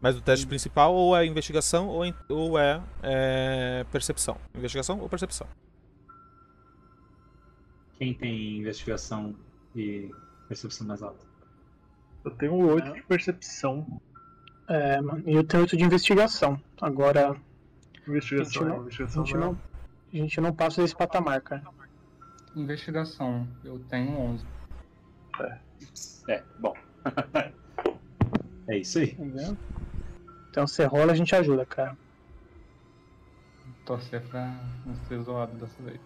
Mas 0.00 0.16
o 0.16 0.20
teste 0.22 0.46
principal 0.46 0.94
ou 0.94 1.16
é 1.16 1.26
investigação 1.26 1.88
ou, 1.88 2.04
in- 2.06 2.14
ou 2.28 2.58
é, 2.58 2.80
é 3.02 3.84
percepção. 3.90 4.36
Investigação 4.54 5.00
ou 5.00 5.08
percepção. 5.08 5.46
Quem 7.94 8.14
tem 8.14 8.58
investigação 8.58 9.34
e 9.74 10.10
percepção 10.46 10.86
mais 10.86 11.02
alta? 11.02 11.26
Eu 12.24 12.30
tenho 12.32 12.54
um 12.54 12.66
8 12.72 12.92
de 12.94 13.02
percepção. 13.02 14.00
É, 14.68 15.00
e 15.26 15.34
eu 15.34 15.42
tenho 15.44 15.62
oito 15.62 15.76
de 15.76 15.84
investigação. 15.84 16.60
Agora, 16.80 17.34
Investigação, 18.06 18.52
Gente, 18.62 18.64
não- 18.68 18.74
a 18.76 18.80
investigação. 18.80 19.24
gente 19.26 19.36
não 19.36 19.42
é- 19.42 19.46
não, 19.46 19.58
a 20.12 20.16
gente 20.16 20.40
não 20.40 20.52
passa 20.54 20.80
desse 20.82 20.94
patamar, 20.96 21.40
cara. 21.42 21.62
Investigação. 22.54 23.46
Eu 23.64 23.78
tenho 23.80 24.10
11. 24.18 24.46
É, 25.40 25.58
bom. 26.58 26.74
é 28.68 28.78
isso 28.78 28.98
aí. 28.98 29.12
Entendeu? 29.12 29.56
Então 30.50 30.66
você 30.66 30.84
rola, 30.84 31.12
a 31.12 31.16
gente 31.16 31.34
ajuda, 31.34 31.64
cara. 31.64 31.96
Torcer 33.84 34.22
pra 34.28 34.46
não 34.84 34.96
ser 35.06 35.20
zoado 35.20 35.56
dessa 35.56 35.82
vez. 35.82 36.00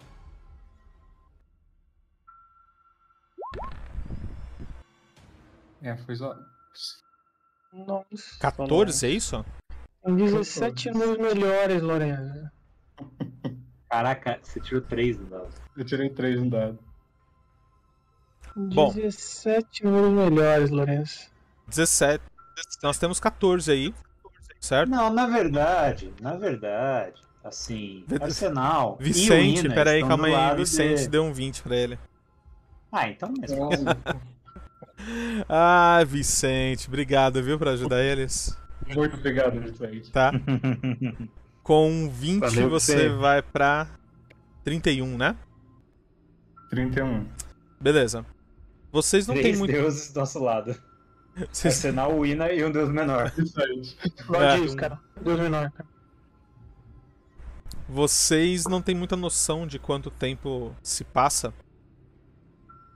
É, 5.82 5.96
foi 5.96 6.14
zoado. 6.14 6.44
Nossa. 7.72 8.38
14, 8.38 9.06
é 9.06 9.10
isso? 9.10 9.44
Tem 10.04 10.14
17 10.14 10.90
números 10.90 11.18
melhores, 11.18 11.82
Lorenzo. 11.82 12.50
Caraca, 13.88 14.38
você 14.42 14.60
tirou 14.60 14.82
3 14.82 15.18
no 15.18 15.26
dado. 15.26 15.54
Eu 15.76 15.84
tirei 15.84 16.10
3 16.10 16.40
no 16.40 16.50
dado. 16.50 16.78
Bom. 18.57 18.92
17 18.92 19.84
números 19.84 20.12
melhores, 20.30 20.70
Lourenço. 20.70 21.30
17. 21.68 22.22
Nós 22.82 22.98
temos 22.98 23.18
14 23.20 23.70
aí. 23.70 23.94
Certo? 24.61 24.88
Não, 24.90 25.12
na 25.12 25.26
verdade, 25.26 26.12
na 26.20 26.36
verdade, 26.36 27.20
assim, 27.42 28.05
Arsenal. 28.20 28.96
Vicente, 29.00 29.62
Wina 29.62 29.74
pera 29.74 29.90
aí, 29.90 29.96
estão 30.03 30.09
calma 30.11 30.26
aí. 30.28 30.57
Vicente 30.57 31.03
de- 31.03 31.09
deu 31.09 31.24
um 31.24 31.32
20 31.32 31.62
pra 31.62 31.76
ele. 31.76 31.98
Ah, 32.92 33.09
então 33.09 33.32
mesmo. 33.32 33.68
Ah, 35.48 36.05
Vicente, 36.07 36.86
obrigado, 36.86 37.42
viu, 37.42 37.59
pra 37.59 37.72
ajudar 37.72 38.03
eles. 38.05 38.57
Muito 38.94 39.16
obrigado, 39.16 39.59
Vicente. 39.61 40.12
Tá? 40.12 40.30
Com 41.62 42.09
20 42.09 42.40
Valeu, 42.40 42.70
você 42.70 43.09
vai 43.09 43.42
pra 43.42 43.88
31, 44.62 45.16
né? 45.16 45.36
31. 46.70 47.26
Beleza. 47.80 48.24
Vocês 48.93 49.26
não 49.26 49.34
têm 49.34 49.43
Três 49.45 49.59
muito. 49.59 49.72
deuses 49.72 50.12
do 50.12 50.20
nosso 50.20 50.38
lado. 50.38 50.76
Vocês... 51.51 51.76
Arsenal, 51.76 52.18
Wina 52.18 52.53
e 52.53 52.62
um 52.62 52.70
deus 52.70 52.90
menor. 52.90 53.30
Vicente. 53.34 53.97
Guarde 54.26 54.62
É. 54.62 54.66
isso, 54.66 54.76
cara. 54.76 55.01
Deus 55.20 55.40
menor, 55.40 55.70
cara. 55.72 55.88
Vocês 57.88 58.66
não 58.66 58.80
têm 58.82 58.95
muita 58.95 59.16
noção 59.16 59.66
de 59.66 59.78
quanto 59.78 60.11
tempo 60.11 60.74
se 60.82 61.05
passa 61.05 61.53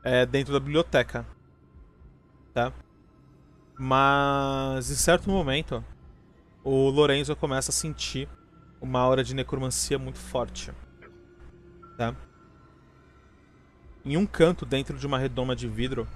é, 0.04 0.24
dentro 0.26 0.52
da 0.52 0.60
biblioteca. 0.60 1.26
Tá? 2.52 2.72
Mas 3.78 4.90
em 4.90 4.94
certo 4.94 5.28
momento, 5.30 5.84
o 6.62 6.88
Lorenzo 6.88 7.34
começa 7.36 7.70
a 7.70 7.74
sentir 7.74 8.28
uma 8.80 9.00
aura 9.00 9.24
de 9.24 9.34
necromancia 9.34 9.98
muito 9.98 10.18
forte. 10.18 10.72
Tá? 11.96 12.14
Em 14.06 14.16
um 14.16 14.24
canto 14.24 14.64
dentro 14.64 14.96
de 14.96 15.04
uma 15.04 15.18
redoma 15.18 15.56
de 15.56 15.66
vidro, 15.66 16.06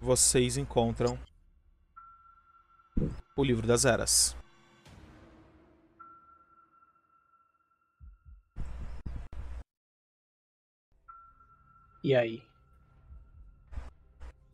vocês 0.00 0.56
encontram 0.56 1.18
o 3.36 3.42
livro 3.42 3.66
das 3.66 3.84
eras. 3.84 4.36
E 12.04 12.14
aí? 12.14 12.44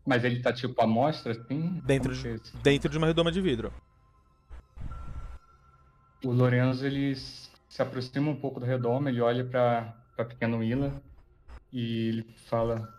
Mas 0.06 0.24
ele 0.24 0.40
tá 0.40 0.54
tipo 0.54 0.80
amostra, 0.80 1.32
assim? 1.32 1.78
Dentro 1.84 2.14
de- 2.14 2.26
é? 2.26 2.36
Dentro 2.62 2.88
de 2.88 2.96
uma 2.96 3.06
redoma 3.06 3.30
de 3.30 3.42
vidro. 3.42 3.70
O 6.24 6.32
Lorenzo, 6.32 6.86
ele 6.86 7.14
se 7.16 7.82
aproxima 7.82 8.30
um 8.30 8.40
pouco 8.40 8.60
do 8.60 8.64
redoma, 8.64 9.10
ele 9.10 9.20
olha 9.20 9.44
pra, 9.44 9.94
pra 10.16 10.24
pequena 10.24 10.56
Willa 10.56 11.02
e 11.72 12.08
ele 12.08 12.22
fala 12.46 12.92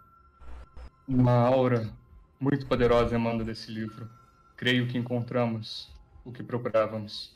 uma 1.07 1.33
aura 1.33 1.91
muito 2.39 2.65
poderosa 2.65 3.15
emana 3.15 3.43
desse 3.43 3.71
livro. 3.71 4.09
Creio 4.55 4.87
que 4.87 4.97
encontramos 4.97 5.93
o 6.23 6.31
que 6.31 6.43
procurávamos. 6.43 7.35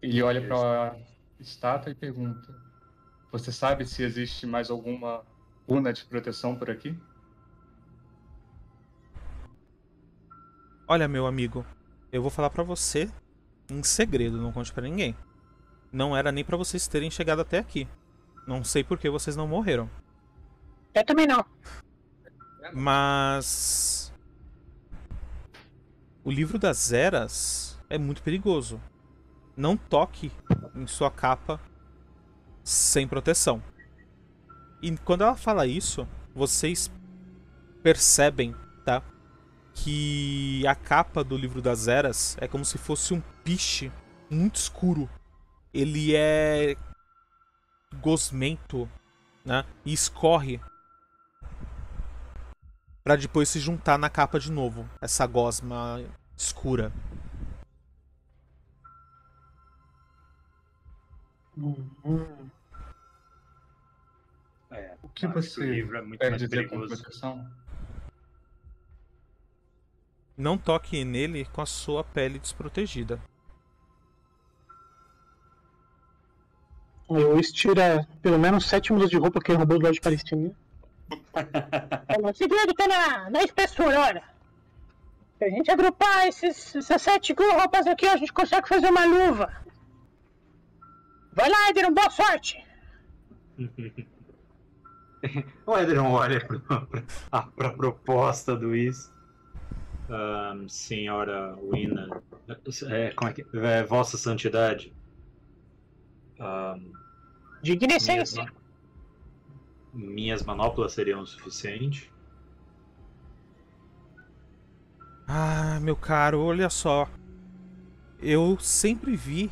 Ele 0.00 0.22
olha 0.22 0.46
pra 0.46 0.96
estátua 1.40 1.92
e 1.92 1.94
pergunta: 1.94 2.54
Você 3.30 3.50
sabe 3.50 3.86
se 3.86 4.02
existe 4.02 4.46
mais 4.46 4.70
alguma 4.70 5.22
runa 5.68 5.92
de 5.92 6.04
proteção 6.04 6.56
por 6.56 6.70
aqui? 6.70 6.96
Olha, 10.86 11.08
meu 11.08 11.26
amigo, 11.26 11.64
eu 12.10 12.20
vou 12.20 12.30
falar 12.30 12.50
pra 12.50 12.62
você 12.62 13.10
em 13.70 13.82
segredo, 13.82 14.40
não 14.40 14.52
conte 14.52 14.72
pra 14.72 14.82
ninguém. 14.82 15.16
Não 15.90 16.16
era 16.16 16.30
nem 16.30 16.44
pra 16.44 16.56
vocês 16.56 16.86
terem 16.86 17.10
chegado 17.10 17.40
até 17.40 17.58
aqui. 17.58 17.88
Não 18.46 18.64
sei 18.64 18.82
por 18.82 18.98
que 18.98 19.08
vocês 19.08 19.36
não 19.36 19.46
morreram. 19.46 19.88
Eu 20.94 21.04
também 21.04 21.26
não. 21.26 21.44
Mas 22.72 24.12
o 26.24 26.30
livro 26.30 26.58
das 26.58 26.92
eras 26.92 27.78
é 27.88 27.98
muito 27.98 28.22
perigoso. 28.22 28.80
Não 29.56 29.76
toque 29.76 30.30
em 30.74 30.86
sua 30.86 31.10
capa 31.10 31.60
sem 32.62 33.06
proteção. 33.08 33.62
E 34.80 34.96
quando 34.98 35.22
ela 35.22 35.36
fala 35.36 35.66
isso, 35.66 36.06
vocês 36.34 36.90
percebem, 37.82 38.54
tá? 38.84 39.02
Que 39.74 40.66
a 40.66 40.74
capa 40.74 41.24
do 41.24 41.36
livro 41.36 41.60
das 41.60 41.88
eras 41.88 42.36
é 42.40 42.46
como 42.46 42.64
se 42.64 42.78
fosse 42.78 43.14
um 43.14 43.20
piche 43.44 43.90
muito 44.30 44.56
escuro. 44.56 45.08
Ele 45.72 46.14
é 46.14 46.76
gosmento, 47.96 48.88
né? 49.44 49.64
E 49.84 49.92
escorre 49.92 50.60
Pra 53.04 53.16
depois 53.16 53.48
se 53.48 53.58
juntar 53.58 53.98
na 53.98 54.08
capa 54.08 54.38
de 54.38 54.50
novo. 54.50 54.88
Essa 55.00 55.26
gosma 55.26 56.00
escura. 56.36 56.92
Hum, 61.58 62.48
É, 64.70 64.96
O 65.02 65.08
que 65.08 65.26
você 65.26 65.66
livro 65.66 65.96
é 65.98 66.00
muito 66.02 66.20
quer 66.20 66.30
mais 66.30 66.46
perigoso. 66.48 67.04
Não 70.36 70.56
toque 70.56 71.04
nele 71.04 71.44
com 71.46 71.60
a 71.60 71.66
sua 71.66 72.02
pele 72.02 72.38
desprotegida. 72.38 73.20
Eu 77.18 77.38
estira 77.38 78.06
pelo 78.20 78.38
menos 78.38 78.66
7 78.66 78.92
mudas 78.92 79.10
de 79.10 79.16
roupa 79.16 79.40
que 79.40 79.50
ele 79.50 79.58
roubou 79.58 79.78
do 79.78 79.84
lado 79.84 79.94
de 79.94 80.00
Palestina. 80.00 80.50
O 82.22 82.34
segredo 82.34 82.74
tá 82.74 82.86
na, 82.86 83.30
na 83.30 83.42
espessura, 83.42 84.00
olha. 84.00 84.22
Se 85.38 85.44
a 85.44 85.50
gente 85.50 85.70
agrupar 85.70 86.26
esses, 86.28 86.76
essas 86.76 87.02
sete 87.02 87.34
roupas 87.34 87.86
aqui, 87.86 88.06
a 88.06 88.16
gente 88.16 88.32
consegue 88.32 88.68
fazer 88.68 88.88
uma 88.88 89.04
luva. 89.04 89.52
Vai 91.32 91.48
lá, 91.48 91.68
Ederon, 91.70 91.92
boa 91.92 92.10
sorte! 92.10 92.64
O 95.66 95.78
Edron 95.78 96.10
olha 96.10 96.44
para 96.44 97.04
a 97.30 97.70
proposta 97.70 98.56
do 98.56 98.74
Is. 98.74 99.12
Ahn, 100.10 100.68
senhora 100.68 101.56
Wina, 101.62 102.08
é, 102.90 103.12
como 103.12 103.30
é 103.30 103.32
que 103.32 103.46
é, 103.54 103.84
Vossa 103.84 104.18
Santidade. 104.18 104.92
Ahn, 106.40 106.90
Dignicência! 107.62 108.42
minhas, 108.42 108.52
minhas 109.92 110.42
manoplas 110.42 110.92
seriam 110.92 111.22
o 111.22 111.26
suficiente? 111.26 112.10
Ah, 115.26 115.78
meu 115.80 115.96
caro, 115.96 116.40
olha 116.42 116.68
só. 116.68 117.08
Eu 118.20 118.58
sempre 118.60 119.16
vi 119.16 119.50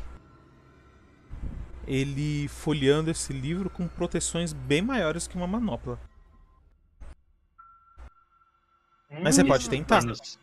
ele 1.87 2.47
folheando 2.47 3.09
esse 3.11 3.33
livro 3.33 3.69
com 3.69 3.87
proteções 3.87 4.53
bem 4.53 4.81
maiores 4.81 5.27
que 5.27 5.35
uma 5.35 5.47
manopla. 5.47 5.99
Mas 9.23 9.35
você 9.35 9.43
Hum, 9.43 9.47
pode 9.47 9.69
tentar. 9.69 9.99
Panos- 9.99 10.39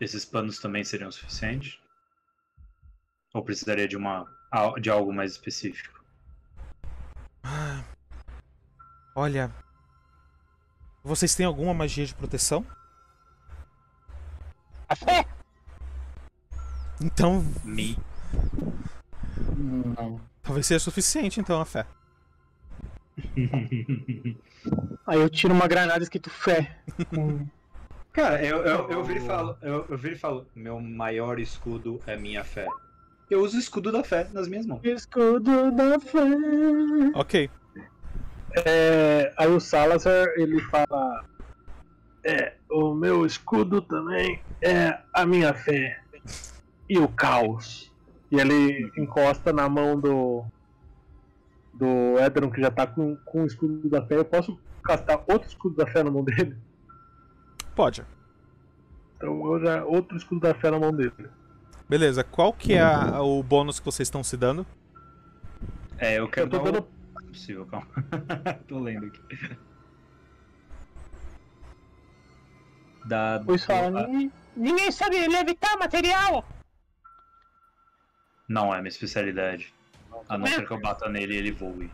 esses 0.00 0.24
panos 0.24 0.58
também 0.58 0.84
seriam 0.84 1.10
suficientes? 1.10 1.78
Ou 3.34 3.42
precisaria 3.44 3.86
de 3.86 3.96
uma 3.96 4.26
de 4.80 4.90
algo 4.90 5.12
mais 5.12 5.32
específico? 5.32 5.95
Olha. 9.14 9.50
Vocês 11.02 11.34
têm 11.34 11.46
alguma 11.46 11.72
magia 11.72 12.04
de 12.04 12.14
proteção? 12.14 12.66
A 14.88 14.94
fé! 14.94 15.26
Então, 17.00 17.44
Me. 17.64 17.96
Não. 19.56 20.20
talvez 20.42 20.66
seja 20.66 20.80
suficiente, 20.80 21.40
então, 21.40 21.60
a 21.60 21.64
fé. 21.64 21.86
Aí 25.06 25.20
eu 25.20 25.30
tiro 25.30 25.54
uma 25.54 25.66
granada 25.66 26.02
escrito 26.02 26.28
fé. 26.28 26.78
Cara, 28.12 28.44
eu, 28.44 28.58
eu, 28.64 28.90
eu 28.90 29.04
viro 29.04 29.20
e 29.20 29.26
falo, 29.26 29.56
eu, 29.62 29.86
eu 29.88 29.98
viro 29.98 30.14
e 30.14 30.18
falo, 30.18 30.46
meu 30.54 30.80
maior 30.80 31.38
escudo 31.38 32.00
é 32.06 32.16
minha 32.16 32.42
fé. 32.44 32.66
Eu 33.28 33.42
uso 33.42 33.56
o 33.56 33.60
escudo 33.60 33.90
da 33.90 34.04
fé 34.04 34.28
nas 34.32 34.46
minhas 34.46 34.66
mãos. 34.66 34.80
Escudo 34.84 35.72
da 35.72 35.98
fé. 35.98 36.20
Ok. 37.14 37.50
É, 38.64 39.34
aí 39.36 39.48
o 39.48 39.60
Salazar 39.60 40.26
ele 40.36 40.60
fala: 40.62 41.24
É, 42.24 42.56
o 42.70 42.94
meu 42.94 43.26
escudo 43.26 43.82
também 43.82 44.42
é 44.62 44.98
a 45.12 45.26
minha 45.26 45.52
fé 45.52 46.00
e 46.88 46.98
o 46.98 47.08
caos. 47.08 47.92
E 48.30 48.40
ele 48.40 48.90
encosta 48.96 49.52
na 49.52 49.68
mão 49.68 50.00
do 50.00 50.44
do 51.74 52.18
Edron 52.18 52.50
que 52.50 52.60
já 52.60 52.70
tá 52.70 52.86
com, 52.86 53.16
com 53.16 53.42
o 53.42 53.46
escudo 53.46 53.88
da 53.88 54.06
fé. 54.06 54.16
Eu 54.16 54.24
posso 54.24 54.58
castar 54.82 55.22
outro 55.28 55.48
escudo 55.48 55.76
da 55.76 55.86
fé 55.86 56.02
na 56.02 56.10
mão 56.10 56.24
dele? 56.24 56.56
Pode. 57.74 58.04
Então 59.16 59.52
eu 59.52 59.60
já 59.60 59.84
outro 59.84 60.16
escudo 60.16 60.40
da 60.40 60.54
fé 60.54 60.70
na 60.70 60.78
mão 60.78 60.92
dele. 60.92 61.28
Beleza, 61.88 62.24
qual 62.24 62.52
que 62.52 62.74
é 62.74 62.80
a- 62.82 63.22
o 63.22 63.42
bônus 63.42 63.78
que 63.78 63.84
vocês 63.86 64.06
estão 64.06 64.24
se 64.24 64.36
dando? 64.36 64.66
É, 65.98 66.18
eu 66.18 66.28
quero 66.28 66.46
Eu 66.46 66.50
tô 66.50 66.56
dar 66.58 66.62
o- 66.62 66.72
dando 66.72 66.88
Não 67.14 67.22
é 67.22 67.26
possível, 67.32 67.66
calma. 67.66 67.86
tô 68.68 68.78
lendo 68.80 69.06
aqui. 69.06 69.56
Da, 73.06 73.40
Pois 73.44 73.64
fala, 73.64 74.06
"Ninguém- 74.08 74.32
ninguém 74.56 74.90
sabe 74.90 75.26
levitar 75.28 75.78
material! 75.78 76.44
Não 78.48 78.74
é 78.74 78.78
minha 78.78 78.88
especialidade. 78.88 79.72
A 80.28 80.36
não 80.36 80.46
ser 80.46 80.66
que 80.66 80.72
eu 80.72 80.80
bata 80.80 81.08
nele 81.08 81.34
e 81.34 81.36
ele 81.36 81.52
voe. 81.52 81.90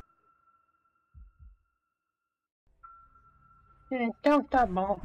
Então 3.90 4.42
tá 4.44 4.64
bom. 4.64 4.98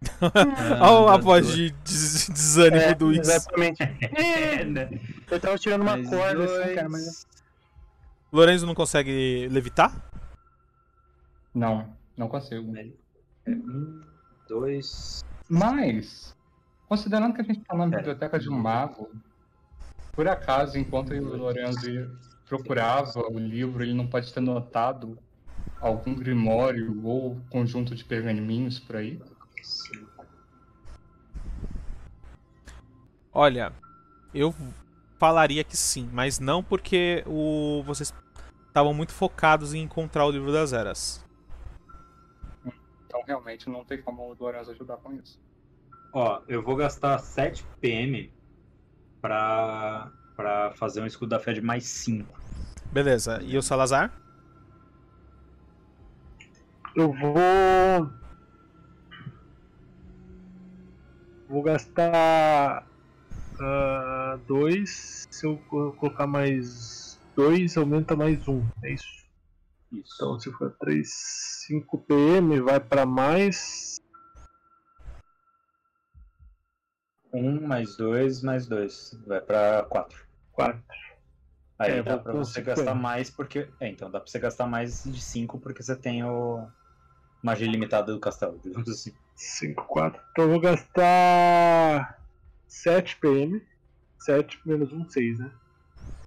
Olha 0.80 1.12
a 1.12 1.16
das 1.16 1.24
voz 1.24 1.46
de 1.54 1.70
des- 1.70 2.28
desânimo 2.30 2.82
É, 2.82 2.94
do 2.94 3.12
Is. 3.12 3.18
exatamente. 3.28 3.78
Eu 5.30 5.38
tava 5.40 5.58
tirando 5.58 5.82
uma 5.82 5.96
Mais 5.96 6.08
corda 6.08 6.44
assim, 6.44 6.54
dois. 6.56 6.74
cara, 6.74 6.88
mas. 6.88 7.26
Lorenzo 8.32 8.66
não 8.66 8.74
consegue 8.74 9.48
levitar? 9.50 9.92
Não, 11.54 11.96
não 12.16 12.28
consigo. 12.28 12.74
É, 12.76 12.86
um, 13.50 14.00
dois. 14.48 15.20
Mas, 15.48 16.34
considerando 16.88 17.34
que 17.34 17.40
a 17.40 17.44
gente 17.44 17.60
tá 17.64 17.76
na 17.76 17.84
É. 17.84 17.88
biblioteca 17.98 18.38
de 18.38 18.48
um 18.48 18.56
mago, 18.58 19.10
por 20.12 20.26
acaso, 20.28 20.78
enquanto 20.78 21.12
o 21.12 21.36
Lorenzo 21.36 22.10
procurava 22.46 23.20
o 23.30 23.38
livro, 23.38 23.82
ele 23.82 23.94
não 23.94 24.06
pode 24.06 24.32
ter 24.32 24.40
notado 24.40 25.18
algum 25.80 26.14
grimório 26.14 27.04
ou 27.04 27.40
conjunto 27.50 27.94
de 27.94 28.04
pergaminhos 28.04 28.78
por 28.78 28.96
aí? 28.96 29.20
Olha, 33.32 33.72
eu 34.34 34.54
falaria 35.18 35.62
que 35.62 35.76
sim, 35.76 36.08
mas 36.12 36.38
não 36.38 36.62
porque 36.62 37.22
o 37.26 37.82
vocês 37.84 38.12
estavam 38.66 38.94
muito 38.94 39.12
focados 39.12 39.74
em 39.74 39.82
encontrar 39.82 40.26
o 40.26 40.30
livro 40.30 40.52
das 40.52 40.72
eras. 40.72 41.24
Então, 43.06 43.22
realmente, 43.26 43.68
não 43.68 43.84
tem 43.84 44.00
como 44.00 44.30
o 44.30 44.36
Lorenzo 44.38 44.70
ajudar 44.70 44.96
com 44.98 45.12
isso. 45.12 45.38
Ó, 46.12 46.40
eu 46.48 46.62
vou 46.62 46.76
gastar 46.76 47.18
7 47.18 47.64
PM 47.80 48.32
pra, 49.20 50.10
pra 50.36 50.72
fazer 50.72 51.00
um 51.00 51.06
escudo 51.06 51.30
da 51.30 51.40
fé 51.40 51.52
de 51.52 51.60
mais 51.60 51.84
5. 51.84 52.38
Beleza, 52.92 53.40
e 53.42 53.56
o 53.56 53.62
Salazar? 53.62 54.12
Eu 56.94 57.12
vou. 57.12 58.19
Vou 61.50 61.64
gastar. 61.64 62.86
ah, 63.60 64.38
dois. 64.46 65.24
Se 65.32 65.44
eu 65.46 65.58
co- 65.68 65.92
colocar 65.94 66.26
mais 66.28 67.18
dois, 67.34 67.76
aumenta 67.76 68.14
mais 68.14 68.46
um. 68.46 68.64
É 68.84 68.94
isso. 68.94 69.04
Isso. 69.92 70.14
Então, 70.14 70.38
se 70.38 70.52
for 70.52 70.70
3, 70.78 71.12
5 71.66 71.98
PM, 71.98 72.60
vai 72.60 72.78
pra 72.78 73.04
mais. 73.04 73.96
1 77.32 77.66
mais 77.66 77.96
2 77.96 78.42
mais 78.42 78.68
2. 78.68 79.18
Vai 79.26 79.40
pra 79.40 79.82
4. 79.90 80.16
4. 80.52 80.80
Aí 81.80 81.92
É, 81.92 82.02
dá 82.02 82.16
pra 82.18 82.32
você 82.32 82.60
gastar 82.62 82.94
mais 82.94 83.28
porque. 83.28 83.68
É, 83.80 83.88
então 83.88 84.08
dá 84.08 84.20
pra 84.20 84.30
você 84.30 84.38
gastar 84.38 84.68
mais 84.68 85.02
de 85.02 85.20
5 85.20 85.58
porque 85.58 85.82
você 85.82 85.96
tem 85.96 86.22
o. 86.22 86.68
Magia 87.42 87.66
ilimitada 87.66 88.12
do 88.12 88.20
castelo, 88.20 88.60
digamos 88.62 88.88
assim. 88.88 89.14
5, 89.40 89.84
4. 89.86 90.20
Então 90.32 90.44
eu 90.44 90.50
vou 90.50 90.60
gastar 90.60 92.18
7 92.68 93.16
PM. 93.16 93.62
7 94.18 94.60
menos 94.66 94.92
1, 94.92 95.08
6, 95.08 95.38
né? 95.38 95.50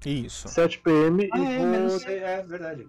Isso. 0.05 0.47
7 0.49 0.80
PM 0.80 1.30
Ah, 1.32 1.38
e 1.38 1.45
é, 1.45 1.57
vou, 1.59 1.68
menos, 1.68 2.05
é, 2.05 2.18
é 2.39 2.43
verdade. 2.43 2.88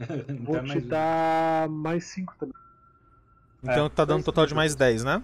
vou 0.44 0.56
é 0.56 0.60
te 0.60 0.66
mais 0.68 0.84
um. 0.84 0.88
dar 0.88 1.68
mais 1.68 2.04
5 2.04 2.34
também. 2.38 2.54
Então 3.62 3.86
É, 3.86 3.88
tá 3.90 4.04
dando 4.04 4.20
um 4.20 4.22
total 4.22 4.46
de 4.46 4.54
mais 4.54 4.74
10, 4.74 5.04
né? 5.04 5.22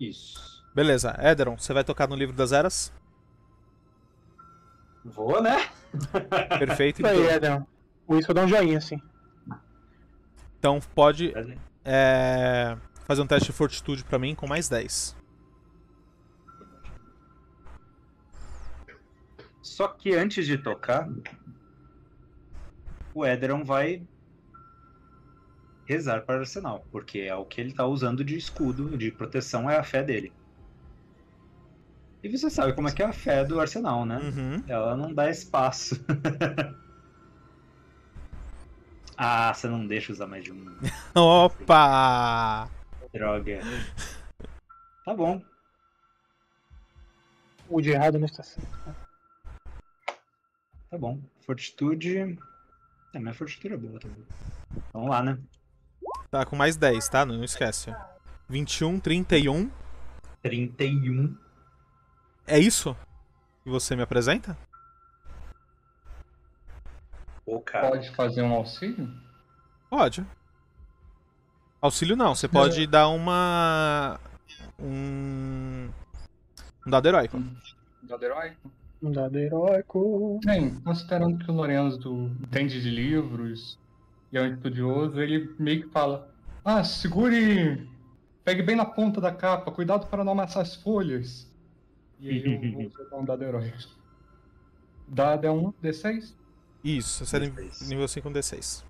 Isso. 0.00 0.64
Beleza, 0.74 1.16
Ederon, 1.20 1.56
você 1.56 1.72
vai 1.72 1.84
tocar 1.84 2.08
no 2.08 2.16
livro 2.16 2.34
das 2.34 2.50
eras? 2.52 2.92
Vou, 5.04 5.40
né? 5.40 5.56
Perfeito. 6.58 7.00
Isso 7.00 7.06
aí, 7.06 7.20
Então, 7.20 7.30
Edão. 7.34 7.66
O 8.08 8.16
isso 8.18 8.30
eu 8.30 8.34
dou 8.34 8.44
um 8.44 8.48
joinha 8.48 8.78
assim. 8.78 9.00
então 10.58 10.80
pode 10.94 11.32
é, 11.84 12.76
fazer 13.06 13.22
um 13.22 13.26
teste 13.26 13.46
de 13.46 13.56
fortitude 13.56 14.04
pra 14.04 14.18
mim 14.18 14.34
com 14.34 14.46
mais 14.46 14.68
10. 14.68 15.16
Só 19.62 19.88
que 19.88 20.14
antes 20.14 20.46
de 20.46 20.58
tocar, 20.58 21.08
o 23.14 23.24
Ederon 23.24 23.62
vai 23.64 24.02
rezar 25.84 26.22
para 26.22 26.36
o 26.36 26.40
arsenal, 26.40 26.84
porque 26.90 27.20
é 27.20 27.34
o 27.34 27.44
que 27.44 27.60
ele 27.60 27.72
tá 27.72 27.86
usando 27.86 28.24
de 28.24 28.36
escudo, 28.36 28.96
de 28.98 29.10
proteção, 29.12 29.70
é 29.70 29.76
a 29.76 29.84
fé 29.84 30.02
dele. 30.02 30.32
E 32.22 32.28
você 32.28 32.50
sabe 32.50 32.72
como 32.72 32.88
é 32.88 32.92
que 32.92 33.02
é 33.02 33.06
a 33.06 33.12
fé 33.12 33.44
do 33.44 33.60
arsenal, 33.60 34.04
né? 34.04 34.18
Uhum. 34.18 34.64
Ela 34.66 34.96
não 34.96 35.14
dá 35.14 35.30
espaço. 35.30 36.04
ah, 39.16 39.54
você 39.54 39.68
não 39.68 39.86
deixa 39.86 40.12
usar 40.12 40.26
mais 40.26 40.42
de 40.42 40.50
um. 40.52 40.76
Opa! 41.14 42.68
Droga. 43.18 43.60
Tá 45.04 45.14
bom. 45.14 45.42
O 47.68 47.80
de 47.80 47.90
errado 47.90 48.18
não 48.18 48.26
está 48.26 48.42
certo. 48.42 48.68
Tá 50.90 50.98
bom. 50.98 51.20
Fortitude. 51.40 52.38
É, 53.12 53.18
minha 53.18 53.34
fortitude 53.34 53.74
é 53.74 53.76
boa 53.76 53.98
também. 53.98 54.24
Vamos 54.92 55.10
lá, 55.10 55.22
né? 55.22 55.38
Tá 56.30 56.44
com 56.44 56.56
mais 56.56 56.76
10, 56.76 57.08
tá? 57.08 57.24
Não 57.24 57.42
esquece. 57.44 57.94
21, 58.48 59.00
31. 59.00 59.70
31. 60.42 61.36
É 62.46 62.58
isso? 62.58 62.96
que 63.66 63.70
você 63.70 63.96
me 63.96 64.02
apresenta? 64.02 64.56
Pô, 67.44 67.60
cara. 67.60 67.88
Pode 67.88 68.14
fazer 68.14 68.42
um 68.42 68.52
auxílio? 68.52 69.12
Pode. 69.90 70.24
Auxílio 71.86 72.16
não, 72.16 72.34
você 72.34 72.48
pode 72.48 72.84
dar 72.86 73.08
uma. 73.08 74.18
Um. 74.78 75.88
Um 76.84 76.90
dado 76.90 77.06
heróico. 77.06 77.40
Dado 78.02 78.24
heróico? 78.24 78.70
Um 79.00 79.12
dado 79.12 79.38
heróico. 79.38 80.40
Bem, 80.44 80.74
considerando 80.80 81.44
que 81.44 81.50
o 81.50 81.54
Lorenzo 81.54 82.30
entende 82.42 82.82
de 82.82 82.90
livros 82.90 83.78
e 84.32 84.36
é 84.36 84.42
um 84.42 84.52
estudioso, 84.52 85.20
ele 85.20 85.54
meio 85.60 85.84
que 85.84 85.88
fala: 85.90 86.28
Ah, 86.64 86.82
segure. 86.82 87.88
Pegue 88.44 88.62
bem 88.62 88.74
na 88.74 88.84
ponta 88.84 89.20
da 89.20 89.32
capa, 89.32 89.70
cuidado 89.70 90.08
para 90.08 90.24
não 90.24 90.32
amassar 90.32 90.62
as 90.62 90.74
folhas. 90.74 91.48
E 92.18 92.30
aí 92.30 92.44
eu 92.44 92.72
vou 92.72 92.90
jogar 92.90 93.16
um 93.16 93.24
dado 93.24 93.44
heróico. 93.44 93.78
Dado 95.06 95.46
é 95.46 95.50
um 95.50 95.72
D6? 95.82 96.34
Isso, 96.82 97.24
você 97.24 97.36
é 97.36 97.40
D6. 97.40 97.88
nível 97.88 98.08
5 98.08 98.28
D6. 98.30 98.84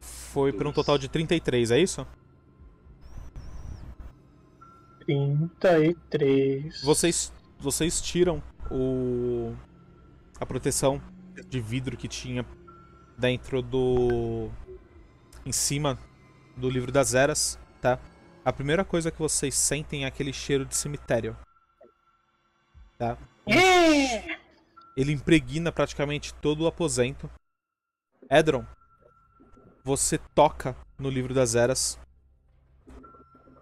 Foi 0.00 0.52
por 0.52 0.66
um 0.66 0.72
total 0.72 0.96
de 0.96 1.08
33, 1.08 1.70
é 1.70 1.78
isso? 1.78 2.06
33. 5.06 6.82
Vocês, 6.82 7.32
vocês 7.58 8.00
tiram 8.00 8.42
o 8.70 9.54
a 10.40 10.46
proteção 10.46 11.02
de 11.48 11.60
vidro 11.60 11.96
que 11.96 12.08
tinha 12.08 12.46
dentro 13.18 13.60
do. 13.60 14.48
em 15.44 15.52
cima 15.52 15.98
do 16.56 16.70
livro 16.70 16.90
das 16.90 17.14
eras, 17.14 17.58
tá? 17.80 17.98
A 18.44 18.52
primeira 18.52 18.84
coisa 18.84 19.10
que 19.10 19.18
vocês 19.18 19.54
sentem 19.54 20.04
é 20.04 20.06
aquele 20.06 20.32
cheiro 20.32 20.64
de 20.64 20.74
cemitério. 20.74 21.36
Tá? 22.98 23.18
É! 23.46 24.38
Ele 24.96 25.12
impregna 25.12 25.70
praticamente 25.70 26.34
todo 26.34 26.62
o 26.62 26.66
aposento. 26.66 27.30
Edron, 28.32 28.64
você 29.82 30.16
toca 30.16 30.76
no 30.96 31.10
livro 31.10 31.34
das 31.34 31.56
eras 31.56 31.98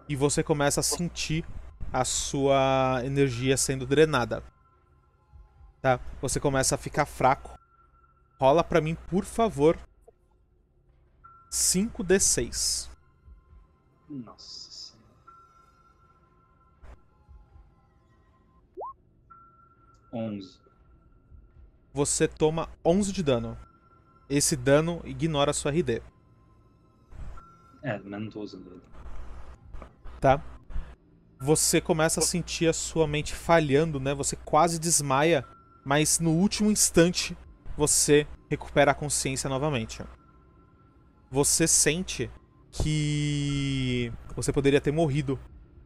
e 0.07 0.15
você 0.15 0.43
começa 0.43 0.79
a 0.81 0.83
sentir 0.83 1.43
a 1.91 2.05
sua 2.05 3.01
energia 3.03 3.57
sendo 3.57 3.87
drenada. 3.87 4.43
Tá? 5.81 5.99
Você 6.21 6.39
começa 6.39 6.75
a 6.75 6.77
ficar 6.77 7.07
fraco. 7.07 7.57
Rola 8.39 8.63
pra 8.63 8.79
mim, 8.79 8.93
por 9.09 9.25
favor. 9.25 9.75
5d6. 11.49 12.89
Nossa 14.07 14.71
senhora. 14.71 15.09
Onze. 20.13 20.59
Você 21.91 22.27
toma 22.27 22.69
11 22.85 23.11
de 23.11 23.23
dano. 23.23 23.57
Esse 24.29 24.55
dano 24.55 25.01
ignora 25.03 25.51
a 25.51 25.53
sua 25.53 25.71
RD, 25.71 26.01
É, 27.81 27.97
mas 27.99 28.21
não 28.21 28.29
tô 28.29 28.41
usando 28.41 28.81
tá? 30.19 30.41
Você 31.39 31.79
começa 31.79 32.19
a 32.19 32.23
sentir 32.23 32.67
a 32.67 32.73
sua 32.73 33.07
mente 33.07 33.33
falhando, 33.33 33.99
né? 33.99 34.13
Você 34.13 34.35
quase 34.35 34.77
desmaia, 34.77 35.45
mas 35.85 36.19
no 36.19 36.31
último 36.31 36.69
instante 36.69 37.37
você 37.77 38.27
recupera 38.49 38.91
a 38.91 38.95
consciência 38.95 39.49
novamente. 39.49 40.03
Você 41.31 41.65
sente 41.67 42.29
que 42.71 44.11
você 44.35 44.51
poderia 44.51 44.81
ter 44.81 44.91
morrido 44.91 45.39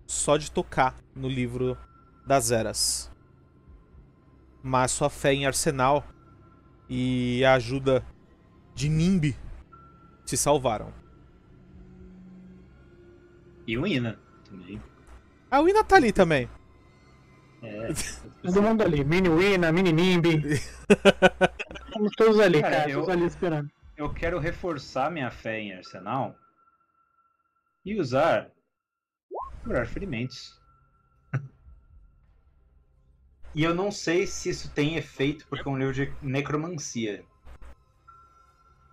só 0.08 0.38
de 0.38 0.52
tocar 0.52 0.96
no 1.16 1.30
livro 1.30 1.78
das 2.26 2.52
eras. 2.52 3.12
Mas 4.64 4.92
sua 4.92 5.10
fé 5.10 5.34
em 5.34 5.46
Arsenal 5.46 6.04
e 6.90 7.44
a 7.46 7.54
ajuda 7.54 8.04
de 8.76 8.90
Nimbi 8.90 9.36
te 10.26 10.36
salvaram. 10.38 10.94
E 13.68 13.78
o 13.78 13.86
Ina 13.88 14.20
também. 14.50 14.82
A 15.50 15.60
Wina 15.60 15.84
tá 15.84 15.96
ali 15.98 16.12
também. 16.12 16.50
É. 17.62 17.88
Todo 18.44 18.62
mundo 18.62 18.82
ali. 18.84 19.04
Mini 19.04 19.30
Wina, 19.30 19.72
Mini 19.72 19.94
Nimbi. 19.94 20.42
Estamos 21.86 22.12
todos 22.18 22.40
ali, 22.40 22.60
Cara, 22.62 22.76
cara. 22.78 22.90
eu- 22.90 23.00
Todos 23.02 23.10
ali 23.16 23.26
esperando. 23.26 23.72
Eu 23.96 24.12
quero 24.14 24.40
reforçar 24.40 25.12
minha 25.12 25.30
fé 25.30 25.60
em 25.60 25.74
Arsenal 25.74 26.36
e 27.86 28.00
usar 28.00 28.50
curar 29.64 29.86
ferimentos. 29.88 30.60
e 33.56 33.64
eu 33.64 33.74
não 33.76 33.92
sei 33.92 34.26
se 34.26 34.50
isso 34.50 34.72
tem 34.74 34.96
efeito 34.96 35.46
porque 35.48 35.68
é 35.68 35.72
um 35.72 35.78
livro 35.78 35.94
de 35.94 36.12
necromancia. 36.22 37.24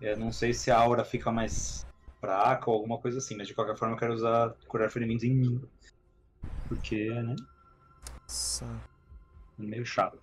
Eu 0.01 0.17
não 0.17 0.31
sei 0.31 0.51
se 0.51 0.71
a 0.71 0.79
aura 0.79 1.05
fica 1.05 1.31
mais 1.31 1.85
fraca 2.19 2.69
ou 2.69 2.75
alguma 2.75 2.97
coisa 2.97 3.19
assim, 3.19 3.37
mas 3.37 3.47
de 3.47 3.53
qualquer 3.53 3.77
forma 3.77 3.93
eu 3.93 3.99
quero 3.99 4.13
usar 4.13 4.55
curar 4.67 4.89
ferimentos 4.89 5.23
em 5.23 5.35
mim. 5.35 5.61
Porque, 6.67 7.09
né? 7.09 7.35
Nossa. 8.23 8.65
É 9.59 9.63
meio 9.63 9.85
chato. 9.85 10.19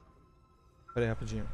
Pera 0.92 1.06
aí, 1.06 1.08
rapidinho. 1.08 1.48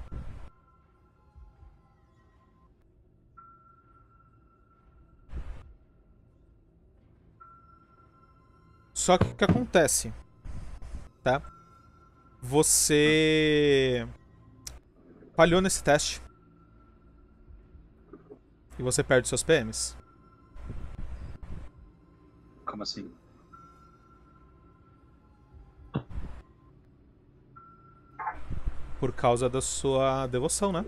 Só 8.94 9.18
que 9.18 9.26
o 9.26 9.34
que 9.34 9.44
acontece? 9.44 10.14
Tá? 11.22 11.42
Você 12.40 14.08
falhou 15.36 15.60
nesse 15.60 15.82
teste. 15.82 16.23
E 18.78 18.82
você 18.82 19.02
perde 19.02 19.28
seus 19.28 19.42
PMs. 19.42 19.96
Como 22.66 22.82
assim? 22.82 23.10
Por 28.98 29.12
causa 29.12 29.48
da 29.48 29.60
sua 29.60 30.26
devoção, 30.26 30.72
né? 30.72 30.84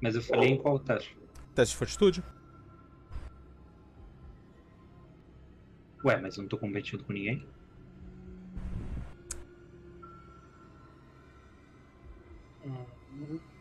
Mas 0.00 0.14
eu 0.14 0.22
falei 0.22 0.50
em 0.50 0.58
qual 0.58 0.78
teste? 0.78 1.16
Teste 1.54 1.72
de 1.72 1.78
fortitude. 1.78 2.24
Ué, 6.04 6.16
mas 6.20 6.36
eu 6.36 6.42
não 6.42 6.48
tô 6.48 6.58
competindo 6.58 7.02
com 7.04 7.12
ninguém? 7.12 7.46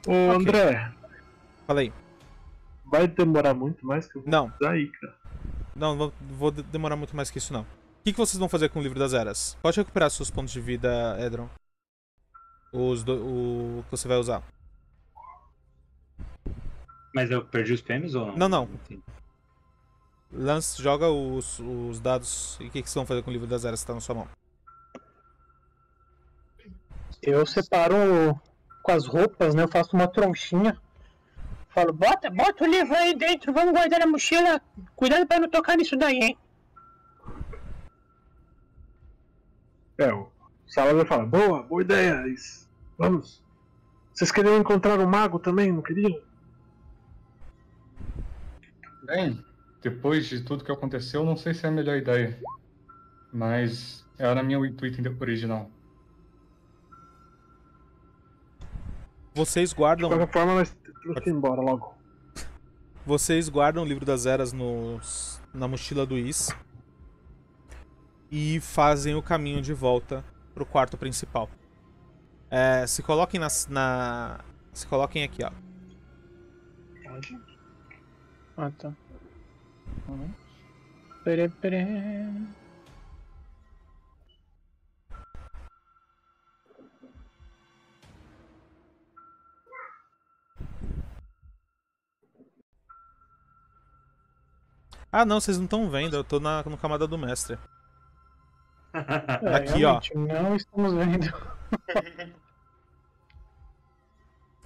Ô, 0.07 0.32
André, 0.32 0.94
Fala 1.68 1.81
aí. 1.81 1.94
vai 2.85 3.07
demorar 3.07 3.53
muito 3.53 3.85
mais 3.85 4.07
que 4.07 4.18
eu 4.18 4.22
vou 4.23 4.31
Não, 4.31 4.49
cara. 4.49 4.88
Não, 5.76 5.95
vou, 5.98 6.14
vou 6.31 6.49
de- 6.52 6.64
demorar 6.64 6.95
muito 6.95 7.15
mais 7.15 7.30
que 7.30 7.38
isso, 7.38 7.53
não. 7.53 7.61
O 7.61 7.65
que, 8.03 8.14
que 8.14 8.18
vocês 8.18 8.39
vão 8.39 8.48
fazer 8.49 8.69
com 8.69 8.80
o 8.80 8.81
livro 8.81 8.98
das 8.98 9.14
eras? 9.14 9.56
Pode 9.61 9.77
recuperar 9.77 10.10
seus 10.10 10.31
pontos 10.31 10.53
de 10.53 10.61
vida, 10.61 11.18
Edron. 11.19 11.49
Os 12.72 13.03
do, 13.03 13.14
o 13.80 13.84
que 13.84 13.91
você 13.91 14.07
vai 14.07 14.18
usar. 14.18 14.41
Mas 17.14 17.30
eu 17.30 17.44
perdi 17.45 17.73
os 17.73 17.81
PMs 17.81 18.15
ou 18.15 18.27
não? 18.27 18.38
Não, 18.38 18.49
não. 18.49 18.64
Entendi. 18.64 19.03
Lance, 20.31 20.81
joga 20.81 21.10
os, 21.10 21.60
os 21.60 21.99
dados. 21.99 22.57
E 22.61 22.68
o 22.68 22.69
que, 22.72 22.81
que 22.81 22.88
vocês 22.89 22.95
vão 22.95 23.06
fazer 23.06 23.23
com 23.23 23.30
o 23.30 23.34
livro 23.34 23.48
das 23.48 23.65
eras 23.65 23.81
que 23.81 23.88
tá 23.88 23.94
na 23.94 23.99
sua 23.99 24.15
mão? 24.15 24.27
Eu 27.22 27.45
separo 27.45 28.39
com 28.84 28.91
as 28.91 29.06
roupas, 29.06 29.53
né? 29.56 29.64
Eu 29.64 29.68
faço 29.68 29.95
uma 29.95 30.07
tronchinha. 30.07 30.80
Falo, 31.78 31.94
bota, 31.94 32.28
bota 32.32 32.64
o 32.64 32.68
livro 32.68 32.95
aí 32.95 33.16
dentro, 33.16 33.54
vamos 33.54 33.72
guardar 33.72 33.99
na 33.99 34.08
mochila. 34.08 34.60
Cuidado 34.95 35.28
pra 35.28 35.40
não 35.40 35.48
tocar 35.48 35.78
nisso 35.78 35.95
daí, 35.95 36.18
hein? 36.18 36.38
É, 39.99 40.12
o 40.12 40.28
Salazar 40.66 41.06
fala, 41.06 41.24
boa, 41.28 41.62
boa 41.62 41.84
ideia. 41.84 42.28
isso. 42.30 42.68
Vamos. 42.98 43.44
Vocês 44.12 44.32
queriam 44.32 44.58
encontrar 44.58 44.99
o 44.99 45.08
mago 45.08 45.38
também, 45.38 45.72
não 45.72 45.84
queriam? 45.84 46.20
Bem, 49.04 49.45
depois 49.80 50.26
de 50.26 50.41
tudo 50.41 50.64
que 50.64 50.72
aconteceu, 50.72 51.24
não 51.24 51.38
sei 51.38 51.54
se 51.54 51.64
é 51.64 51.70
a 51.70 51.72
melhor 51.72 51.98
ideia. 51.98 52.41
Mas 53.32 54.04
era 54.18 54.41
meu 54.41 54.66
intuito 54.66 54.99
original. 55.22 55.70
Vocês 59.36 59.70
De 59.70 59.76
guardam. 59.76 60.10
qualquer 60.10 60.34
forma, 60.34 60.56
nós 60.56 60.76
ir 61.13 61.27
embora 61.29 61.61
logo. 61.61 61.93
Vocês 63.05 63.47
guardam 63.49 63.84
o 63.84 63.85
livro 63.88 64.05
das 64.05 64.25
eras 64.25 64.51
no, 64.51 64.99
na 65.53 65.67
mochila 65.67 66.05
do 66.05 66.17
Is. 66.17 66.49
E 68.29 68.59
fazem 68.59 69.15
o 69.15 69.21
caminho 69.21 69.61
de 69.61 69.73
volta 69.73 70.23
pro 70.53 70.65
quarto 70.65 70.97
principal. 70.97 71.49
É, 72.49 72.85
se 72.85 73.01
coloquem 73.01 73.39
nas- 73.39 73.67
na. 73.67 74.39
Se 74.73 74.85
coloquem 74.85 75.23
aqui, 75.23 75.43
ó. 75.43 75.51
Ah, 78.57 78.71
tá. 78.77 78.91
Uhum. 80.07 80.29
Pere, 81.23 81.49
pere. 81.49 81.85
Ah, 95.11 95.25
não, 95.25 95.39
vocês 95.39 95.57
não 95.57 95.65
estão 95.65 95.89
vendo. 95.89 96.15
Eu 96.15 96.23
tô 96.23 96.39
na, 96.39 96.63
no 96.63 96.77
camada 96.77 97.07
do 97.07 97.17
mestre. 97.17 97.57
É, 98.93 99.55
Aqui, 99.55 99.85
ó. 99.85 99.99
Não 100.15 100.55
estamos 100.55 100.93
vendo. 100.93 101.34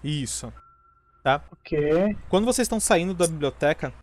Isso. 0.03 0.51
Ok. 1.51 2.18
Quando 2.27 2.45
vocês 2.45 2.65
estão 2.65 2.80
saindo 2.80 3.13
da 3.13 3.27
biblioteca, 3.27 3.93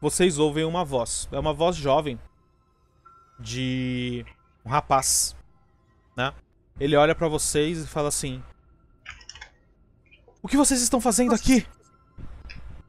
vocês 0.00 0.38
ouvem 0.38 0.64
uma 0.64 0.84
voz. 0.84 1.28
É 1.32 1.38
uma 1.38 1.54
voz 1.54 1.76
jovem 1.76 2.20
de 3.38 4.24
um 4.64 4.68
rapaz, 4.68 5.34
né? 6.16 6.32
Ele 6.78 6.96
olha 6.96 7.14
pra 7.14 7.28
vocês 7.28 7.84
e 7.84 7.86
fala 7.86 8.08
assim: 8.08 8.42
O 10.42 10.48
que 10.48 10.56
vocês 10.56 10.82
estão 10.82 11.00
fazendo 11.00 11.34
aqui? 11.34 11.66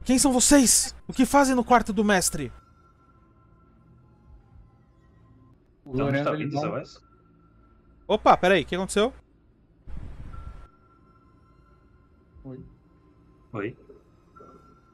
Quem 0.06 0.20
são 0.20 0.32
vocês? 0.32 0.94
O 1.08 1.12
que 1.12 1.26
fazem 1.26 1.56
no 1.56 1.64
quarto 1.64 1.92
do 1.92 2.04
mestre? 2.04 2.52
O 5.84 5.94
Então, 5.94 6.06
onde 6.06 6.22
Lorenzo 6.22 6.24
tá 6.24 6.58
essa 6.58 6.66
não, 6.66 6.70
voz? 6.70 7.04
Opa, 8.06 8.36
peraí, 8.36 8.62
o 8.62 8.66
que 8.66 8.76
aconteceu? 8.76 9.12
Oi. 12.44 12.64
Oi? 13.52 13.76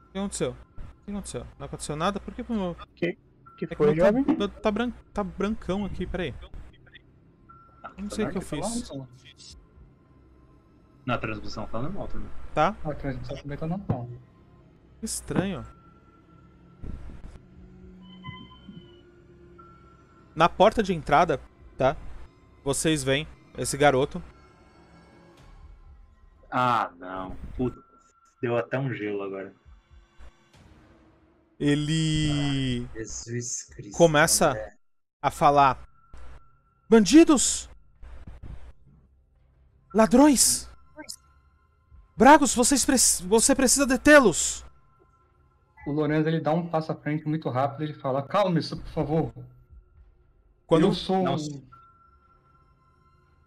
O 0.07 0.11
que 0.11 0.17
aconteceu? 0.17 0.49
O 0.49 1.05
que 1.05 1.11
aconteceu? 1.11 1.47
Não 1.59 1.65
aconteceu 1.67 1.95
nada? 1.95 2.19
Por 2.19 2.33
que 2.33 2.43
meu. 2.51 2.75
Que 2.95 3.05
É 3.05 3.67
que 3.67 3.75
foi, 3.75 3.93
meu 3.93 4.05
jovem? 4.05 4.23
tá, 4.23 4.47
tá, 4.47 4.71
bran... 4.71 4.91
tá 5.13 5.23
brancão 5.23 5.85
aqui, 5.85 6.07
peraí. 6.07 6.33
Eu 7.95 8.03
não 8.03 8.09
sei 8.09 8.25
o 8.25 8.31
que 8.31 8.37
eu 8.37 8.41
Tá 8.41 8.47
fiz. 8.47 9.59
Na 11.05 11.19
transmissão 11.19 11.67
tá 11.67 11.79
normal 11.79 12.07
também. 12.07 12.29
Tá? 12.55 12.75
A 12.83 12.95
transmissão 12.95 13.37
também 13.37 13.57
tá 13.59 13.67
normal. 13.67 14.09
Que 15.03 15.07
estranho. 15.07 15.65
Na 20.33 20.47
porta 20.47 20.81
de 20.81 20.93
entrada, 20.93 21.41
tá? 21.77 21.97
Vocês 22.63 23.03
veem 23.03 23.27
esse 23.57 23.75
garoto. 23.75 24.23
Ah, 26.49 26.89
não. 26.97 27.35
Puta. 27.57 27.77
Deu 28.41 28.55
até 28.57 28.79
um 28.79 28.93
gelo 28.93 29.23
agora. 29.23 29.53
Ele 31.59 32.87
Jesus 32.95 33.65
Cristo. 33.75 33.97
Começa- 33.97 34.51
André. 34.51 34.73
a 35.21 35.29
falar: 35.29 35.85
Bandidos! 36.89 37.69
Ladrões! 39.93 40.69
Bragos, 42.15 42.55
vocês 42.55 42.85
preci- 42.85 43.21
você 43.27 43.53
precisa 43.53 43.85
detê-los! 43.85 44.63
O 45.85 45.91
Lorenzo 45.91 46.27
ele 46.29 46.39
dá 46.39 46.53
um 46.53 46.67
passo 46.67 46.91
à 46.91 46.95
frente 46.95 47.27
muito 47.27 47.49
rápido 47.49 47.81
e 47.81 47.85
ele 47.87 47.93
fala: 47.93 48.21
Calme-se, 48.23 48.75
por 48.75 48.87
favor. 48.87 49.33
Quando, 50.65 50.87
Eu 50.87 50.93
sou. 50.93 51.23
Não, 51.23 51.35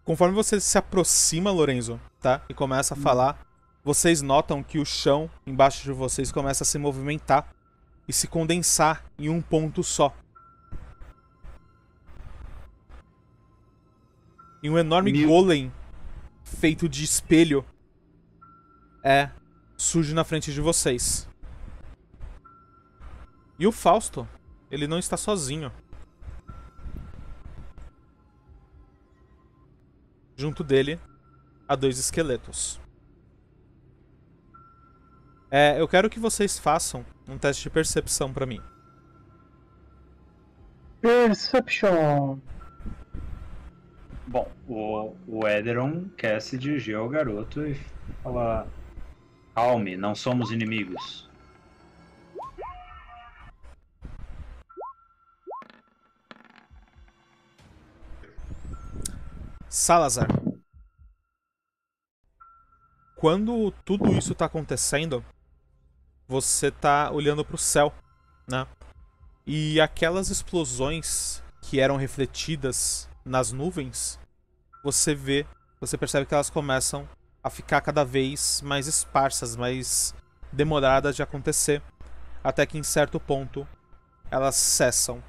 Conforme 0.05 0.33
você 0.35 0.59
se 0.59 0.77
aproxima, 0.77 1.51
Lorenzo, 1.51 1.99
tá? 2.21 2.41
E 2.47 2.53
começa 2.53 2.93
a 2.93 2.97
falar, 2.97 3.45
vocês 3.83 4.21
notam 4.21 4.63
que 4.63 4.79
o 4.79 4.85
chão 4.85 5.29
embaixo 5.45 5.83
de 5.83 5.91
vocês 5.91 6.31
começa 6.31 6.63
a 6.63 6.65
se 6.65 6.77
movimentar 6.77 7.53
e 8.07 8.13
se 8.13 8.25
condensar 8.27 9.03
em 9.19 9.27
um 9.29 9.41
ponto 9.41 9.83
só. 9.83 10.15
E 14.63 14.69
um 14.69 14.77
enorme 14.77 15.11
Mil- 15.11 15.27
golem 15.27 15.71
feito 16.43 16.87
de 16.87 17.03
espelho 17.03 17.65
é 19.03 19.29
surge 19.77 20.13
na 20.13 20.23
frente 20.23 20.53
de 20.53 20.61
vocês. 20.61 21.27
E 23.59 23.65
o 23.65 23.71
Fausto, 23.71 24.27
ele 24.69 24.87
não 24.87 24.99
está 24.99 25.17
sozinho. 25.17 25.71
Junto 30.35 30.63
dele, 30.63 30.99
há 31.67 31.75
dois 31.75 31.97
esqueletos. 31.97 32.79
É, 35.49 35.79
eu 35.79 35.87
quero 35.87 36.09
que 36.09 36.19
vocês 36.19 36.59
façam 36.59 37.05
um 37.27 37.37
teste 37.37 37.63
de 37.63 37.69
percepção 37.69 38.31
pra 38.31 38.45
mim. 38.45 38.61
Perception. 41.01 42.37
Bom, 44.27 44.51
o, 44.67 45.15
o 45.25 45.47
Ederon 45.47 46.05
quer 46.17 46.41
se 46.41 46.57
dirigir 46.57 46.95
ao 46.95 47.07
garoto 47.07 47.65
e 47.65 47.79
falar: 48.21 48.67
Calme, 49.55 49.95
não 49.95 50.13
somos 50.13 50.51
inimigos. 50.51 51.26
Salazar. 59.69 60.27
Quando 63.17 63.71
tudo 63.83 64.11
isso 64.13 64.33
tá 64.33 64.45
acontecendo, 64.45 65.25
você 66.27 66.71
tá 66.71 67.11
olhando 67.11 67.43
pro 67.43 67.57
céu, 67.57 67.93
né? 68.47 68.65
E 69.45 69.81
aquelas 69.81 70.29
explosões 70.29 71.43
que 71.61 71.79
eram 71.79 71.97
refletidas 71.97 73.09
nas 73.25 73.51
nuvens, 73.51 74.19
você 74.83 75.13
vê, 75.13 75.45
você 75.81 75.97
percebe 75.97 76.25
que 76.25 76.33
elas 76.33 76.49
começam 76.49 77.07
a 77.43 77.49
ficar 77.49 77.81
cada 77.81 78.05
vez 78.05 78.61
mais 78.61 78.87
esparsas, 78.87 79.55
mais 79.55 80.13
demoradas 80.51 81.15
de 81.15 81.23
acontecer, 81.23 81.81
até 82.43 82.65
que 82.65 82.77
em 82.77 82.83
certo 82.83 83.19
ponto 83.19 83.67
elas 84.31 84.55
cessam. 84.55 85.21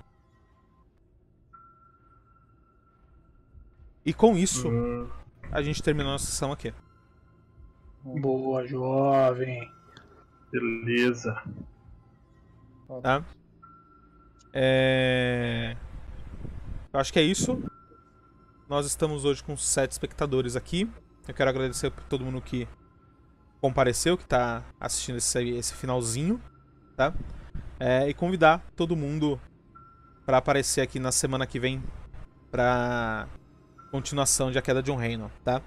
E 4.09 4.15
com 4.15 4.39
isso, 4.39 4.71
Hum, 4.71 5.07
a 5.53 5.61
gente 5.61 5.83
terminou 5.83 6.15
a 6.15 6.19
sessão 6.19 6.51
aqui. 6.51 6.73
Boa, 8.03 8.67
jovem. 8.67 9.71
beleza. 10.51 11.43
Tá? 13.03 13.23
É... 14.51 15.77
Eu 16.91 16.99
acho 16.99 17.13
que 17.13 17.19
é 17.19 17.23
isso. 17.23 17.63
Nós 18.67 18.87
estamos 18.87 19.27
hoje 19.27 19.45
com 19.45 19.55
sete 19.59 19.93
espectadores 19.93 20.57
aqui. 20.57 20.91
Eu 21.29 21.35
quero 21.35 21.51
agradecer 21.51 21.91
por 21.91 22.03
todo 22.05 22.25
mundo 22.25 22.41
que 22.41 22.67
compareceu, 23.61 24.17
que 24.17 24.25
está 24.25 24.65
assistindo 24.81 25.19
esse, 25.19 25.51
esse 25.51 25.75
finalzinho, 25.75 26.41
tá? 26.97 27.13
É, 27.79 28.09
e 28.09 28.15
convidar 28.15 28.65
todo 28.75 28.97
mundo 28.97 29.39
para 30.25 30.39
aparecer 30.39 30.81
aqui 30.81 30.99
na 30.99 31.13
semana 31.13 31.47
que 31.47 31.61
vem 31.61 31.83
para 32.51 33.29
continuação 33.91 34.51
de 34.51 34.59
A 34.59 34.63
Queda 34.63 34.83
de 34.83 34.91
um 34.91 34.97
Reino, 34.97 35.31
tá? 35.45 35.61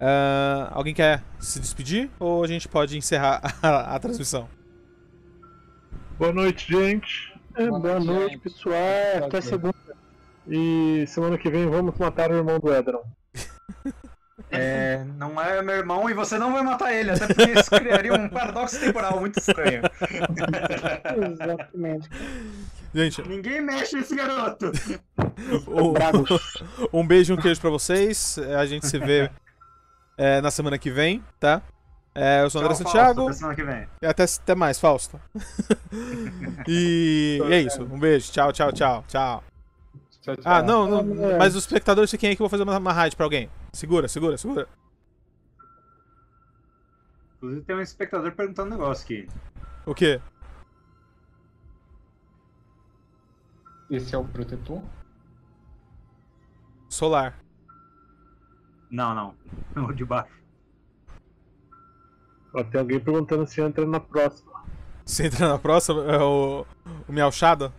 Ah, 0.00 0.70
alguém 0.72 0.94
quer 0.94 1.22
se 1.40 1.58
despedir 1.58 2.10
ou 2.18 2.44
a 2.44 2.46
gente 2.46 2.68
pode 2.68 2.96
encerrar 2.96 3.40
a, 3.62 3.96
a 3.96 3.98
transmissão? 3.98 4.48
Boa 6.18 6.32
noite, 6.32 6.70
gente. 6.70 7.34
É, 7.54 7.66
Boa 7.66 7.80
boa 7.80 8.00
noite, 8.00 8.38
pessoal. 8.38 8.74
Até 9.26 9.40
segunda. 9.40 9.74
E 10.48 11.04
semana 11.08 11.36
que 11.38 11.50
vem 11.50 11.68
vamos 11.68 11.96
matar 11.98 12.30
o 12.30 12.36
irmão 12.36 12.58
do 12.58 12.72
Edron. 12.72 13.02
É, 14.50 15.02
não 15.16 15.40
é 15.40 15.60
meu 15.62 15.74
irmão 15.74 16.08
e 16.08 16.14
você 16.14 16.38
não 16.38 16.52
vai 16.52 16.62
matar 16.62 16.92
ele, 16.92 17.10
até 17.10 17.26
porque 17.26 17.58
isso 17.58 17.70
criaria 17.70 18.14
um 18.14 18.28
paradoxo 18.30 18.78
temporal 18.78 19.18
muito 19.18 19.38
estranho. 19.38 19.82
Exatamente. 21.32 22.08
Gente, 22.96 23.28
Ninguém 23.28 23.60
mexe 23.60 23.94
nesse 23.94 24.16
garoto. 24.16 24.72
Bragos. 25.92 26.30
um 26.90 27.06
beijo 27.06 27.34
e 27.34 27.36
um 27.36 27.38
queijo 27.38 27.60
pra 27.60 27.68
vocês. 27.68 28.38
A 28.58 28.64
gente 28.64 28.86
se 28.86 28.98
vê 28.98 29.30
é, 30.16 30.40
na 30.40 30.50
semana 30.50 30.78
que 30.78 30.90
vem, 30.90 31.22
tá? 31.38 31.60
É, 32.14 32.42
eu 32.42 32.48
sou 32.48 32.62
o 32.62 32.64
André 32.64 32.74
Tchau, 32.74 32.86
Santiago. 32.86 33.24
Fausto, 33.24 33.28
até 33.28 33.34
semana 33.34 33.54
que 33.54 33.64
vem. 33.64 33.88
E 34.00 34.06
até, 34.06 34.24
até 34.24 34.54
mais, 34.54 34.80
Fausto. 34.80 35.20
e, 36.66 37.38
e 37.46 37.52
é 37.52 37.60
isso. 37.60 37.82
Um 37.82 37.98
beijo. 37.98 38.32
Tchau, 38.32 38.50
tchau, 38.50 38.72
tchau, 38.72 39.04
tchau. 39.06 39.44
Tchau, 40.22 40.36
tchau. 40.36 40.42
Ah, 40.46 40.62
não, 40.62 40.88
não. 40.88 41.30
É. 41.32 41.36
Mas 41.36 41.54
os 41.54 41.64
espectadores 41.64 42.10
fiquem 42.10 42.30
aí 42.30 42.34
que 42.34 42.40
eu 42.40 42.44
vou 42.44 42.50
fazer 42.50 42.62
uma, 42.62 42.78
uma 42.78 42.92
raid 42.94 43.14
pra 43.14 43.26
alguém. 43.26 43.50
Segura, 43.74 44.08
segura, 44.08 44.38
segura. 44.38 44.66
Inclusive 47.36 47.62
tem 47.62 47.76
um 47.76 47.82
espectador 47.82 48.32
perguntando 48.32 48.74
um 48.74 48.78
negócio 48.78 49.04
aqui. 49.04 49.28
O 49.84 49.94
quê? 49.94 50.18
Esse 53.90 54.14
é 54.14 54.18
o 54.18 54.24
protetor? 54.24 54.82
Solar. 56.88 57.38
Não, 58.90 59.14
não. 59.14 59.34
O 59.88 59.92
de 59.92 60.04
baixo. 60.04 60.32
Ó, 62.54 62.64
tem 62.64 62.80
alguém 62.80 62.98
perguntando 62.98 63.46
se 63.46 63.60
entra 63.60 63.84
na 63.84 64.00
próxima. 64.00 64.64
Você 65.04 65.26
entra 65.26 65.48
na 65.48 65.58
próxima, 65.58 66.02
é 66.04 66.18
o, 66.18 66.66
o 67.06 67.12
Miau 67.12 67.30
Shadow. 67.30 67.72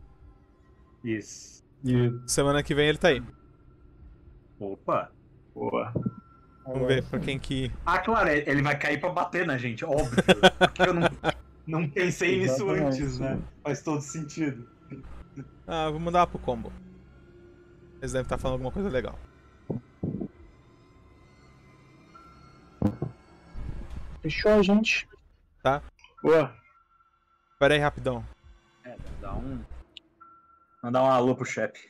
Isso. 1.04 1.64
E... 1.84 2.14
Semana 2.26 2.62
que 2.64 2.76
vem 2.76 2.88
ele 2.88 2.98
tá 2.98 3.10
aí. 3.10 3.24
Opa. 4.60 5.12
Boa. 5.54 5.92
Vamos 6.66 6.88
ver 6.88 7.04
pra 7.04 7.20
quem 7.20 7.40
que. 7.40 7.72
Ah, 7.86 8.00
claro, 8.00 8.30
ele 8.30 8.62
vai 8.62 8.78
cair 8.78 9.00
pra 9.00 9.10
bater 9.10 9.48
na 9.48 9.58
gente, 9.58 9.84
óbvio. 9.86 10.24
Porque 10.60 10.82
eu 10.82 10.94
não, 10.94 11.10
não 11.66 11.90
pensei 11.90 12.40
nisso 12.40 12.70
Exatamente. 12.70 13.02
antes, 13.02 13.20
né? 13.20 13.40
Faz 13.64 13.82
todo 13.82 14.02
sentido. 14.02 14.68
Ah, 15.68 15.90
vou 15.90 16.00
mandar 16.00 16.28
pro 16.28 16.40
combo. 16.40 16.72
Eles 18.00 18.12
devem 18.12 18.24
estar 18.24 18.38
falando 18.38 18.54
alguma 18.54 18.72
coisa 18.72 18.90
legal. 18.90 19.18
Fechou, 24.22 24.62
gente? 24.64 25.08
Boa. 26.22 26.54
Pera 27.60 27.74
aí, 27.74 27.80
rapidão. 27.80 28.26
É, 28.84 28.96
dá 29.22 29.34
um. 29.34 29.64
Mandar 30.84 31.04
um 31.04 31.10
alô 31.10 31.36
pro 31.36 31.46
chefe. 31.46 31.90